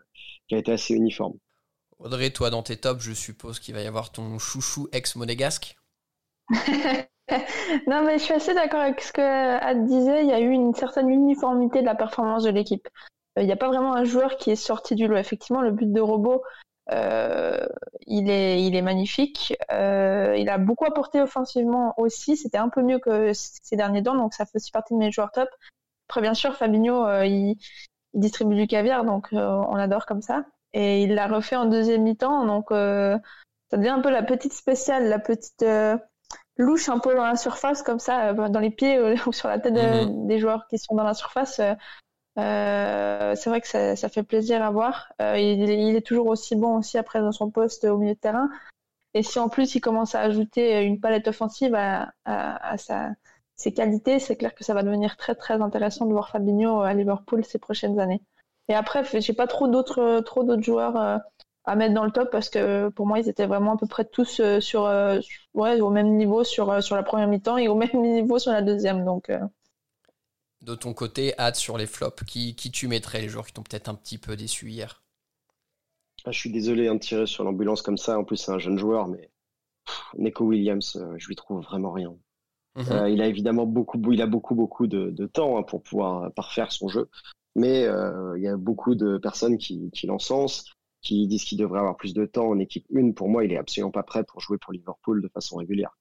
qui 0.47 0.55
a 0.55 0.59
été 0.59 0.71
assez 0.71 0.93
uniforme. 0.93 1.33
Audrey, 1.97 2.29
toi 2.29 2.49
dans 2.49 2.63
tes 2.63 2.77
tops, 2.77 3.03
je 3.03 3.13
suppose 3.13 3.59
qu'il 3.59 3.73
va 3.73 3.81
y 3.81 3.87
avoir 3.87 4.11
ton 4.11 4.39
chouchou 4.39 4.87
ex 4.91 5.15
monégasque. 5.15 5.75
non, 7.87 8.03
mais 8.05 8.17
je 8.17 8.23
suis 8.23 8.33
assez 8.33 8.53
d'accord 8.53 8.79
avec 8.79 9.01
ce 9.01 9.11
que 9.11 9.21
Ad 9.21 9.85
disait. 9.85 10.23
Il 10.23 10.29
y 10.29 10.33
a 10.33 10.39
eu 10.39 10.51
une 10.51 10.73
certaine 10.73 11.09
uniformité 11.09 11.81
de 11.81 11.85
la 11.85 11.95
performance 11.95 12.43
de 12.43 12.51
l'équipe. 12.51 12.87
Euh, 13.37 13.41
il 13.41 13.45
n'y 13.45 13.51
a 13.51 13.57
pas 13.57 13.67
vraiment 13.67 13.95
un 13.95 14.03
joueur 14.03 14.37
qui 14.37 14.51
est 14.51 14.55
sorti 14.55 14.95
du 14.95 15.07
lot. 15.07 15.17
Effectivement, 15.17 15.61
le 15.61 15.71
but 15.71 15.91
de 15.91 16.01
Robot, 16.01 16.41
euh, 16.91 17.65
il, 18.07 18.29
est, 18.29 18.63
il 18.63 18.75
est 18.75 18.81
magnifique. 18.81 19.55
Euh, 19.71 20.35
il 20.37 20.49
a 20.49 20.57
beaucoup 20.57 20.85
apporté 20.85 21.21
offensivement 21.21 21.93
aussi. 21.97 22.37
C'était 22.37 22.57
un 22.57 22.69
peu 22.69 22.81
mieux 22.81 22.99
que 22.99 23.31
ces 23.33 23.75
derniers 23.75 24.03
temps, 24.03 24.15
donc 24.15 24.33
ça 24.33 24.45
fait 24.45 24.57
aussi 24.57 24.71
partie 24.71 24.93
de 24.93 24.99
mes 24.99 25.11
joueurs 25.11 25.31
top. 25.31 25.49
Après, 26.07 26.21
bien 26.21 26.33
sûr, 26.33 26.55
Fabinho, 26.55 27.07
il, 27.23 27.57
il, 28.13 28.19
distribue 28.19 28.55
du 28.55 28.67
caviar, 28.67 29.05
donc 29.05 29.27
on 29.31 29.75
adore 29.75 30.05
comme 30.05 30.21
ça. 30.21 30.45
Et 30.73 31.03
il 31.03 31.13
l'a 31.13 31.27
refait 31.27 31.55
en 31.55 31.65
deuxième 31.65 32.03
mi-temps, 32.03 32.45
donc 32.45 32.67
ça 32.69 33.77
devient 33.77 33.89
un 33.89 34.01
peu 34.01 34.09
la 34.09 34.23
petite 34.23 34.53
spéciale, 34.53 35.07
la 35.07 35.19
petite 35.19 35.63
louche 36.59 36.89
un 36.89 36.99
peu 36.99 37.15
dans 37.15 37.25
la 37.25 37.37
surface, 37.37 37.81
comme 37.81 37.99
ça, 37.99 38.29
euh, 38.29 38.49
dans 38.49 38.59
les 38.59 38.69
pieds 38.69 38.97
euh, 38.97 39.15
ou 39.25 39.33
sur 39.33 39.47
la 39.47 39.57
tête 39.57 39.73
mhm. 39.73 40.27
des 40.27 40.37
joueurs 40.37 40.67
qui 40.67 40.77
sont 40.77 40.95
dans 40.95 41.03
la 41.03 41.15
surface. 41.15 41.59
Euh, 42.39 43.35
c'est 43.35 43.49
vrai 43.49 43.61
que 43.61 43.67
ça, 43.67 44.09
fait 44.09 44.23
plaisir 44.23 44.63
à 44.63 44.71
voir. 44.71 45.13
il, 45.19 45.69
est 45.95 46.05
toujours 46.05 46.27
aussi 46.27 46.55
bon 46.55 46.77
aussi 46.77 46.97
après 46.97 47.19
dans 47.21 47.31
son 47.31 47.51
poste 47.51 47.85
au 47.85 47.97
milieu 47.97 48.13
de 48.13 48.19
terrain. 48.19 48.49
Et 49.13 49.23
si 49.23 49.39
en 49.39 49.49
plus 49.49 49.75
il 49.75 49.81
commence 49.81 50.15
à 50.15 50.21
ajouter 50.21 50.81
une 50.83 50.99
palette 50.99 51.27
offensive 51.27 51.75
à, 51.75 52.11
ses 53.55 53.73
qualités, 53.73 54.19
c'est 54.19 54.37
clair 54.37 54.55
que 54.55 54.63
ça 54.63 54.73
va 54.73 54.83
devenir 54.83 55.17
très 55.17 55.35
très 55.35 55.61
intéressant 55.61 56.05
de 56.05 56.13
voir 56.13 56.29
Fabinho 56.29 56.81
à 56.81 56.93
Liverpool 56.93 57.43
ces 57.43 57.59
prochaines 57.59 57.99
années. 57.99 58.21
Et 58.69 58.75
après, 58.75 59.03
j'ai 59.19 59.33
pas 59.33 59.47
trop 59.47 59.67
d'autres 59.67 60.21
trop 60.21 60.43
d'autres 60.43 60.63
joueurs 60.63 61.21
à 61.69 61.75
mettre 61.75 61.93
dans 61.93 62.05
le 62.05 62.11
top 62.11 62.29
parce 62.31 62.49
que 62.49 62.89
pour 62.89 63.05
moi 63.05 63.19
ils 63.19 63.29
étaient 63.29 63.45
vraiment 63.45 63.73
à 63.73 63.77
peu 63.77 63.87
près 63.87 64.05
tous 64.05 64.39
euh, 64.39 64.59
sur 64.59 64.85
euh, 64.85 65.19
ouais, 65.53 65.79
au 65.81 65.89
même 65.89 66.15
niveau 66.17 66.43
sur, 66.43 66.71
euh, 66.71 66.81
sur 66.81 66.95
la 66.95 67.03
première 67.03 67.27
mi-temps 67.27 67.57
et 67.57 67.67
au 67.67 67.75
même 67.75 67.89
niveau 67.93 68.39
sur 68.39 68.51
la 68.51 68.61
deuxième 68.61 69.05
donc 69.05 69.31
de 70.69 70.75
ton 70.75 70.93
côté 70.93 71.37
hâte 71.39 71.55
sur 71.55 71.77
les 71.77 71.87
flops 71.87 72.23
qui, 72.23 72.55
qui 72.55 72.71
tu 72.71 72.87
mettrais 72.87 73.21
les 73.21 73.29
joueurs 73.29 73.47
qui 73.47 73.53
t'ont 73.53 73.63
peut-être 73.63 73.89
un 73.89 73.95
petit 73.95 74.17
peu 74.17 74.35
déçu 74.35 74.69
hier? 74.69 75.03
Ah, 76.25 76.31
je 76.31 76.39
suis 76.39 76.51
désolé 76.51 76.89
de 76.89 76.97
tirer 76.97 77.25
sur 77.25 77.43
l'ambulance 77.43 77.81
comme 77.81 77.97
ça 77.97 78.19
en 78.19 78.23
plus 78.23 78.37
c'est 78.37 78.51
un 78.51 78.59
jeune 78.59 78.77
joueur 78.77 79.07
mais 79.07 79.31
Neko 80.17 80.45
Williams 80.45 81.01
je 81.17 81.27
lui 81.27 81.35
trouve 81.35 81.61
vraiment 81.63 81.93
rien 81.93 82.13
mhm. 82.75 83.07
il 83.07 83.21
a 83.21 83.27
évidemment 83.27 83.65
beaucoup 83.65 83.99
il 84.11 84.21
a 84.21 84.27
beaucoup 84.27 84.53
beaucoup 84.53 84.87
de, 84.87 85.11
de 85.11 85.25
temps 85.27 85.57
hein, 85.57 85.63
pour 85.63 85.81
pouvoir 85.81 86.31
parfaire 86.33 86.73
son 86.73 86.89
jeu 86.89 87.09
mais 87.55 87.83
il 88.35 88.41
y 88.43 88.47
a 88.47 88.57
beaucoup 88.57 88.95
de 88.95 89.17
personnes 89.17 89.57
qui, 89.57 89.89
qui 89.91 90.07
l'encensent 90.07 90.65
qui 91.01 91.27
disent 91.27 91.43
qu'il 91.43 91.57
devrait 91.57 91.79
avoir 91.79 91.95
plus 91.95 92.13
de 92.13 92.25
temps 92.25 92.49
en 92.49 92.59
équipe 92.59 92.85
1. 92.93 93.11
Pour 93.11 93.29
moi, 93.29 93.45
il 93.45 93.53
est 93.53 93.57
absolument 93.57 93.91
pas 93.91 94.03
prêt 94.03 94.23
pour 94.23 94.41
jouer 94.41 94.57
pour 94.57 94.73
Liverpool 94.73 95.21
de 95.21 95.29
façon 95.29 95.57
régulière. 95.57 95.97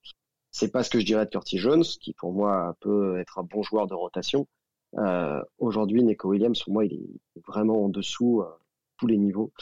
C'est 0.50 0.72
pas 0.72 0.82
ce 0.82 0.90
que 0.90 0.98
je 0.98 1.04
dirais 1.04 1.24
de 1.24 1.30
Curtis 1.30 1.58
Jones, 1.58 1.84
qui 1.84 2.14
pour 2.14 2.32
moi 2.32 2.76
peut 2.80 3.18
être 3.20 3.38
un 3.38 3.44
bon 3.44 3.62
joueur 3.62 3.86
de 3.86 3.94
rotation. 3.94 4.46
Euh, 4.96 5.42
Aujourd'hui, 5.58 6.02
Nico 6.02 6.28
Williams, 6.28 6.62
pour 6.62 6.72
moi, 6.72 6.84
il 6.84 6.94
est 6.94 7.40
vraiment 7.46 7.84
en 7.84 7.88
dessous 7.88 8.42
à 8.42 8.46
euh, 8.46 8.58
tous 8.98 9.06
les 9.06 9.16
niveaux. 9.18 9.52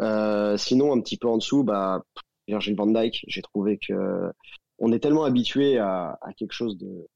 Euh, 0.00 0.56
sinon, 0.56 0.92
un 0.92 1.00
petit 1.00 1.16
peu 1.16 1.28
en 1.28 1.38
dessous, 1.38 1.64
bah, 1.64 2.02
Virgil 2.46 2.76
van 2.76 2.86
Dijk, 2.86 3.24
j'ai 3.28 3.42
trouvé 3.42 3.78
que 3.78 4.30
on 4.78 4.92
est 4.92 5.00
tellement 5.00 5.24
habitué 5.24 5.78
à, 5.78 6.18
à 6.22 6.32
quelque 6.34 6.52
chose 6.52 6.78
de 6.78 7.08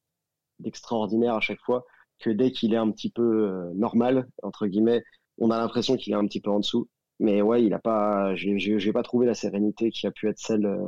d'extraordinaire 0.61 1.35
à 1.35 1.41
chaque 1.41 1.61
fois 1.61 1.85
que 2.21 2.31
dès 2.31 2.53
qu'il 2.53 2.75
est 2.75 2.79
un 2.79 2.91
petit 2.91 3.11
peu 3.11 3.23
euh, 3.49 3.73
normal 3.75 4.29
entre 4.43 4.67
guillemets, 4.67 5.03
on 5.39 5.51
a 5.51 5.59
l'impression 5.59 5.97
qu'il 5.97 6.13
est 6.13 6.17
un 6.17 6.27
petit 6.27 6.41
peu 6.41 6.51
en 6.51 6.61
dessous. 6.61 6.89
Mais 7.21 7.43
ouais, 7.43 7.65
il 7.65 7.75
a 7.75 7.79
pas, 7.79 8.35
j'ai 8.37 8.93
pas 8.93 9.03
trouvé 9.03 9.27
la 9.27 9.35
sérénité 9.35 9.91
qui 9.91 10.07
a 10.07 10.11
pu 10.11 10.29
être 10.29 10.39
celle 10.39 10.67
euh, 10.67 10.87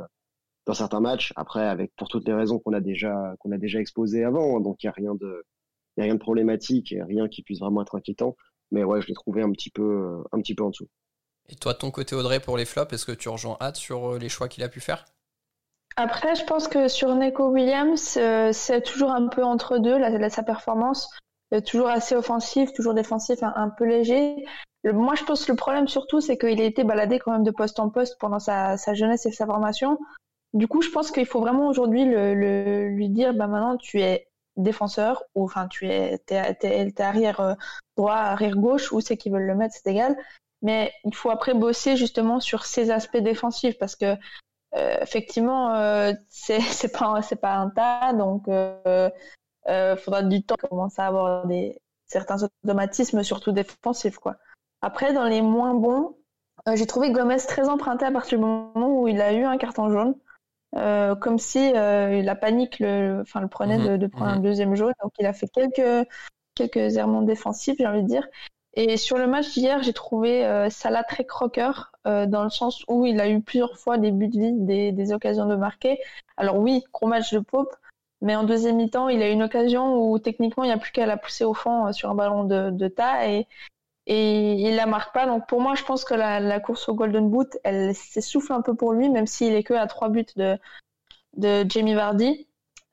dans 0.65 0.73
certains 0.73 0.99
matchs. 1.01 1.33
Après, 1.35 1.65
avec 1.67 1.93
pour 1.95 2.09
toutes 2.09 2.27
les 2.27 2.33
raisons 2.33 2.59
qu'on 2.59 2.73
a 2.73 2.81
déjà 2.81 3.35
qu'on 3.39 3.51
a 3.51 3.57
déjà 3.57 3.79
exposées 3.79 4.23
avant, 4.23 4.57
hein, 4.57 4.61
donc 4.61 4.83
il 4.83 4.87
y 4.87 4.89
a 4.89 4.93
rien 4.93 5.15
de 5.15 5.43
y 5.97 6.01
a 6.01 6.03
rien 6.05 6.15
de 6.15 6.19
problématique 6.19 6.91
et 6.91 7.01
rien 7.01 7.27
qui 7.27 7.43
puisse 7.43 7.59
vraiment 7.59 7.81
être 7.81 7.95
inquiétant. 7.95 8.35
Mais 8.71 8.83
ouais, 8.83 9.01
je 9.01 9.07
l'ai 9.07 9.13
trouvé 9.13 9.41
un 9.41 9.51
petit 9.51 9.69
peu 9.69 10.23
un 10.31 10.39
petit 10.39 10.55
peu 10.55 10.63
en 10.63 10.69
dessous. 10.69 10.87
Et 11.49 11.55
toi, 11.55 11.73
ton 11.73 11.91
côté 11.91 12.15
Audrey 12.15 12.39
pour 12.39 12.57
les 12.57 12.65
flops, 12.65 12.91
est-ce 12.93 13.05
que 13.05 13.11
tu 13.11 13.29
rejoins 13.29 13.57
hâte 13.61 13.75
sur 13.75 14.13
euh, 14.13 14.17
les 14.17 14.29
choix 14.29 14.47
qu'il 14.47 14.63
a 14.63 14.69
pu 14.69 14.79
faire? 14.79 15.05
Après, 15.95 16.35
je 16.35 16.43
pense 16.43 16.67
que 16.67 16.87
sur 16.87 17.13
Neko 17.15 17.49
Williams, 17.49 18.17
euh, 18.17 18.51
c'est 18.51 18.81
toujours 18.81 19.11
un 19.11 19.27
peu 19.27 19.43
entre 19.43 19.77
deux, 19.77 19.97
sa 20.29 20.43
performance. 20.43 21.09
toujours 21.67 21.87
assez 21.87 22.15
offensif, 22.15 22.73
toujours 22.73 22.95
défensif, 22.95 23.39
un 23.43 23.69
peu 23.69 23.85
léger 23.85 24.45
moi, 24.93 25.15
je 25.15 25.23
pense 25.23 25.45
que 25.45 25.51
le 25.51 25.55
problème 25.55 25.87
surtout, 25.87 26.21
c'est 26.21 26.37
qu'il 26.37 26.61
a 26.61 26.65
été 26.65 26.83
baladé 26.83 27.19
quand 27.19 27.31
même 27.31 27.43
de 27.43 27.51
poste 27.51 27.79
en 27.79 27.89
poste 27.89 28.17
pendant 28.19 28.39
sa, 28.39 28.75
jeunesse 28.93 29.25
et 29.25 29.31
sa 29.31 29.45
formation. 29.45 29.97
Du 30.53 30.67
coup, 30.67 30.81
je 30.81 30.89
pense 30.89 31.11
qu'il 31.11 31.25
faut 31.25 31.41
vraiment 31.41 31.67
aujourd'hui 31.67 32.05
le, 32.05 32.87
lui 32.89 33.09
dire, 33.09 33.33
bah 33.33 33.47
maintenant, 33.47 33.77
tu 33.77 34.01
es 34.01 34.27
défenseur 34.57 35.23
ou 35.35 35.43
enfin 35.45 35.67
tu 35.67 35.87
es 35.89 36.17
t'es, 36.19 37.01
arrière 37.01 37.55
droit, 37.97 38.15
arrière 38.15 38.55
gauche 38.55 38.91
où 38.91 39.01
c'est 39.01 39.17
qu'ils 39.17 39.31
veulent 39.31 39.45
le 39.47 39.55
mettre, 39.55 39.75
c'est 39.75 39.89
égal. 39.91 40.15
Mais 40.61 40.93
il 41.03 41.13
faut 41.13 41.29
après 41.29 41.53
bosser 41.53 41.97
justement 41.97 42.39
sur 42.39 42.65
ces 42.65 42.91
aspects 42.91 43.17
défensifs 43.17 43.77
parce 43.77 43.95
que 43.95 44.15
effectivement 44.73 45.73
c'est 46.29 46.59
c'est 46.61 46.91
pas 46.97 47.21
c'est 47.21 47.35
pas 47.37 47.55
un 47.55 47.69
tas 47.69 48.13
donc 48.13 48.45
il 48.47 49.97
faudra 49.97 50.23
du 50.23 50.43
temps 50.43 50.55
commencer 50.55 51.01
à 51.01 51.07
avoir 51.07 51.47
des 51.47 51.79
certains 52.07 52.37
automatismes 52.43 53.23
surtout 53.23 53.51
défensifs 53.51 54.17
quoi. 54.17 54.37
Après 54.81 55.13
dans 55.13 55.25
les 55.25 55.41
moins 55.41 55.73
bons 55.73 56.15
euh, 56.67 56.75
j'ai 56.75 56.85
trouvé 56.85 57.11
Gomez 57.11 57.37
très 57.37 57.69
emprunté 57.69 58.05
à 58.05 58.11
partir 58.11 58.39
du 58.39 58.45
moment 58.45 59.01
où 59.01 59.07
il 59.07 59.21
a 59.21 59.33
eu 59.33 59.43
un 59.43 59.57
carton 59.57 59.89
jaune. 59.89 60.15
Euh, 60.75 61.15
comme 61.15 61.39
si 61.39 61.71
euh, 61.73 62.21
la 62.21 62.35
panique 62.35 62.79
le, 62.79 63.21
enfin, 63.21 63.39
le 63.39 63.47
prenait 63.47 63.77
de, 63.77 64.05
mhm. 64.05 64.09
prendre 64.09 64.31
un 64.31 64.35
mhm. 64.37 64.43
deuxième 64.43 64.75
jaune. 64.75 64.93
Donc 65.01 65.13
il 65.19 65.25
a 65.25 65.33
fait 65.33 65.47
quelques, 65.47 66.07
quelques 66.53 66.97
errements 66.97 67.21
défensifs, 67.21 67.77
j'ai 67.79 67.87
envie 67.87 68.03
de 68.03 68.07
dire. 68.07 68.27
Et 68.77 68.97
sur 68.97 69.17
le 69.17 69.25
match 69.25 69.53
d'hier, 69.53 69.81
j'ai 69.83 69.93
trouvé 69.93 70.67
Salah 70.69 71.03
très 71.03 71.23
croqueur, 71.23 71.93
dans 72.03 72.43
le 72.43 72.49
sens 72.49 72.83
où 72.89 73.05
il 73.05 73.21
a 73.21 73.29
eu 73.29 73.41
plusieurs 73.41 73.77
fois 73.77 73.97
des 73.97 74.11
buts 74.11 74.27
vides, 74.27 74.65
des, 74.65 74.91
des 74.91 75.13
occasions 75.13 75.45
de 75.45 75.55
marquer. 75.55 75.97
Alors 76.35 76.57
oui, 76.57 76.83
gros 76.91 77.07
match 77.07 77.33
de 77.33 77.39
Pope, 77.39 77.73
mais 78.21 78.35
en 78.35 78.43
deuxième 78.43 78.75
mi-temps, 78.75 79.07
il 79.07 79.21
a 79.21 79.29
eu 79.29 79.31
une 79.31 79.43
occasion 79.43 79.95
où 79.95 80.19
techniquement, 80.19 80.65
il 80.65 80.67
n'y 80.67 80.73
a 80.73 80.77
plus 80.77 80.91
qu'à 80.91 81.05
la 81.05 81.15
pousser 81.15 81.45
au 81.45 81.53
fond 81.53 81.93
sur 81.93 82.09
un 82.09 82.15
ballon 82.15 82.43
de, 82.43 82.69
de 82.69 82.87
tas. 82.89 83.29
Et 83.29 83.47
et 84.07 84.53
il 84.53 84.75
la 84.75 84.85
marque 84.85 85.13
pas. 85.13 85.25
Donc 85.25 85.47
pour 85.47 85.61
moi, 85.61 85.75
je 85.75 85.83
pense 85.83 86.05
que 86.05 86.13
la, 86.13 86.59
course 86.59 86.87
au 86.89 86.93
Golden 86.93 87.29
Boot, 87.29 87.57
elle 87.63 87.95
s'essouffle 87.95 88.53
un 88.53 88.61
peu 88.61 88.75
pour 88.75 88.93
lui, 88.93 89.09
même 89.09 89.27
s'il 89.27 89.53
est 89.53 89.63
que 89.63 89.73
à 89.73 89.87
trois 89.87 90.09
buts 90.09 90.25
de, 90.35 90.57
de 91.37 91.65
Jamie 91.67 91.95
Vardy. 91.95 92.47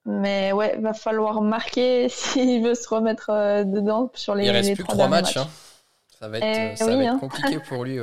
Mais 0.04 0.50
ouais, 0.52 0.76
va 0.78 0.94
falloir 0.94 1.42
marquer 1.42 2.08
s'il 2.10 2.62
veut 2.62 2.74
se 2.74 2.88
remettre 2.88 3.30
euh, 3.30 3.64
dedans 3.64 4.10
sur 4.14 4.34
les. 4.34 4.46
Il 4.46 4.50
reste 4.50 4.74
plus 4.74 4.84
que 4.84 4.88
trois 4.88 5.08
matchs. 5.08 5.36
Hein. 5.36 5.48
Ça 6.18 6.28
va 6.28 6.38
être, 6.38 6.78
eh 6.80 6.84
va 6.84 7.04
être 7.04 7.14
hein. 7.14 7.18
compliqué 7.18 7.58
pour 7.68 7.84
lui. 7.84 7.98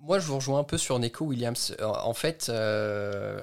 Moi, 0.00 0.18
je 0.18 0.26
vous 0.26 0.34
rejoins 0.36 0.58
un 0.58 0.64
peu 0.64 0.76
sur 0.76 0.98
Neko 0.98 1.24
Williams. 1.24 1.74
Euh, 1.80 1.86
en 1.86 2.12
fait, 2.12 2.48
euh, 2.50 3.40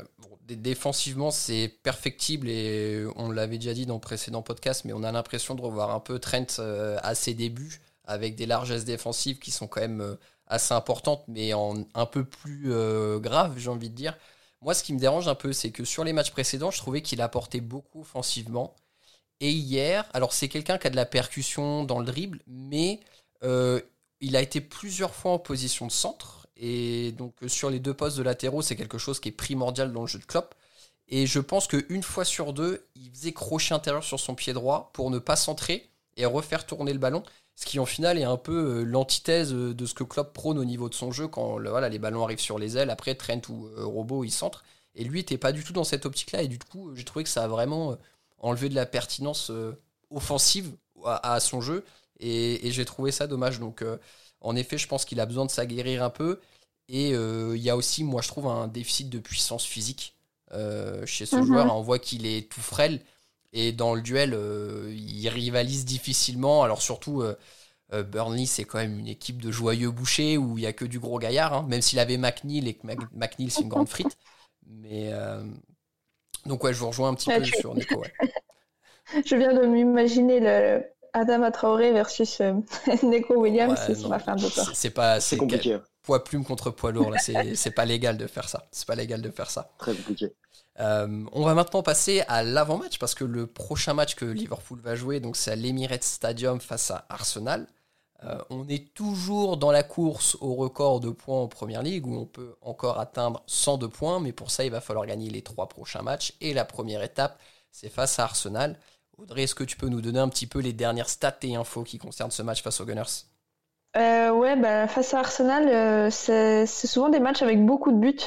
défensivement, 0.48 1.32
c'est 1.32 1.74
perfectible 1.82 2.50
et 2.50 3.04
on 3.16 3.32
l'avait 3.32 3.58
déjà 3.58 3.74
dit 3.74 3.86
dans 3.86 3.96
le 3.96 4.02
précédent 4.02 4.42
podcast, 4.42 4.84
mais 4.86 4.94
on 4.94 5.04
a 5.04 5.12
l'impression 5.12 5.56
de 5.56 5.62
revoir 5.62 5.92
un 5.92 6.00
peu 6.00 6.20
Trent 6.20 6.60
à 7.02 7.16
ses 7.16 7.34
débuts 7.34 7.82
avec 8.12 8.36
des 8.36 8.46
largesses 8.46 8.86
défensives 8.86 9.40
qui 9.40 9.52
sont 9.52 9.68
quand 9.68 9.82
même 9.82 10.02
euh, 10.02 10.16
assez 10.48 10.74
importantes, 10.74 11.24
mais 11.28 11.54
en 11.54 11.86
un 11.96 12.06
peu 12.06 12.26
plus 12.26 12.72
euh, 12.74 13.20
grave, 13.20 13.56
j'ai 13.58 13.70
envie 13.70 13.90
de 13.90 13.96
dire. 13.96 14.18
Moi, 14.62 14.74
ce 14.74 14.84
qui 14.84 14.94
me 14.94 15.00
dérange 15.00 15.28
un 15.28 15.36
peu, 15.36 15.54
c'est 15.54 15.72
que 15.72 15.86
sur 15.86 16.04
les 16.04 16.14
matchs 16.14 16.32
précédents, 16.32 16.72
je 16.72 16.78
trouvais 16.78 17.02
qu'il 17.02 17.22
apportait 17.22 17.62
beaucoup 17.62 18.02
offensivement. 18.02 18.76
Et 19.40 19.52
hier, 19.52 20.06
alors 20.14 20.34
c'est 20.34 20.50
quelqu'un 20.50 20.78
qui 20.78 20.88
a 20.88 20.90
de 20.92 20.96
la 20.96 21.06
percussion 21.06 21.84
dans 21.84 22.00
le 22.00 22.06
dribble, 22.06 22.42
mais 22.48 23.00
euh, 23.44 23.82
il 24.20 24.36
a 24.36 24.42
été 24.42 24.62
plusieurs 24.62 25.16
fois 25.16 25.32
en 25.32 25.40
position 25.40 25.88
de 25.88 25.92
centre. 25.92 26.48
Et 26.58 27.12
donc 27.14 27.34
sur 27.48 27.72
les 27.72 27.80
deux 27.80 27.94
postes 27.96 28.18
de 28.18 28.24
latéraux, 28.24 28.62
c'est 28.62 28.76
quelque 28.76 29.00
chose 29.00 29.20
qui 29.20 29.30
est 29.30 29.32
primordial 29.32 29.92
dans 29.94 30.02
le 30.02 30.08
jeu 30.08 30.20
de 30.20 30.26
Klopp. 30.26 30.54
Et 31.08 31.28
je 31.28 31.40
pense 31.40 31.68
qu'une 31.68 32.04
fois 32.04 32.24
sur 32.24 32.54
deux, 32.54 32.86
il 32.96 33.10
faisait 33.12 33.34
crochet 33.34 33.74
intérieur 33.74 34.04
sur 34.04 34.20
son 34.20 34.36
pied 34.36 34.54
droit 34.54 34.92
pour 34.94 35.10
ne 35.12 35.20
pas 35.20 35.36
centrer 35.36 35.90
et 36.18 36.26
refaire 36.26 36.66
tourner 36.66 36.94
le 36.94 37.00
ballon. 37.00 37.24
Ce 37.56 37.66
qui 37.66 37.80
en 37.80 37.86
final 37.86 38.18
est 38.18 38.24
un 38.24 38.38
peu 38.38 38.80
euh, 38.80 38.84
l'antithèse 38.84 39.54
euh, 39.54 39.74
de 39.74 39.86
ce 39.86 39.94
que 39.94 40.04
Klopp 40.04 40.34
prône 40.34 40.58
au 40.58 40.66
niveau 40.66 40.90
de 40.90 40.96
son 40.96 41.12
jeu 41.12 41.28
quand 41.28 41.60
voilà, 41.60 41.90
les 41.90 42.00
ballons 42.00 42.24
arrivent 42.24 42.40
sur 42.40 42.58
les 42.58 42.78
ailes, 42.78 42.90
après 42.90 43.16
Trent 43.16 43.42
ou 43.50 43.68
euh, 43.68 43.86
Robot 43.86 44.24
ils 44.24 44.32
centrent. 44.32 44.64
Et 44.96 45.04
lui 45.04 45.20
n'était 45.20 45.38
pas 45.38 45.52
du 45.52 45.64
tout 45.64 45.74
dans 45.74 45.84
cette 45.84 46.06
optique-là 46.06 46.42
et 46.42 46.48
du 46.48 46.60
coup 46.60 46.96
j'ai 46.96 47.04
trouvé 47.04 47.24
que 47.24 47.30
ça 47.30 47.44
a 47.44 47.48
vraiment 47.48 47.98
enlevé 48.40 48.68
de 48.68 48.76
la 48.76 48.86
pertinence 48.86 49.50
offensive 50.10 50.74
à, 51.06 51.40
son 51.40 51.62
jeu 51.62 51.86
et, 52.20 52.70
j'ai 52.72 52.84
trouvé 52.84 53.14
ça 53.14 53.26
dommage. 53.26 53.62
Donc 53.62 53.86
en 54.42 54.56
effet 54.58 54.78
je 54.78 54.90
pense 54.90 55.06
qu'il 55.06 55.22
a 55.22 55.26
besoin 55.26 55.46
de 55.46 55.52
s'aguerrir 55.52 56.04
un 56.04 56.10
peu 56.10 56.42
et 56.90 57.12
il 57.12 57.62
y 57.62 57.70
a 57.70 57.78
aussi 57.78 58.04
moi 58.04 58.22
je 58.22 58.28
trouve 58.28 58.48
un 58.48 58.68
déficit 58.68 59.10
de 59.10 59.20
puissance 59.20 59.64
physique 59.64 60.18
chez 61.06 61.26
ce 61.26 61.38
mhm. 61.38 61.46
joueur. 61.46 61.74
On 61.74 61.82
voit 61.82 62.00
qu'il 62.00 62.26
est 62.26 62.52
tout 62.52 62.60
frêle 62.60 63.00
et 63.54 63.72
dans 63.72 63.94
le 63.96 64.02
duel, 64.02 64.34
euh, 64.34 64.94
ils 64.96 65.28
rivalisent 65.30 65.86
difficilement. 65.86 66.64
Alors 66.64 66.82
surtout, 66.82 67.22
euh, 67.22 67.36
euh, 67.94 68.04
Burnley, 68.04 68.46
c'est 68.46 68.64
quand 68.64 68.78
même 68.78 68.98
une 68.98 69.08
équipe 69.08 69.42
de 69.42 69.52
joyeux 69.52 69.92
bouchers 69.92 70.38
où 70.38 70.58
il 70.58 70.62
n'y 70.62 70.68
a 70.68 70.74
que 70.74 70.86
du 70.86 71.00
gros 71.00 71.20
gaillard, 71.20 71.54
hein, 71.54 71.66
même 71.68 71.82
s'il 71.82 72.00
avait 72.00 72.18
McNeil 72.18 72.68
et 72.68 72.74
que 72.76 72.88
McNeil, 73.14 73.50
c'est 73.50 73.62
une 73.62 73.70
grande 73.70 73.90
frite. 73.90 74.18
Mais 74.66 75.12
donc 76.46 76.64
ouais, 76.64 76.74
je 76.74 76.80
vous 76.80 76.88
rejoins 76.88 77.10
un 77.10 77.14
petit 77.14 77.30
peu 77.30 77.44
sur 77.44 77.76
Nico. 77.76 78.04
je 79.26 79.36
viens 79.36 79.54
de 79.54 79.66
m'imaginer 79.66 80.40
le 80.40 80.84
Adama 81.14 81.52
Traoré 81.52 81.92
versus 81.92 82.42
Nico 83.04 83.36
Williams, 83.36 83.78
ça 83.78 84.08
m'a 84.08 84.20
fait 84.20 84.32
un 84.32 84.38
peu 84.38 84.50
peur. 84.50 84.72
C'est 84.74 84.92
pas, 84.92 85.20
c'est 85.20 85.36
compliqué. 85.36 85.78
Poids 86.04 86.24
plume 86.24 86.46
contre 86.46 86.72
poids 86.72 86.94
lourd 86.94 87.12
là, 87.12 87.18
c'est 87.20 87.72
pas 87.72 87.86
légal 87.86 88.18
de 88.18 88.28
faire 88.28 88.48
ça. 88.48 88.70
C'est 88.72 88.88
pas 88.88 88.96
légal 88.96 89.22
de 89.22 89.30
faire 89.30 89.52
ça. 89.52 89.74
Très 89.78 89.94
compliqué. 89.94 90.34
Euh, 90.82 91.26
on 91.32 91.44
va 91.44 91.54
maintenant 91.54 91.84
passer 91.84 92.24
à 92.28 92.44
l'avant-match 92.44 92.98
parce 92.98 93.14
que 93.14 93.24
le 93.24 93.46
prochain 93.46 93.94
match 93.94 94.16
que 94.16 94.26
Liverpool 94.26 94.80
va 94.80 94.96
jouer, 94.96 95.22
c'est 95.34 95.52
à 95.52 95.56
l'Emirates 95.56 96.04
Stadium 96.04 96.60
face 96.60 96.90
à 96.90 97.06
Arsenal. 97.10 97.68
Euh, 98.24 98.38
on 98.50 98.68
est 98.68 98.94
toujours 98.94 99.58
dans 99.58 99.72
la 99.72 99.84
course 99.84 100.38
au 100.42 100.54
record 100.56 101.00
de 101.00 101.10
points 101.10 101.42
en 101.42 101.48
Première 101.48 101.82
Ligue 101.82 102.06
où 102.08 102.16
on 102.16 102.26
peut 102.26 102.56
encore 102.62 103.00
atteindre 103.00 103.44
102 103.48 103.90
points, 103.90 104.20
mais 104.20 104.32
pour 104.32 104.52
ça 104.52 104.64
il 104.64 104.72
va 104.72 104.82
falloir 104.82 105.06
gagner 105.06 105.30
les 105.30 105.42
trois 105.42 105.68
prochains 105.68 106.04
matchs 106.04 106.34
et 106.40 106.54
la 106.54 106.66
première 106.66 107.02
étape 107.04 107.40
c'est 107.72 107.90
face 107.90 108.20
à 108.20 108.24
Arsenal. 108.24 108.78
Audrey, 109.18 109.44
est-ce 109.44 109.56
que 109.56 109.64
tu 109.64 109.78
peux 109.78 109.88
nous 109.88 110.02
donner 110.02 110.20
un 110.20 110.30
petit 110.30 110.48
peu 110.48 110.60
les 110.60 110.74
dernières 110.74 111.10
stats 111.10 111.38
et 111.44 111.56
infos 111.56 111.84
qui 111.84 112.00
concernent 112.00 112.32
ce 112.32 112.42
match 112.42 112.64
face 112.64 112.80
aux 112.80 112.86
Gunners? 112.86 113.26
Euh, 113.98 114.32
Ouais, 114.32 114.56
bah, 114.56 114.88
face 114.88 115.14
à 115.14 115.20
Arsenal, 115.20 116.12
c'est 116.12 116.66
souvent 116.66 117.10
des 117.10 117.20
matchs 117.20 117.42
avec 117.42 117.64
beaucoup 117.64 117.92
de 117.92 117.98
buts. 117.98 118.20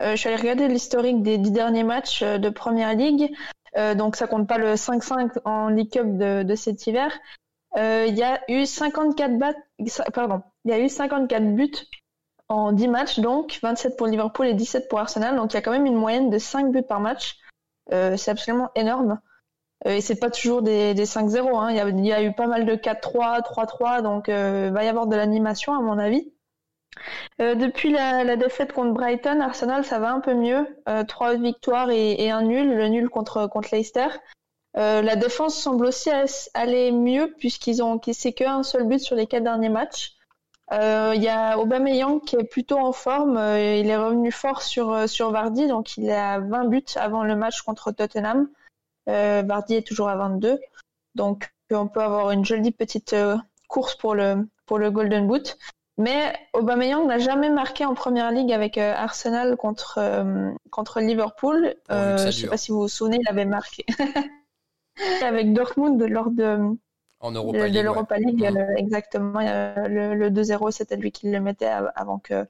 Euh, 0.00 0.12
je 0.12 0.16
suis 0.16 0.28
allée 0.28 0.40
regarder 0.40 0.68
l'historique 0.68 1.22
des 1.22 1.36
dix 1.36 1.50
derniers 1.50 1.82
matchs 1.82 2.22
euh, 2.22 2.38
de 2.38 2.48
Première 2.48 2.94
Ligue. 2.94 3.30
Euh, 3.76 3.94
donc 3.94 4.16
ça 4.16 4.26
compte 4.26 4.48
pas 4.48 4.58
le 4.58 4.74
5-5 4.74 5.38
en 5.44 5.68
League 5.68 5.90
Cup 5.92 6.16
de, 6.16 6.54
cet 6.54 6.86
hiver. 6.86 7.12
Il 7.76 8.16
y 8.16 8.22
a 8.22 8.40
eu 8.48 8.66
54 8.66 9.38
pardon, 10.12 10.42
il 10.64 10.72
y 10.72 10.74
a 10.74 10.80
eu 10.80 10.88
54 10.88 11.54
buts 11.54 11.70
en 12.48 12.72
10 12.72 12.88
matchs, 12.88 13.20
donc 13.20 13.60
27 13.62 13.96
pour 13.96 14.08
Liverpool 14.08 14.48
et 14.48 14.54
17 14.54 14.88
pour 14.88 14.98
Arsenal. 14.98 15.36
Donc 15.36 15.52
il 15.52 15.54
y 15.54 15.58
a 15.58 15.62
quand 15.62 15.70
même 15.70 15.86
une 15.86 15.94
moyenne 15.94 16.30
de 16.30 16.38
5 16.38 16.72
buts 16.72 16.82
par 16.82 16.98
match. 16.98 17.38
c'est 17.90 18.28
absolument 18.28 18.70
énorme. 18.74 19.20
et 19.84 20.00
c'est 20.00 20.18
pas 20.18 20.30
toujours 20.30 20.62
des, 20.62 20.94
5-0. 20.94 21.56
Hein. 21.56 21.70
Il, 21.70 22.04
y 22.04 22.12
a, 22.12 22.22
eu 22.24 22.32
pas 22.32 22.48
mal 22.48 22.66
de 22.66 22.74
4-3, 22.74 23.42
3-3, 23.42 24.02
donc 24.02 24.26
il 24.26 24.72
va 24.72 24.82
y 24.82 24.88
avoir 24.88 25.06
de 25.06 25.14
l'animation 25.14 25.72
à 25.72 25.80
mon 25.80 25.96
avis. 25.96 26.32
Euh, 27.40 27.54
depuis 27.54 27.90
la, 27.90 28.36
défaite 28.36 28.72
contre 28.72 28.92
Brighton, 28.92 29.40
Arsenal, 29.40 29.84
ça 29.84 29.98
va 29.98 30.12
un 30.12 30.20
peu 30.20 30.34
mieux. 30.34 30.66
Euh, 30.88 31.04
trois 31.04 31.34
victoires 31.34 31.90
et, 31.90 32.30
un 32.30 32.42
nul, 32.42 32.74
le 32.74 32.88
nul 32.88 33.08
contre, 33.08 33.48
Leicester. 33.72 34.08
Euh, 34.76 35.02
la 35.02 35.16
défense 35.16 35.56
semble 35.56 35.86
aussi 35.86 36.10
aller 36.54 36.92
mieux 36.92 37.34
puisqu'ils 37.38 37.82
ont 37.82 37.92
encaissé 37.92 38.32
qu'un 38.32 38.62
seul 38.62 38.86
but 38.86 39.00
sur 39.00 39.16
les 39.16 39.26
quatre 39.26 39.42
derniers 39.42 39.68
matchs. 39.68 40.14
Il 40.72 41.20
y 41.20 41.28
a 41.28 41.58
Aubameyang 41.58 42.20
qui 42.20 42.36
est 42.36 42.44
plutôt 42.44 42.78
en 42.78 42.92
forme. 42.92 43.32
il 43.38 43.90
est 43.90 43.96
revenu 43.96 44.30
fort 44.30 44.62
sur, 44.62 44.92
Vardy, 45.32 45.66
donc 45.66 45.96
il 45.96 46.08
a 46.12 46.38
20 46.38 46.66
buts 46.66 46.84
avant 46.94 47.24
le 47.24 47.34
match 47.34 47.62
contre 47.62 47.90
Tottenham. 47.90 48.48
Vardy 49.06 49.74
est 49.74 49.86
toujours 49.86 50.08
à 50.08 50.16
22. 50.16 50.60
Donc 51.16 51.52
on 51.72 51.88
peut 51.88 52.02
avoir 52.02 52.30
une 52.30 52.44
jolie 52.44 52.70
petite 52.70 53.16
course 53.66 53.96
pour 53.96 54.14
le 54.14 54.46
Golden 54.68 55.26
Boot. 55.26 55.58
Mais 56.00 56.32
Aubameyang 56.54 57.06
n'a 57.06 57.18
jamais 57.18 57.50
marqué 57.50 57.84
en 57.84 57.92
première 57.92 58.32
ligue 58.32 58.54
avec 58.54 58.78
euh, 58.78 58.94
Arsenal 58.94 59.58
contre, 59.58 59.98
euh, 59.98 60.50
contre 60.70 61.00
Liverpool. 61.00 61.74
Euh, 61.90 62.16
je 62.16 62.26
ne 62.26 62.30
sais 62.30 62.46
pas 62.46 62.56
si 62.56 62.72
vous 62.72 62.80
vous 62.80 62.88
souvenez, 62.88 63.18
il 63.20 63.28
avait 63.28 63.44
marqué 63.44 63.84
avec 65.22 65.52
Dortmund 65.52 66.02
lors 66.02 66.30
de, 66.30 66.74
l'Europa 67.22 68.16
League. 68.16 68.50
exactement, 68.78 69.40
le, 69.40 70.30
2-0, 70.30 70.70
c'était 70.70 70.96
lui 70.96 71.12
qui 71.12 71.30
le 71.30 71.38
mettait 71.38 71.68
avant 71.94 72.18
que 72.18 72.46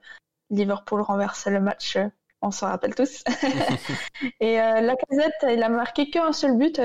Liverpool 0.51 1.01
renverse 1.01 1.49
le 1.49 1.59
match. 1.59 1.99
On 2.43 2.53
s'en 2.53 2.69
rappelle 2.69 2.95
tous. 2.95 3.25
et 4.41 4.59
la 4.59 4.95
casette, 4.95 5.45
il 5.51 5.63
a 5.65 5.69
marqué 5.69 6.09
qu'un 6.09 6.33
seul 6.33 6.57
but 6.57 6.81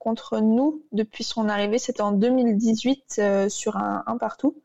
contre 0.00 0.40
nous 0.40 0.82
depuis 0.90 1.22
son 1.22 1.48
arrivée. 1.48 1.78
C'était 1.78 2.02
en 2.02 2.10
2018 2.10 3.48
sur 3.48 3.76
un, 3.76 4.02
un 4.08 4.16
partout. 4.18 4.60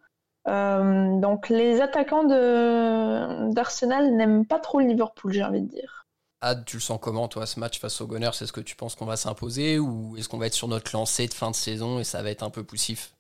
Euh, 0.47 1.19
donc 1.19 1.49
les 1.49 1.81
attaquants 1.81 2.23
d'Arsenal 2.23 4.15
n'aiment 4.15 4.45
pas 4.45 4.59
trop 4.59 4.79
Liverpool, 4.79 5.33
j'ai 5.33 5.43
envie 5.43 5.61
de 5.61 5.67
dire. 5.67 6.05
Ad, 6.41 6.63
tu 6.65 6.77
le 6.77 6.81
sens 6.81 6.99
comment 7.01 7.27
toi 7.27 7.45
ce 7.45 7.59
match 7.59 7.79
face 7.79 7.99
aux 7.99 8.07
Gunners? 8.07 8.29
Est-ce 8.29 8.53
que 8.53 8.61
tu 8.61 8.75
penses 8.75 8.95
qu'on 8.95 9.05
va 9.05 9.17
s'imposer 9.17 9.77
ou 9.77 10.15
est-ce 10.15 10.29
qu'on 10.29 10.37
va 10.37 10.47
être 10.47 10.53
sur 10.53 10.69
notre 10.69 10.91
lancée 10.93 11.27
de 11.27 11.33
fin 11.33 11.51
de 11.51 11.55
saison 11.55 11.99
et 11.99 12.05
ça 12.05 12.23
va 12.23 12.29
être 12.31 12.43
un 12.43 12.49
peu 12.49 12.63
poussif? 12.63 13.13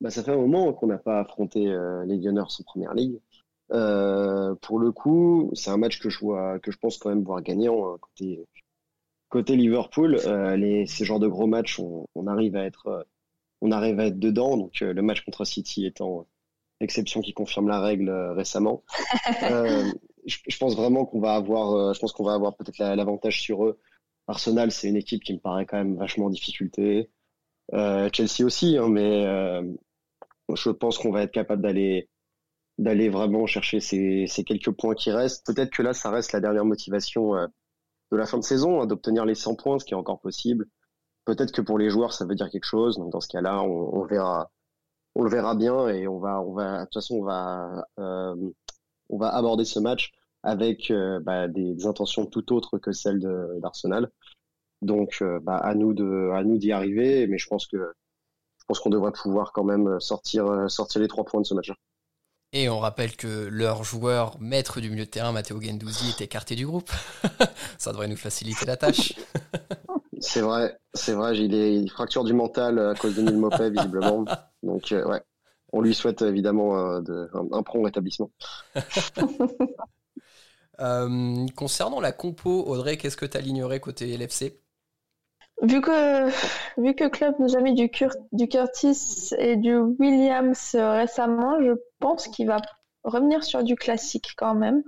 Bah, 0.00 0.10
Ça 0.10 0.22
fait 0.22 0.30
un 0.30 0.36
moment 0.36 0.72
qu'on 0.72 0.86
n'a 0.86 0.98
pas 0.98 1.20
affronté 1.20 1.68
euh, 1.68 2.04
les 2.04 2.18
Gunners 2.18 2.42
en 2.42 2.62
première 2.64 2.94
ligue. 2.94 3.18
Euh, 3.72 4.54
pour 4.62 4.78
le 4.78 4.92
coup, 4.92 5.50
c'est 5.54 5.70
un 5.70 5.76
match 5.76 5.98
que 5.98 6.08
je 6.08 6.20
vois, 6.20 6.60
que 6.60 6.70
je 6.70 6.78
pense 6.78 6.98
quand 6.98 7.08
même 7.08 7.24
voir 7.24 7.42
gagnant 7.42 7.96
côté 7.98 8.44
côté 9.28 9.56
Liverpool, 9.56 10.20
les, 10.56 10.86
ces 10.86 11.04
genres 11.04 11.18
de 11.18 11.26
gros 11.26 11.48
matchs, 11.48 11.80
on, 11.80 12.26
arrive 12.28 12.54
à 12.54 12.64
être, 12.64 13.06
on 13.60 13.72
arrive 13.72 13.98
à 13.98 14.06
être 14.06 14.20
dedans. 14.20 14.56
Donc 14.56 14.78
le 14.78 15.02
match 15.02 15.24
contre 15.24 15.44
City 15.44 15.84
étant 15.84 16.26
l'exception 16.80 17.20
qui 17.20 17.32
confirme 17.32 17.68
la 17.68 17.80
règle 17.80 18.10
récemment. 18.10 18.82
je, 19.42 20.38
je, 20.46 20.58
pense 20.58 20.76
vraiment 20.76 21.06
qu'on 21.06 21.20
va 21.20 21.34
avoir, 21.34 21.94
je 21.94 21.98
pense 21.98 22.12
qu'on 22.12 22.24
va 22.24 22.34
avoir 22.34 22.56
peut-être 22.56 22.78
l'avantage 22.78 23.40
sur 23.40 23.64
eux. 23.64 23.78
Arsenal, 24.28 24.72
c'est 24.72 24.88
une 24.88 24.96
équipe 24.96 25.22
qui 25.22 25.32
me 25.32 25.38
paraît 25.38 25.66
quand 25.66 25.78
même 25.78 25.96
vachement 25.96 26.26
en 26.26 26.30
difficulté. 26.30 27.10
Chelsea 27.72 28.44
aussi, 28.44 28.76
hein, 28.76 28.88
mais 28.88 29.24
je 30.54 30.70
pense 30.70 30.98
qu'on 30.98 31.10
va 31.10 31.22
être 31.22 31.32
capable 31.32 31.62
d'aller 31.62 32.08
d'aller 32.78 33.08
vraiment 33.08 33.46
chercher 33.46 33.80
ces, 33.80 34.26
ces, 34.26 34.44
quelques 34.44 34.70
points 34.70 34.94
qui 34.94 35.10
restent. 35.10 35.46
Peut-être 35.46 35.70
que 35.70 35.82
là, 35.82 35.94
ça 35.94 36.10
reste 36.10 36.32
la 36.32 36.40
dernière 36.40 36.64
motivation 36.64 37.34
euh, 37.34 37.46
de 38.12 38.16
la 38.18 38.26
fin 38.26 38.36
de 38.38 38.44
saison, 38.44 38.82
hein, 38.82 38.86
d'obtenir 38.86 39.24
les 39.24 39.34
100 39.34 39.54
points, 39.54 39.78
ce 39.78 39.86
qui 39.86 39.94
est 39.94 39.96
encore 39.96 40.20
possible. 40.20 40.66
Peut-être 41.24 41.52
que 41.52 41.62
pour 41.62 41.78
les 41.78 41.88
joueurs, 41.88 42.12
ça 42.12 42.26
veut 42.26 42.34
dire 42.34 42.50
quelque 42.50 42.66
chose. 42.66 42.98
Donc 42.98 43.12
dans 43.12 43.20
ce 43.20 43.28
cas-là, 43.28 43.62
on, 43.62 43.96
on, 43.96 44.04
verra, 44.04 44.50
on 45.16 45.22
le 45.22 45.30
verra 45.30 45.54
bien 45.54 45.88
et 45.88 46.06
on 46.06 46.18
va, 46.18 46.42
on 46.42 46.52
va, 46.52 46.80
de 46.80 46.84
toute 46.84 46.94
façon, 46.94 47.16
on 47.16 47.24
va, 47.24 47.86
euh, 47.98 48.34
aborder 49.20 49.64
ce 49.64 49.80
match 49.80 50.12
avec 50.42 50.90
euh, 50.90 51.20
bah, 51.20 51.48
des, 51.48 51.86
intentions 51.86 52.26
tout 52.26 52.52
autres 52.52 52.78
que 52.78 52.92
celles 52.92 53.20
d'Arsenal. 53.62 54.10
Donc, 54.82 55.18
euh, 55.22 55.40
bah, 55.42 55.56
à 55.56 55.74
nous 55.74 55.94
d'y 55.94 56.70
arriver. 56.70 57.26
Mais 57.28 57.38
je 57.38 57.48
pense 57.48 57.66
que, 57.66 57.78
je 57.78 58.64
pense 58.68 58.78
qu'on 58.78 58.90
devrait 58.90 59.12
pouvoir 59.12 59.52
quand 59.52 59.64
même 59.64 59.98
sortir, 60.00 60.70
sortir 60.70 61.00
les 61.00 61.08
trois 61.08 61.24
points 61.24 61.40
de 61.40 61.46
ce 61.46 61.54
match-là. 61.54 61.76
Et 62.52 62.68
on 62.68 62.78
rappelle 62.78 63.16
que 63.16 63.48
leur 63.48 63.84
joueur 63.84 64.38
maître 64.38 64.80
du 64.80 64.90
milieu 64.90 65.06
de 65.06 65.10
terrain, 65.10 65.32
Matteo 65.32 65.60
Gendouzi, 65.60 66.10
est 66.10 66.20
écarté 66.20 66.56
du 66.56 66.66
groupe. 66.66 66.90
Ça 67.78 67.92
devrait 67.92 68.08
nous 68.08 68.16
faciliter 68.16 68.66
la 68.66 68.76
tâche. 68.76 69.14
c'est 70.20 70.40
vrai, 70.40 70.78
c'est 70.94 71.12
vrai, 71.12 71.36
il 71.38 71.54
est 71.54 71.74
il 71.74 71.90
fracture 71.90 72.24
du 72.24 72.32
mental 72.32 72.78
à 72.78 72.94
cause 72.94 73.16
de 73.16 73.22
Neil 73.22 73.36
Mopé, 73.36 73.70
visiblement. 73.70 74.24
Donc, 74.62 74.92
euh, 74.92 75.04
ouais, 75.06 75.22
on 75.72 75.80
lui 75.80 75.94
souhaite 75.94 76.22
évidemment 76.22 76.76
un, 76.76 77.02
un, 77.52 77.62
prompt 77.62 77.84
rétablissement. 77.84 78.30
Euh, 80.78 81.46
concernant 81.56 82.00
la 82.00 82.12
compo, 82.12 82.62
Audrey, 82.66 82.98
qu'est-ce 82.98 83.16
que 83.16 83.24
tu 83.24 83.38
alignerais 83.38 83.80
côté 83.80 84.14
LFC 84.14 84.60
Vu 85.62 85.80
que, 85.80 86.28
vu 86.78 86.94
que 86.94 87.08
Club 87.08 87.34
nous 87.38 87.56
a 87.56 87.62
mis 87.62 87.72
du, 87.72 87.90
du 88.32 88.46
Curtis 88.46 89.30
et 89.38 89.56
du 89.56 89.74
Williams 89.74 90.74
récemment, 90.74 91.58
je 91.62 91.72
pense 91.98 92.28
qu'il 92.28 92.46
va 92.48 92.60
revenir 93.04 93.42
sur 93.42 93.64
du 93.64 93.74
classique 93.74 94.34
quand 94.36 94.54
même. 94.54 94.82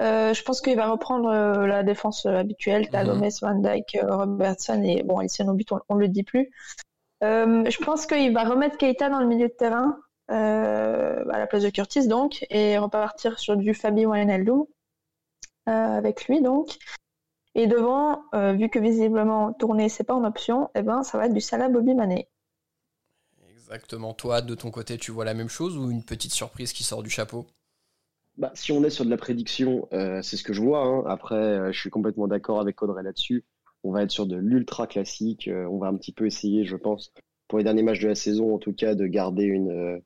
Euh, 0.00 0.32
je 0.32 0.42
pense 0.42 0.60
qu'il 0.60 0.76
va 0.76 0.90
reprendre 0.90 1.28
euh, 1.28 1.66
la 1.66 1.82
défense 1.82 2.24
habituelle, 2.26 2.82
mhm. 2.82 2.90
Talomes, 2.90 3.28
Van 3.42 3.54
Dyke, 3.54 3.98
euh, 4.02 4.16
Robertson 4.16 4.82
et 4.82 5.02
bon, 5.02 5.18
Alison 5.18 5.48
Obit, 5.48 5.66
on, 5.88 5.94
ne 5.94 6.00
le 6.00 6.08
dit 6.08 6.22
plus. 6.22 6.50
je 7.20 7.84
pense 7.84 8.06
qu'il 8.06 8.32
va 8.32 8.44
remettre 8.44 8.78
Keita 8.78 9.10
dans 9.10 9.20
le 9.20 9.26
milieu 9.26 9.48
de 9.48 9.52
terrain 9.52 9.98
à 10.28 11.38
la 11.38 11.46
place 11.48 11.64
de 11.64 11.70
Curtis 11.70 12.06
donc 12.06 12.46
et 12.50 12.78
repartir 12.78 13.40
sur 13.40 13.56
du 13.56 13.74
Fabi 13.74 14.06
Wijnaldum 14.06 14.64
avec 15.66 16.26
lui 16.26 16.40
donc. 16.40 16.78
Et 17.54 17.66
devant, 17.66 18.22
euh, 18.34 18.52
vu 18.52 18.68
que 18.68 18.78
visiblement 18.78 19.52
tourner 19.52 19.88
c'est 19.88 20.04
pas 20.04 20.14
en 20.14 20.24
option, 20.24 20.70
eh 20.74 20.82
ben 20.82 21.02
ça 21.02 21.18
va 21.18 21.26
être 21.26 21.34
du 21.34 21.40
Salah 21.40 21.68
Bobby 21.68 21.94
Mané. 21.94 22.28
Exactement. 23.50 24.14
Toi, 24.14 24.40
de 24.40 24.54
ton 24.54 24.70
côté, 24.70 24.98
tu 24.98 25.10
vois 25.10 25.24
la 25.24 25.34
même 25.34 25.48
chose 25.48 25.76
ou 25.76 25.90
une 25.90 26.04
petite 26.04 26.32
surprise 26.32 26.72
qui 26.72 26.84
sort 26.84 27.02
du 27.02 27.10
chapeau? 27.10 27.46
Bah, 28.40 28.50
si 28.54 28.72
on 28.72 28.82
est 28.82 28.90
sur 28.90 29.04
de 29.04 29.10
la 29.10 29.16
prédiction, 29.16 29.88
euh, 29.92 30.20
c'est 30.22 30.36
ce 30.36 30.42
que 30.42 30.52
je 30.52 30.60
vois. 30.60 30.82
Hein. 30.84 31.04
Après, 31.06 31.36
euh, 31.36 31.72
je 31.72 31.78
suis 31.78 31.90
complètement 31.90 32.26
d'accord 32.26 32.60
avec 32.60 32.82
Audrey 32.82 33.02
là-dessus. 33.04 33.44
On 33.84 33.92
va 33.92 34.02
être 34.02 34.10
sur 34.10 34.26
de 34.26 34.36
l'ultra 34.36 34.86
classique. 34.86 35.48
on 35.48 35.78
va 35.78 35.86
un 35.86 35.96
petit 35.96 36.12
peu 36.12 36.26
essayer, 36.26 36.64
je 36.64 36.76
pense, 36.76 37.12
pour 37.48 37.58
les 37.58 37.64
derniers 37.64 37.82
matchs 37.82 38.00
de 38.00 38.08
la 38.08 38.14
saison, 38.14 38.54
en 38.54 38.58
tout 38.58 38.74
cas, 38.74 38.94
de 38.94 39.06
garder 39.06 39.44
une, 39.44 40.02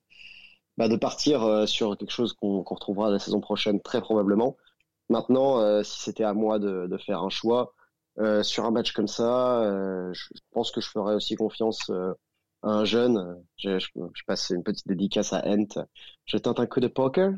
bah, 0.76 0.88
de 0.88 0.96
partir 0.96 1.68
sur 1.68 1.96
quelque 1.96 2.12
chose 2.12 2.34
qu'on 2.34 2.62
retrouvera 2.62 3.10
la 3.10 3.18
saison 3.18 3.40
prochaine 3.40 3.80
très 3.80 4.00
probablement. 4.00 4.56
Maintenant, 5.08 5.60
euh, 5.60 5.82
si 5.82 6.00
c'était 6.00 6.24
à 6.24 6.32
moi 6.34 6.58
de, 6.58 6.96
faire 6.98 7.22
un 7.22 7.28
choix 7.28 7.74
euh, 8.18 8.42
sur 8.42 8.64
un 8.64 8.70
match 8.70 8.92
comme 8.92 9.08
ça, 9.08 9.62
euh, 9.62 10.12
je 10.12 10.28
pense 10.52 10.70
que 10.70 10.80
je 10.80 10.88
ferais 10.88 11.14
aussi 11.14 11.36
confiance 11.36 11.90
à 11.90 12.14
un 12.70 12.84
jeune. 12.84 13.42
Je, 13.58 13.78
je, 13.78 13.88
je, 14.14 14.22
passe 14.26 14.50
une 14.50 14.62
petite 14.62 14.88
dédicace 14.88 15.32
à 15.32 15.42
Ent. 15.46 15.86
Je 16.26 16.38
tente 16.38 16.60
un 16.60 16.66
coup 16.66 16.80
de 16.80 16.88
poker. 16.88 17.32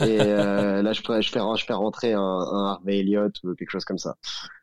Et 0.00 0.16
là, 0.16 0.92
je, 0.92 1.00
je, 1.00 1.30
fais, 1.30 1.40
je 1.40 1.72
rentrer 1.72 2.12
un, 2.12 2.20
un 2.20 2.66
Harvey 2.72 3.00
Elliott 3.00 3.34
ou 3.44 3.54
quelque 3.54 3.70
chose 3.70 3.84
comme 3.84 3.98
ça. 3.98 4.16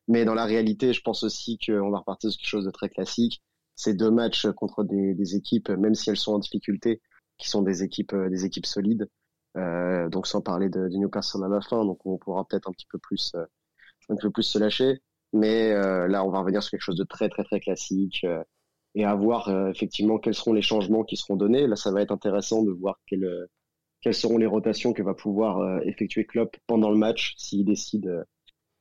Mais 0.07 0.25
dans 0.25 0.33
la 0.33 0.45
réalité, 0.45 0.93
je 0.93 1.01
pense 1.01 1.23
aussi 1.23 1.57
qu'on 1.57 1.89
va 1.91 1.99
repartir 1.99 2.31
sur 2.31 2.39
quelque 2.39 2.49
chose 2.49 2.65
de 2.65 2.71
très 2.71 2.89
classique. 2.89 3.41
Ces 3.75 3.93
deux 3.93 4.11
matchs 4.11 4.47
contre 4.51 4.83
des, 4.83 5.13
des 5.15 5.35
équipes, 5.35 5.69
même 5.69 5.95
si 5.95 6.09
elles 6.09 6.17
sont 6.17 6.33
en 6.33 6.39
difficulté, 6.39 7.01
qui 7.37 7.49
sont 7.49 7.61
des 7.61 7.83
équipes, 7.83 8.15
des 8.15 8.45
équipes 8.45 8.65
solides. 8.65 9.07
Euh, 9.55 10.09
donc 10.09 10.25
sans 10.25 10.41
parler 10.41 10.69
de, 10.69 10.89
de, 10.89 10.97
Newcastle 10.97 11.43
à 11.43 11.47
la 11.47 11.61
fin, 11.61 11.85
donc 11.85 12.03
on 12.05 12.17
pourra 12.17 12.43
peut-être 12.45 12.67
un 12.67 12.71
petit 12.71 12.87
peu 12.89 12.97
plus, 12.97 13.33
euh, 13.35 13.45
un 14.09 14.15
peu 14.15 14.31
plus 14.31 14.43
se 14.43 14.57
lâcher. 14.57 15.01
Mais 15.31 15.71
euh, 15.71 16.07
là, 16.07 16.23
on 16.23 16.31
va 16.31 16.39
revenir 16.39 16.63
sur 16.63 16.71
quelque 16.71 16.81
chose 16.81 16.97
de 16.97 17.03
très 17.03 17.29
très 17.29 17.43
très 17.43 17.59
classique 17.59 18.25
et 18.95 19.05
à 19.05 19.15
voir 19.15 19.49
effectivement 19.69 20.19
quels 20.19 20.35
seront 20.35 20.53
les 20.53 20.61
changements 20.61 21.03
qui 21.03 21.17
seront 21.17 21.35
donnés. 21.35 21.67
Là, 21.67 21.75
ça 21.75 21.91
va 21.91 22.01
être 22.01 22.11
intéressant 22.11 22.63
de 22.63 22.71
voir 22.71 22.99
quelles, 23.07 23.47
quelles 24.03 24.13
seront 24.13 24.37
les 24.37 24.45
rotations 24.45 24.93
que 24.93 25.01
va 25.01 25.13
pouvoir 25.13 25.81
effectuer 25.83 26.25
Klopp 26.25 26.57
pendant 26.67 26.91
le 26.91 26.97
match 26.97 27.33
s'il 27.37 27.65
décide, 27.65 28.25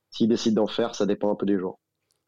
s'il 0.09 0.27
décide 0.27 0.53
d'en 0.53 0.67
faire. 0.67 0.95
Ça 0.95 1.05
dépend 1.05 1.31
un 1.31 1.35
peu 1.35 1.45
des 1.45 1.57
jours. 1.57 1.79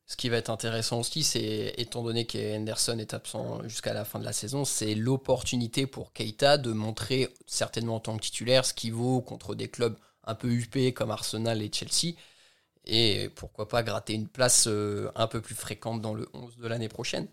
Ce 0.08 0.16
qui 0.16 0.30
va 0.30 0.38
être 0.38 0.52
intéressant 0.52 1.00
aussi, 1.00 1.24
c'est, 1.24 1.74
étant 1.78 2.04
donné 2.04 2.26
qu'Henderson 2.26 3.00
est 3.00 3.16
absent 3.16 3.64
jusqu'à 3.64 3.93
la 3.93 4.06
fin 4.06 4.20
de 4.20 4.26
la 4.26 4.34
saison, 4.34 4.64
c'est 4.64 4.93
l'opportunité 4.93 5.88
pour 5.88 6.14
Keita 6.14 6.60
de 6.60 6.72
montrer, 6.74 7.30
certainement 7.48 7.96
en 7.96 8.00
tant 8.00 8.16
que 8.16 8.22
titulaire, 8.22 8.66
ce 8.66 8.74
qu'il 8.76 8.93
vaut 8.93 9.22
contre 9.22 9.56
des 9.56 9.68
clubs 9.68 9.98
un 10.24 10.36
peu 10.36 10.52
huppés 10.52 10.93
comme 10.93 11.10
Arsenal 11.10 11.62
et 11.64 11.72
Chelsea. 11.74 12.16
Et 12.86 13.30
pourquoi 13.36 13.68
pas 13.68 13.82
gratter 13.82 14.14
une 14.14 14.28
place 14.28 14.68
euh, 14.68 15.10
un 15.16 15.26
peu 15.26 15.41
plus 15.41 15.56
fréquente 15.56 16.02
dans 16.02 16.14
le 16.14 16.30
11 16.34 16.58
de 16.58 16.68
l'année 16.68 16.89
prochaine. 16.89 17.28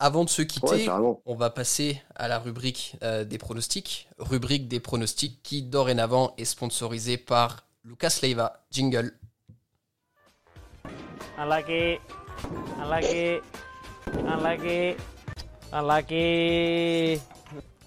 Avant 0.00 0.24
de 0.24 0.30
se 0.30 0.42
quitter, 0.42 0.88
on 1.26 1.34
va 1.34 1.50
passer 1.50 2.00
à 2.14 2.28
la 2.28 2.38
rubrique 2.38 2.96
euh, 3.02 3.24
des 3.24 3.36
pronostics. 3.36 4.08
Rubrique 4.18 4.68
des 4.68 4.78
pronostics 4.78 5.42
qui, 5.42 5.62
dorénavant, 5.62 6.34
est 6.38 6.44
sponsorisée 6.44 7.16
par 7.16 7.66
Lucas 7.82 8.20
Leiva. 8.22 8.64
Jingle. 8.70 9.12
Unlucky. 11.36 11.98
Unlucky. 12.80 13.40
Unlucky. 14.24 14.96
Unlucky. 15.72 17.20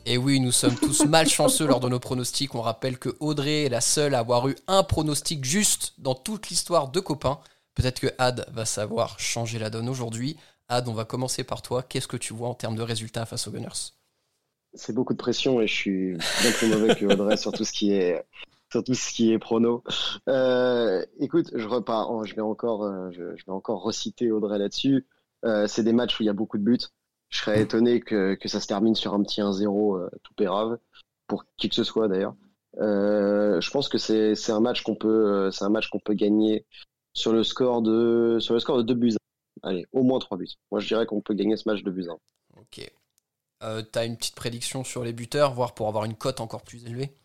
Et 0.06 0.18
oui, 0.18 0.42
nous 0.42 0.52
sommes 0.52 0.76
tous 0.76 1.06
malchanceux 1.06 1.66
lors 1.66 1.80
de 1.80 1.88
nos 1.88 2.00
pronostics. 2.00 2.56
On 2.56 2.62
rappelle 2.62 3.00
que 3.00 3.16
Audrey 3.22 3.64
est 3.64 3.70
la 3.70 3.82
seule 3.82 4.16
à 4.16 4.20
avoir 4.20 4.50
eu 4.50 4.56
un 4.68 4.84
pronostic 4.84 5.46
juste 5.46 5.94
dans 5.98 6.16
toute 6.16 6.50
l'histoire 6.50 6.90
de 6.90 7.00
copains. 7.00 7.40
Peut-être 7.74 8.02
que 8.02 8.08
Ad 8.18 8.46
va 8.52 8.66
savoir 8.66 9.18
changer 9.18 9.60
la 9.60 9.70
donne 9.70 9.88
aujourd'hui. 9.88 10.36
Ad, 10.72 10.88
on 10.88 10.94
va 10.94 11.04
commencer 11.04 11.44
par 11.44 11.62
toi. 11.62 11.84
Qu'est-ce 11.84 12.08
que 12.08 12.16
tu 12.16 12.34
vois 12.34 12.48
en 12.48 12.54
termes 12.54 12.78
de 12.78 12.82
résultats 12.82 13.26
face 13.26 13.46
aux 13.46 13.52
Gunners? 13.52 13.92
C'est 14.74 14.96
beaucoup 14.96 15.12
de 15.12 15.18
pression 15.18 15.60
et 15.60 15.68
je 15.68 15.74
suis 15.74 16.14
bien 16.14 16.52
plus 16.54 16.68
mauvais 16.70 16.96
que 16.96 17.06
Audrey 17.06 17.36
sur 17.36 17.52
tout 17.52 17.66
ce 17.66 17.74
qui 17.74 17.92
est 17.92 18.24
sur 18.72 18.82
tout 18.82 18.94
ce 18.94 19.12
qui 19.12 19.34
est 19.34 19.38
prono. 19.38 19.84
Euh, 20.30 21.06
écoute, 21.20 21.52
je 21.54 21.68
repars, 21.68 22.10
oh, 22.10 22.24
je 22.24 22.36
vais 22.36 22.42
encore, 22.42 22.86
euh, 22.86 23.12
je, 23.12 23.22
vais 23.22 23.52
encore 23.52 23.84
reciter 23.84 24.32
Audrey 24.32 24.58
là-dessus. 24.60 25.06
Euh, 25.44 25.68
c'est 25.68 25.84
des 25.84 25.92
matchs 25.92 26.18
où 26.18 26.24
il 26.24 26.28
y 26.28 26.30
a 26.30 26.34
beaucoup 26.34 26.58
de 26.58 26.64
buts. 26.64 26.80
Je 27.28 27.40
serais 27.40 27.60
mm. 27.60 27.64
étonné 27.64 28.00
que, 28.00 28.36
que 28.36 28.48
ça 28.48 28.62
se 28.62 28.68
termine 28.68 28.96
sur 28.96 29.14
un 29.14 29.22
petit 29.24 29.42
1-0 29.42 30.00
euh, 30.00 30.10
tout 30.24 30.34
pérave 30.36 30.78
pour 31.28 31.44
qui 31.58 31.68
que 31.68 31.76
ce 31.76 31.84
soit 31.84 32.08
d'ailleurs. 32.08 32.36
Je 32.78 33.72
pense 33.72 33.90
que 33.90 33.98
c'est 33.98 34.36
c'est 34.36 34.54
un 34.54 34.62
match 34.62 34.84
qu'on 34.84 34.96
peut 34.96 35.52
c'est 35.52 35.66
un 35.66 35.70
match 35.70 35.90
qu'on 35.90 36.00
peut 36.00 36.14
gagner 36.14 36.66
sur 37.12 37.34
le 37.34 37.44
score 37.44 37.82
de 37.82 38.38
sur 38.40 38.54
le 38.54 38.62
score 38.62 38.78
de 38.78 38.84
2 38.84 38.94
buts. 38.94 39.16
Allez, 39.64 39.86
au 39.92 40.04
moins 40.04 40.20
3 40.20 40.38
buts. 40.38 40.50
Moi, 40.72 40.80
je 40.80 40.88
dirais 40.88 41.06
qu'on 41.06 41.22
peut 41.22 41.34
gagner 41.34 41.58
ce 41.58 41.70
match 41.70 41.84
de 41.84 41.92
buts. 41.92 42.08
Ok. 42.58 42.92
Euh, 43.64 43.84
T'as 43.84 44.06
une 44.06 44.18
petite 44.18 44.36
prédiction 44.36 44.84
sur 44.84 45.04
les 45.04 45.14
buteurs, 45.14 45.54
voire 45.54 45.74
pour 45.74 45.88
avoir 45.88 46.06
une 46.06 46.16
cote 46.16 46.42
encore 46.42 46.64
plus 46.64 46.86
élevée? 46.86 47.16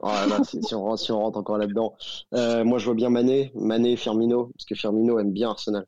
Oh 0.00 0.10
si, 0.44 0.74
on, 0.74 0.82
rentre 0.82 1.38
encore 1.38 1.58
là-dedans. 1.58 1.94
Euh, 2.34 2.64
moi, 2.64 2.78
je 2.78 2.86
vois 2.86 2.94
bien 2.94 3.10
Mané, 3.10 3.52
Mané 3.54 3.92
et 3.92 3.96
Firmino, 3.96 4.50
parce 4.54 4.64
que 4.66 4.74
Firmino 4.74 5.18
aime 5.18 5.32
bien 5.32 5.50
Arsenal. 5.50 5.86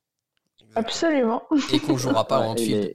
Absolument. 0.74 1.42
Et 1.72 1.80
qu'on 1.80 1.96
jouera 1.96 2.26
pas 2.26 2.40
en 2.40 2.52
Anfield. 2.52 2.94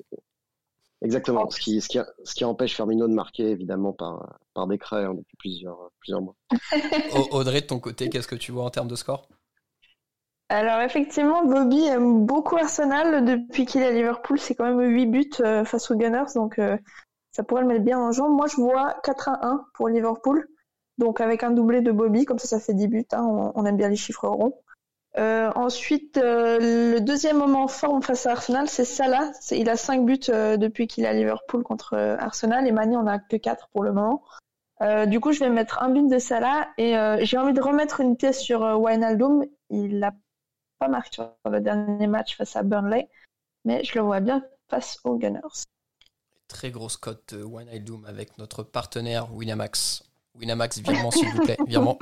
Exactement. 1.04 1.50
Ce 1.50 1.60
qui, 1.60 1.82
ce, 1.82 1.88
qui, 1.88 2.00
ce 2.24 2.34
qui 2.36 2.46
empêche 2.46 2.76
Firmino 2.76 3.08
de 3.08 3.14
marquer, 3.14 3.50
évidemment, 3.50 3.92
par, 3.92 4.40
par 4.54 4.68
décret 4.68 5.04
hein, 5.06 5.16
depuis 5.16 5.36
plusieurs, 5.38 5.92
plusieurs 6.00 6.22
mois. 6.22 6.36
Audrey, 7.32 7.62
de 7.62 7.66
ton 7.66 7.80
côté, 7.80 8.10
qu'est-ce 8.10 8.28
que 8.28 8.36
tu 8.36 8.52
vois 8.52 8.64
en 8.64 8.70
termes 8.70 8.88
de 8.88 8.96
score? 8.96 9.28
Alors 10.52 10.82
effectivement, 10.82 11.46
Bobby 11.46 11.86
aime 11.86 12.26
beaucoup 12.26 12.58
Arsenal 12.58 13.24
depuis 13.24 13.66
qu'il 13.66 13.82
est 13.84 13.88
à 13.88 13.92
Liverpool. 13.92 14.38
C'est 14.38 14.54
quand 14.54 14.66
même 14.66 14.82
8 14.82 15.06
buts 15.06 15.30
euh, 15.40 15.64
face 15.64 15.90
aux 15.90 15.96
Gunners, 15.96 16.34
donc 16.36 16.60
euh, 16.60 16.78
ça 17.32 17.44
pourrait 17.44 17.62
le 17.62 17.70
mettre 17.70 17.86
bien 17.86 17.98
en 17.98 18.12
jambe. 18.12 18.34
Moi, 18.36 18.48
je 18.48 18.58
vois 18.58 18.96
4 19.06 19.30
à 19.30 19.48
1 19.48 19.66
pour 19.74 19.88
Liverpool. 19.88 20.50
Donc 20.98 21.22
avec 21.22 21.44
un 21.44 21.52
doublé 21.52 21.80
de 21.80 21.94
Bobby, 21.94 22.26
comme 22.26 22.38
ça 22.38 22.48
ça 22.48 22.60
fait 22.60 22.74
10 22.74 22.88
buts, 22.90 23.06
hein, 23.14 23.52
on, 23.56 23.66
aime 23.66 23.78
bien 23.78 23.88
les 23.88 23.96
chiffres 23.96 24.28
ronds. 24.28 24.54
ensuite, 25.16 26.20
le 26.22 27.00
deuxième 27.00 27.38
moment 27.38 27.70
fort 27.70 28.04
face 28.04 28.26
à 28.26 28.32
Arsenal, 28.32 28.68
c'est 28.68 28.84
Salah. 28.84 29.32
Il 29.52 29.70
a 29.70 29.78
5 29.78 30.06
buts 30.06 30.20
depuis 30.28 30.88
qu'il 30.88 31.06
est 31.06 31.08
à 31.08 31.14
Liverpool 31.14 31.64
contre 31.64 31.96
Arsenal 32.20 32.68
et 32.68 32.74
Mani, 32.74 32.98
on 32.98 33.08
a 33.08 33.20
que 33.20 33.38
4 33.38 33.70
pour 33.72 33.84
le 33.84 33.94
moment. 33.94 34.22
du 35.08 35.22
coup, 35.22 35.32
je 35.32 35.40
vais 35.40 35.50
mettre 35.50 35.82
un 35.82 35.90
but 35.90 36.08
de 36.08 36.20
Salah 36.20 36.68
et 36.78 36.94
j'ai 37.22 37.38
envie 37.38 37.54
de 37.54 37.62
remettre 37.62 38.02
une 38.02 38.18
pièce 38.18 38.42
sur 38.42 38.62
Wijnaldum. 38.62 39.46
Il 39.70 39.98
n'a 40.00 40.12
pas 40.82 40.88
marqué 40.88 41.12
sur 41.14 41.32
le 41.46 41.62
dernier 41.62 42.08
match 42.08 42.36
face 42.36 42.56
à 42.56 42.64
Burnley, 42.64 43.08
mais 43.66 43.84
je 43.84 43.94
le 43.94 44.02
vois 44.02 44.20
bien 44.20 44.44
face 44.68 44.98
aux 45.04 45.16
Gunners. 45.16 45.68
Très 46.48 46.72
grosse 46.72 46.98
cote 46.98 47.34
Wijnaldum 47.34 48.04
avec 48.06 48.38
notre 48.40 48.64
partenaire 48.64 49.32
Winamax. 49.32 50.04
Winamax, 50.40 50.80
virement 50.80 51.12
s'il 51.12 51.30
vous 51.30 51.44
plaît, 51.44 51.58
virement. 51.68 52.00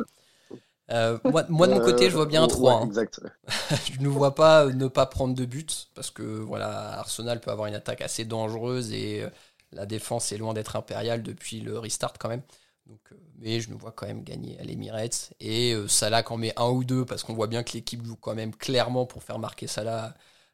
Euh, 0.92 1.20
moi, 1.26 1.44
moi, 1.50 1.68
de 1.68 1.74
mon 1.74 1.82
côté, 1.82 2.10
je 2.10 2.16
vois 2.16 2.26
bien 2.26 2.42
un 2.42 2.48
3. 2.48 2.74
Hein. 2.74 2.86
exact. 2.86 3.20
je 3.92 4.00
ne 4.00 4.08
vois 4.08 4.34
pas 4.34 4.66
ne 4.68 4.88
pas 4.88 5.06
prendre 5.06 5.36
de 5.36 5.46
but 5.46 5.90
parce 5.94 6.10
que 6.10 6.24
voilà, 6.24 7.00
Arsenal 7.00 7.42
peut 7.42 7.52
avoir 7.52 7.68
une 7.68 7.76
attaque 7.76 8.02
assez 8.02 8.24
dangereuse 8.24 8.94
et 8.94 9.24
euh, 9.24 9.30
la 9.74 9.86
défense 9.86 10.32
est 10.32 10.38
loin 10.38 10.54
d'être 10.54 10.78
impériale 10.78 11.22
depuis 11.22 11.60
le 11.60 11.78
restart 11.78 12.14
quand 12.18 12.30
même. 12.30 12.44
Donc, 12.90 13.00
euh, 13.12 13.16
mais 13.38 13.62
je 13.62 13.70
nous 13.70 13.78
vois 13.78 13.94
quand 13.94 14.08
même 14.08 14.24
gagner 14.24 14.60
à 14.60 14.64
l'Emirates 14.64 15.34
et 15.40 15.74
Salah 15.88 16.24
qu'en 16.24 16.36
met 16.36 16.54
un 16.58 16.70
ou 16.70 16.84
deux 16.84 17.06
parce 17.06 17.24
qu'on 17.24 17.34
voit 17.34 17.48
bien 17.48 17.64
que 17.64 17.72
l'équipe 17.74 18.04
joue 18.06 18.18
quand 18.18 18.36
même 18.36 18.54
clairement 18.54 19.06
pour 19.06 19.24
faire 19.24 19.40
marquer 19.40 19.68
Salah 19.68 20.14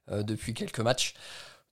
depuis 0.09 0.53
quelques 0.53 0.81
matchs. 0.81 1.15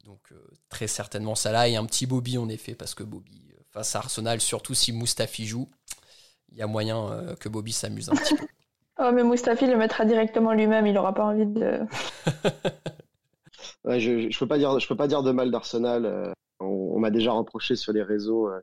Donc 0.06 0.34
très 0.70 0.88
certainement 0.88 1.36
Salah 1.36 1.68
et 1.68 1.76
un 1.76 1.86
petit 1.86 2.08
Bobby 2.08 2.38
en 2.38 2.50
effet 2.50 2.74
parce 2.74 2.96
que 2.96 3.04
Bobby 3.04 3.44
face 3.74 3.96
à 3.96 4.00
Arsenal, 4.00 4.40
surtout 4.40 4.76
si 4.76 4.94
Mustafi 4.94 5.48
joue, 5.48 5.68
il 6.52 6.60
y 6.60 6.62
a 6.62 6.68
moyen 6.68 7.10
euh, 7.12 7.36
que 7.36 7.50
Bobby 7.50 7.72
s'amuse 7.72 8.10
un 8.10 8.14
petit 8.14 8.36
peu. 8.36 8.46
Oh, 9.00 9.10
mais 9.14 9.24
Mustafi 9.24 9.66
le 9.66 9.78
mettra 9.78 10.06
directement 10.06 10.54
lui-même, 10.54 10.86
il 10.86 10.94
n'aura 10.94 11.14
pas 11.14 11.26
envie 11.26 11.48
de. 11.48 11.80
je 13.86 14.12
ne 14.12 14.40
peux, 14.40 14.48
pas 14.48 14.60
dire, 14.60 14.80
je 14.80 14.88
peux 14.88 14.96
pas 14.96 15.08
dire 15.08 15.24
de 15.24 15.32
mal 15.32 15.50
d'Arsenal. 15.50 16.06
Euh, 16.06 16.32
on, 16.60 17.00
m'a 17.00 17.10
déjà 17.10 17.32
reproché 17.32 17.76
sur 17.76 17.92
les 17.92 18.04
réseaux 18.04 18.48
euh, 18.48 18.62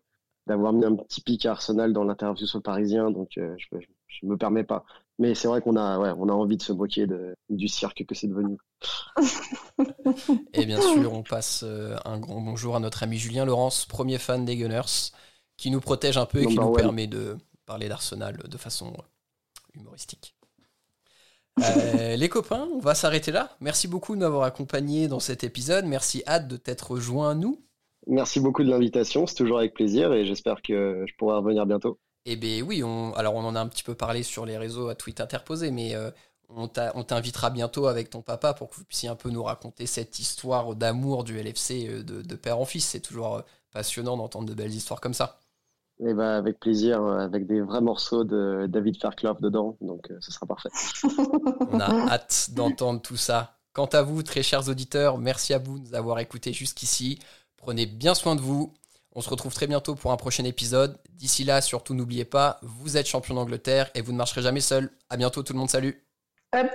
d'avoir 0.50 0.72
mis 0.72 0.84
un 0.84 0.96
petit 0.96 1.20
pic 1.20 1.46
à 1.46 1.52
Arsenal 1.52 1.92
dans 1.92 2.04
l'interview 2.04 2.46
sur 2.46 2.58
le 2.58 2.62
Parisien, 2.62 3.10
donc 3.10 3.30
je 3.36 3.76
ne 4.22 4.28
me 4.28 4.36
permets 4.36 4.64
pas. 4.64 4.84
Mais 5.18 5.34
c'est 5.34 5.48
vrai 5.48 5.60
qu'on 5.60 5.76
a, 5.76 5.98
ouais, 5.98 6.12
on 6.18 6.28
a 6.28 6.32
envie 6.32 6.56
de 6.56 6.62
se 6.62 6.72
moquer 6.72 7.06
de, 7.06 7.34
du 7.48 7.68
cirque 7.68 8.04
que 8.06 8.14
c'est 8.14 8.26
devenu. 8.26 8.56
Et 10.54 10.66
bien 10.66 10.80
sûr, 10.80 11.12
on 11.12 11.22
passe 11.22 11.64
un 12.04 12.18
grand 12.18 12.40
bonjour 12.40 12.76
à 12.76 12.80
notre 12.80 13.02
ami 13.02 13.18
Julien 13.18 13.44
Laurence, 13.44 13.86
premier 13.86 14.18
fan 14.18 14.44
des 14.44 14.56
Gunners, 14.56 15.12
qui 15.56 15.70
nous 15.70 15.80
protège 15.80 16.16
un 16.16 16.26
peu 16.26 16.42
et 16.42 16.46
qui 16.46 16.56
nous 16.56 16.72
permet 16.72 17.06
de, 17.06 17.36
parler 17.70 17.88
d'Arsenal 17.88 18.36
de 18.36 18.56
façon 18.56 18.92
humoristique. 19.74 20.34
Euh, 21.60 22.16
les 22.16 22.28
copains, 22.28 22.68
on 22.74 22.80
va 22.80 22.96
s'arrêter 22.96 23.30
là. 23.30 23.56
Merci 23.60 23.86
beaucoup 23.86 24.16
de 24.16 24.20
m'avoir 24.20 24.42
accompagné 24.42 25.06
dans 25.06 25.20
cet 25.20 25.44
épisode. 25.44 25.84
Merci 25.84 26.24
Ad 26.26 26.48
de 26.48 26.56
t'être 26.56 26.90
rejoint 26.90 27.30
à 27.30 27.34
nous. 27.34 27.62
Merci 28.06 28.40
beaucoup 28.40 28.64
de 28.64 28.70
l'invitation, 28.70 29.26
c'est 29.26 29.34
toujours 29.34 29.58
avec 29.58 29.74
plaisir 29.74 30.12
et 30.12 30.24
j'espère 30.24 30.62
que 30.62 31.04
je 31.06 31.14
pourrai 31.16 31.36
revenir 31.36 31.66
bientôt. 31.66 31.98
Eh 32.26 32.36
bien 32.36 32.62
oui, 32.62 32.82
on, 32.82 33.12
alors 33.14 33.34
on 33.34 33.44
en 33.44 33.54
a 33.54 33.60
un 33.60 33.68
petit 33.68 33.82
peu 33.82 33.94
parlé 33.94 34.22
sur 34.22 34.46
les 34.46 34.58
réseaux 34.58 34.88
à 34.88 34.94
tweet 34.94 35.20
interposé, 35.20 35.70
mais 35.70 35.94
euh, 35.94 36.10
on 36.48 36.68
t'invitera 36.68 37.50
bientôt 37.50 37.86
avec 37.86 38.10
ton 38.10 38.22
papa 38.22 38.54
pour 38.54 38.70
que 38.70 38.76
vous 38.76 38.84
puissiez 38.84 39.08
un 39.08 39.16
peu 39.16 39.30
nous 39.30 39.42
raconter 39.42 39.86
cette 39.86 40.18
histoire 40.18 40.74
d'amour 40.74 41.24
du 41.24 41.38
LFC 41.38 41.88
euh, 41.88 42.02
de, 42.02 42.22
de 42.22 42.34
père 42.34 42.58
en 42.58 42.64
fils. 42.64 42.86
C'est 42.86 43.00
toujours 43.00 43.42
passionnant 43.72 44.16
d'entendre 44.16 44.48
de 44.48 44.54
belles 44.54 44.74
histoires 44.74 45.00
comme 45.00 45.14
ça. 45.14 45.38
Eh 46.02 46.14
ben, 46.14 46.30
avec 46.30 46.58
plaisir, 46.58 47.02
euh, 47.02 47.18
avec 47.18 47.46
des 47.46 47.60
vrais 47.60 47.82
morceaux 47.82 48.24
de 48.24 48.66
David 48.66 48.98
Fairclough 48.98 49.38
dedans, 49.40 49.76
donc 49.82 50.10
euh, 50.10 50.16
ce 50.20 50.32
sera 50.32 50.46
parfait. 50.46 50.70
On 51.72 51.78
a 51.78 52.08
hâte 52.08 52.50
d'entendre 52.54 53.02
tout 53.02 53.18
ça. 53.18 53.58
Quant 53.74 53.86
à 53.86 54.00
vous, 54.00 54.22
très 54.22 54.42
chers 54.42 54.68
auditeurs, 54.70 55.18
merci 55.18 55.52
à 55.52 55.58
vous 55.58 55.78
de 55.78 55.88
nous 55.88 55.94
avoir 55.94 56.18
écoutés 56.18 56.54
jusqu'ici. 56.54 57.18
Prenez 57.60 57.86
bien 57.86 58.14
soin 58.14 58.34
de 58.34 58.40
vous. 58.40 58.74
On 59.12 59.20
se 59.20 59.28
retrouve 59.28 59.54
très 59.54 59.66
bientôt 59.66 59.94
pour 59.94 60.12
un 60.12 60.16
prochain 60.16 60.44
épisode. 60.44 60.98
D'ici 61.10 61.44
là, 61.44 61.60
surtout 61.60 61.94
n'oubliez 61.94 62.24
pas, 62.24 62.58
vous 62.62 62.96
êtes 62.96 63.06
champion 63.06 63.34
d'Angleterre 63.34 63.90
et 63.94 64.00
vous 64.00 64.12
ne 64.12 64.16
marcherez 64.16 64.42
jamais 64.42 64.60
seul. 64.60 64.90
À 65.10 65.16
bientôt 65.16 65.42
tout 65.42 65.52
le 65.52 65.58
monde, 65.58 65.70
salut. 65.70 66.06
Up 66.54 66.70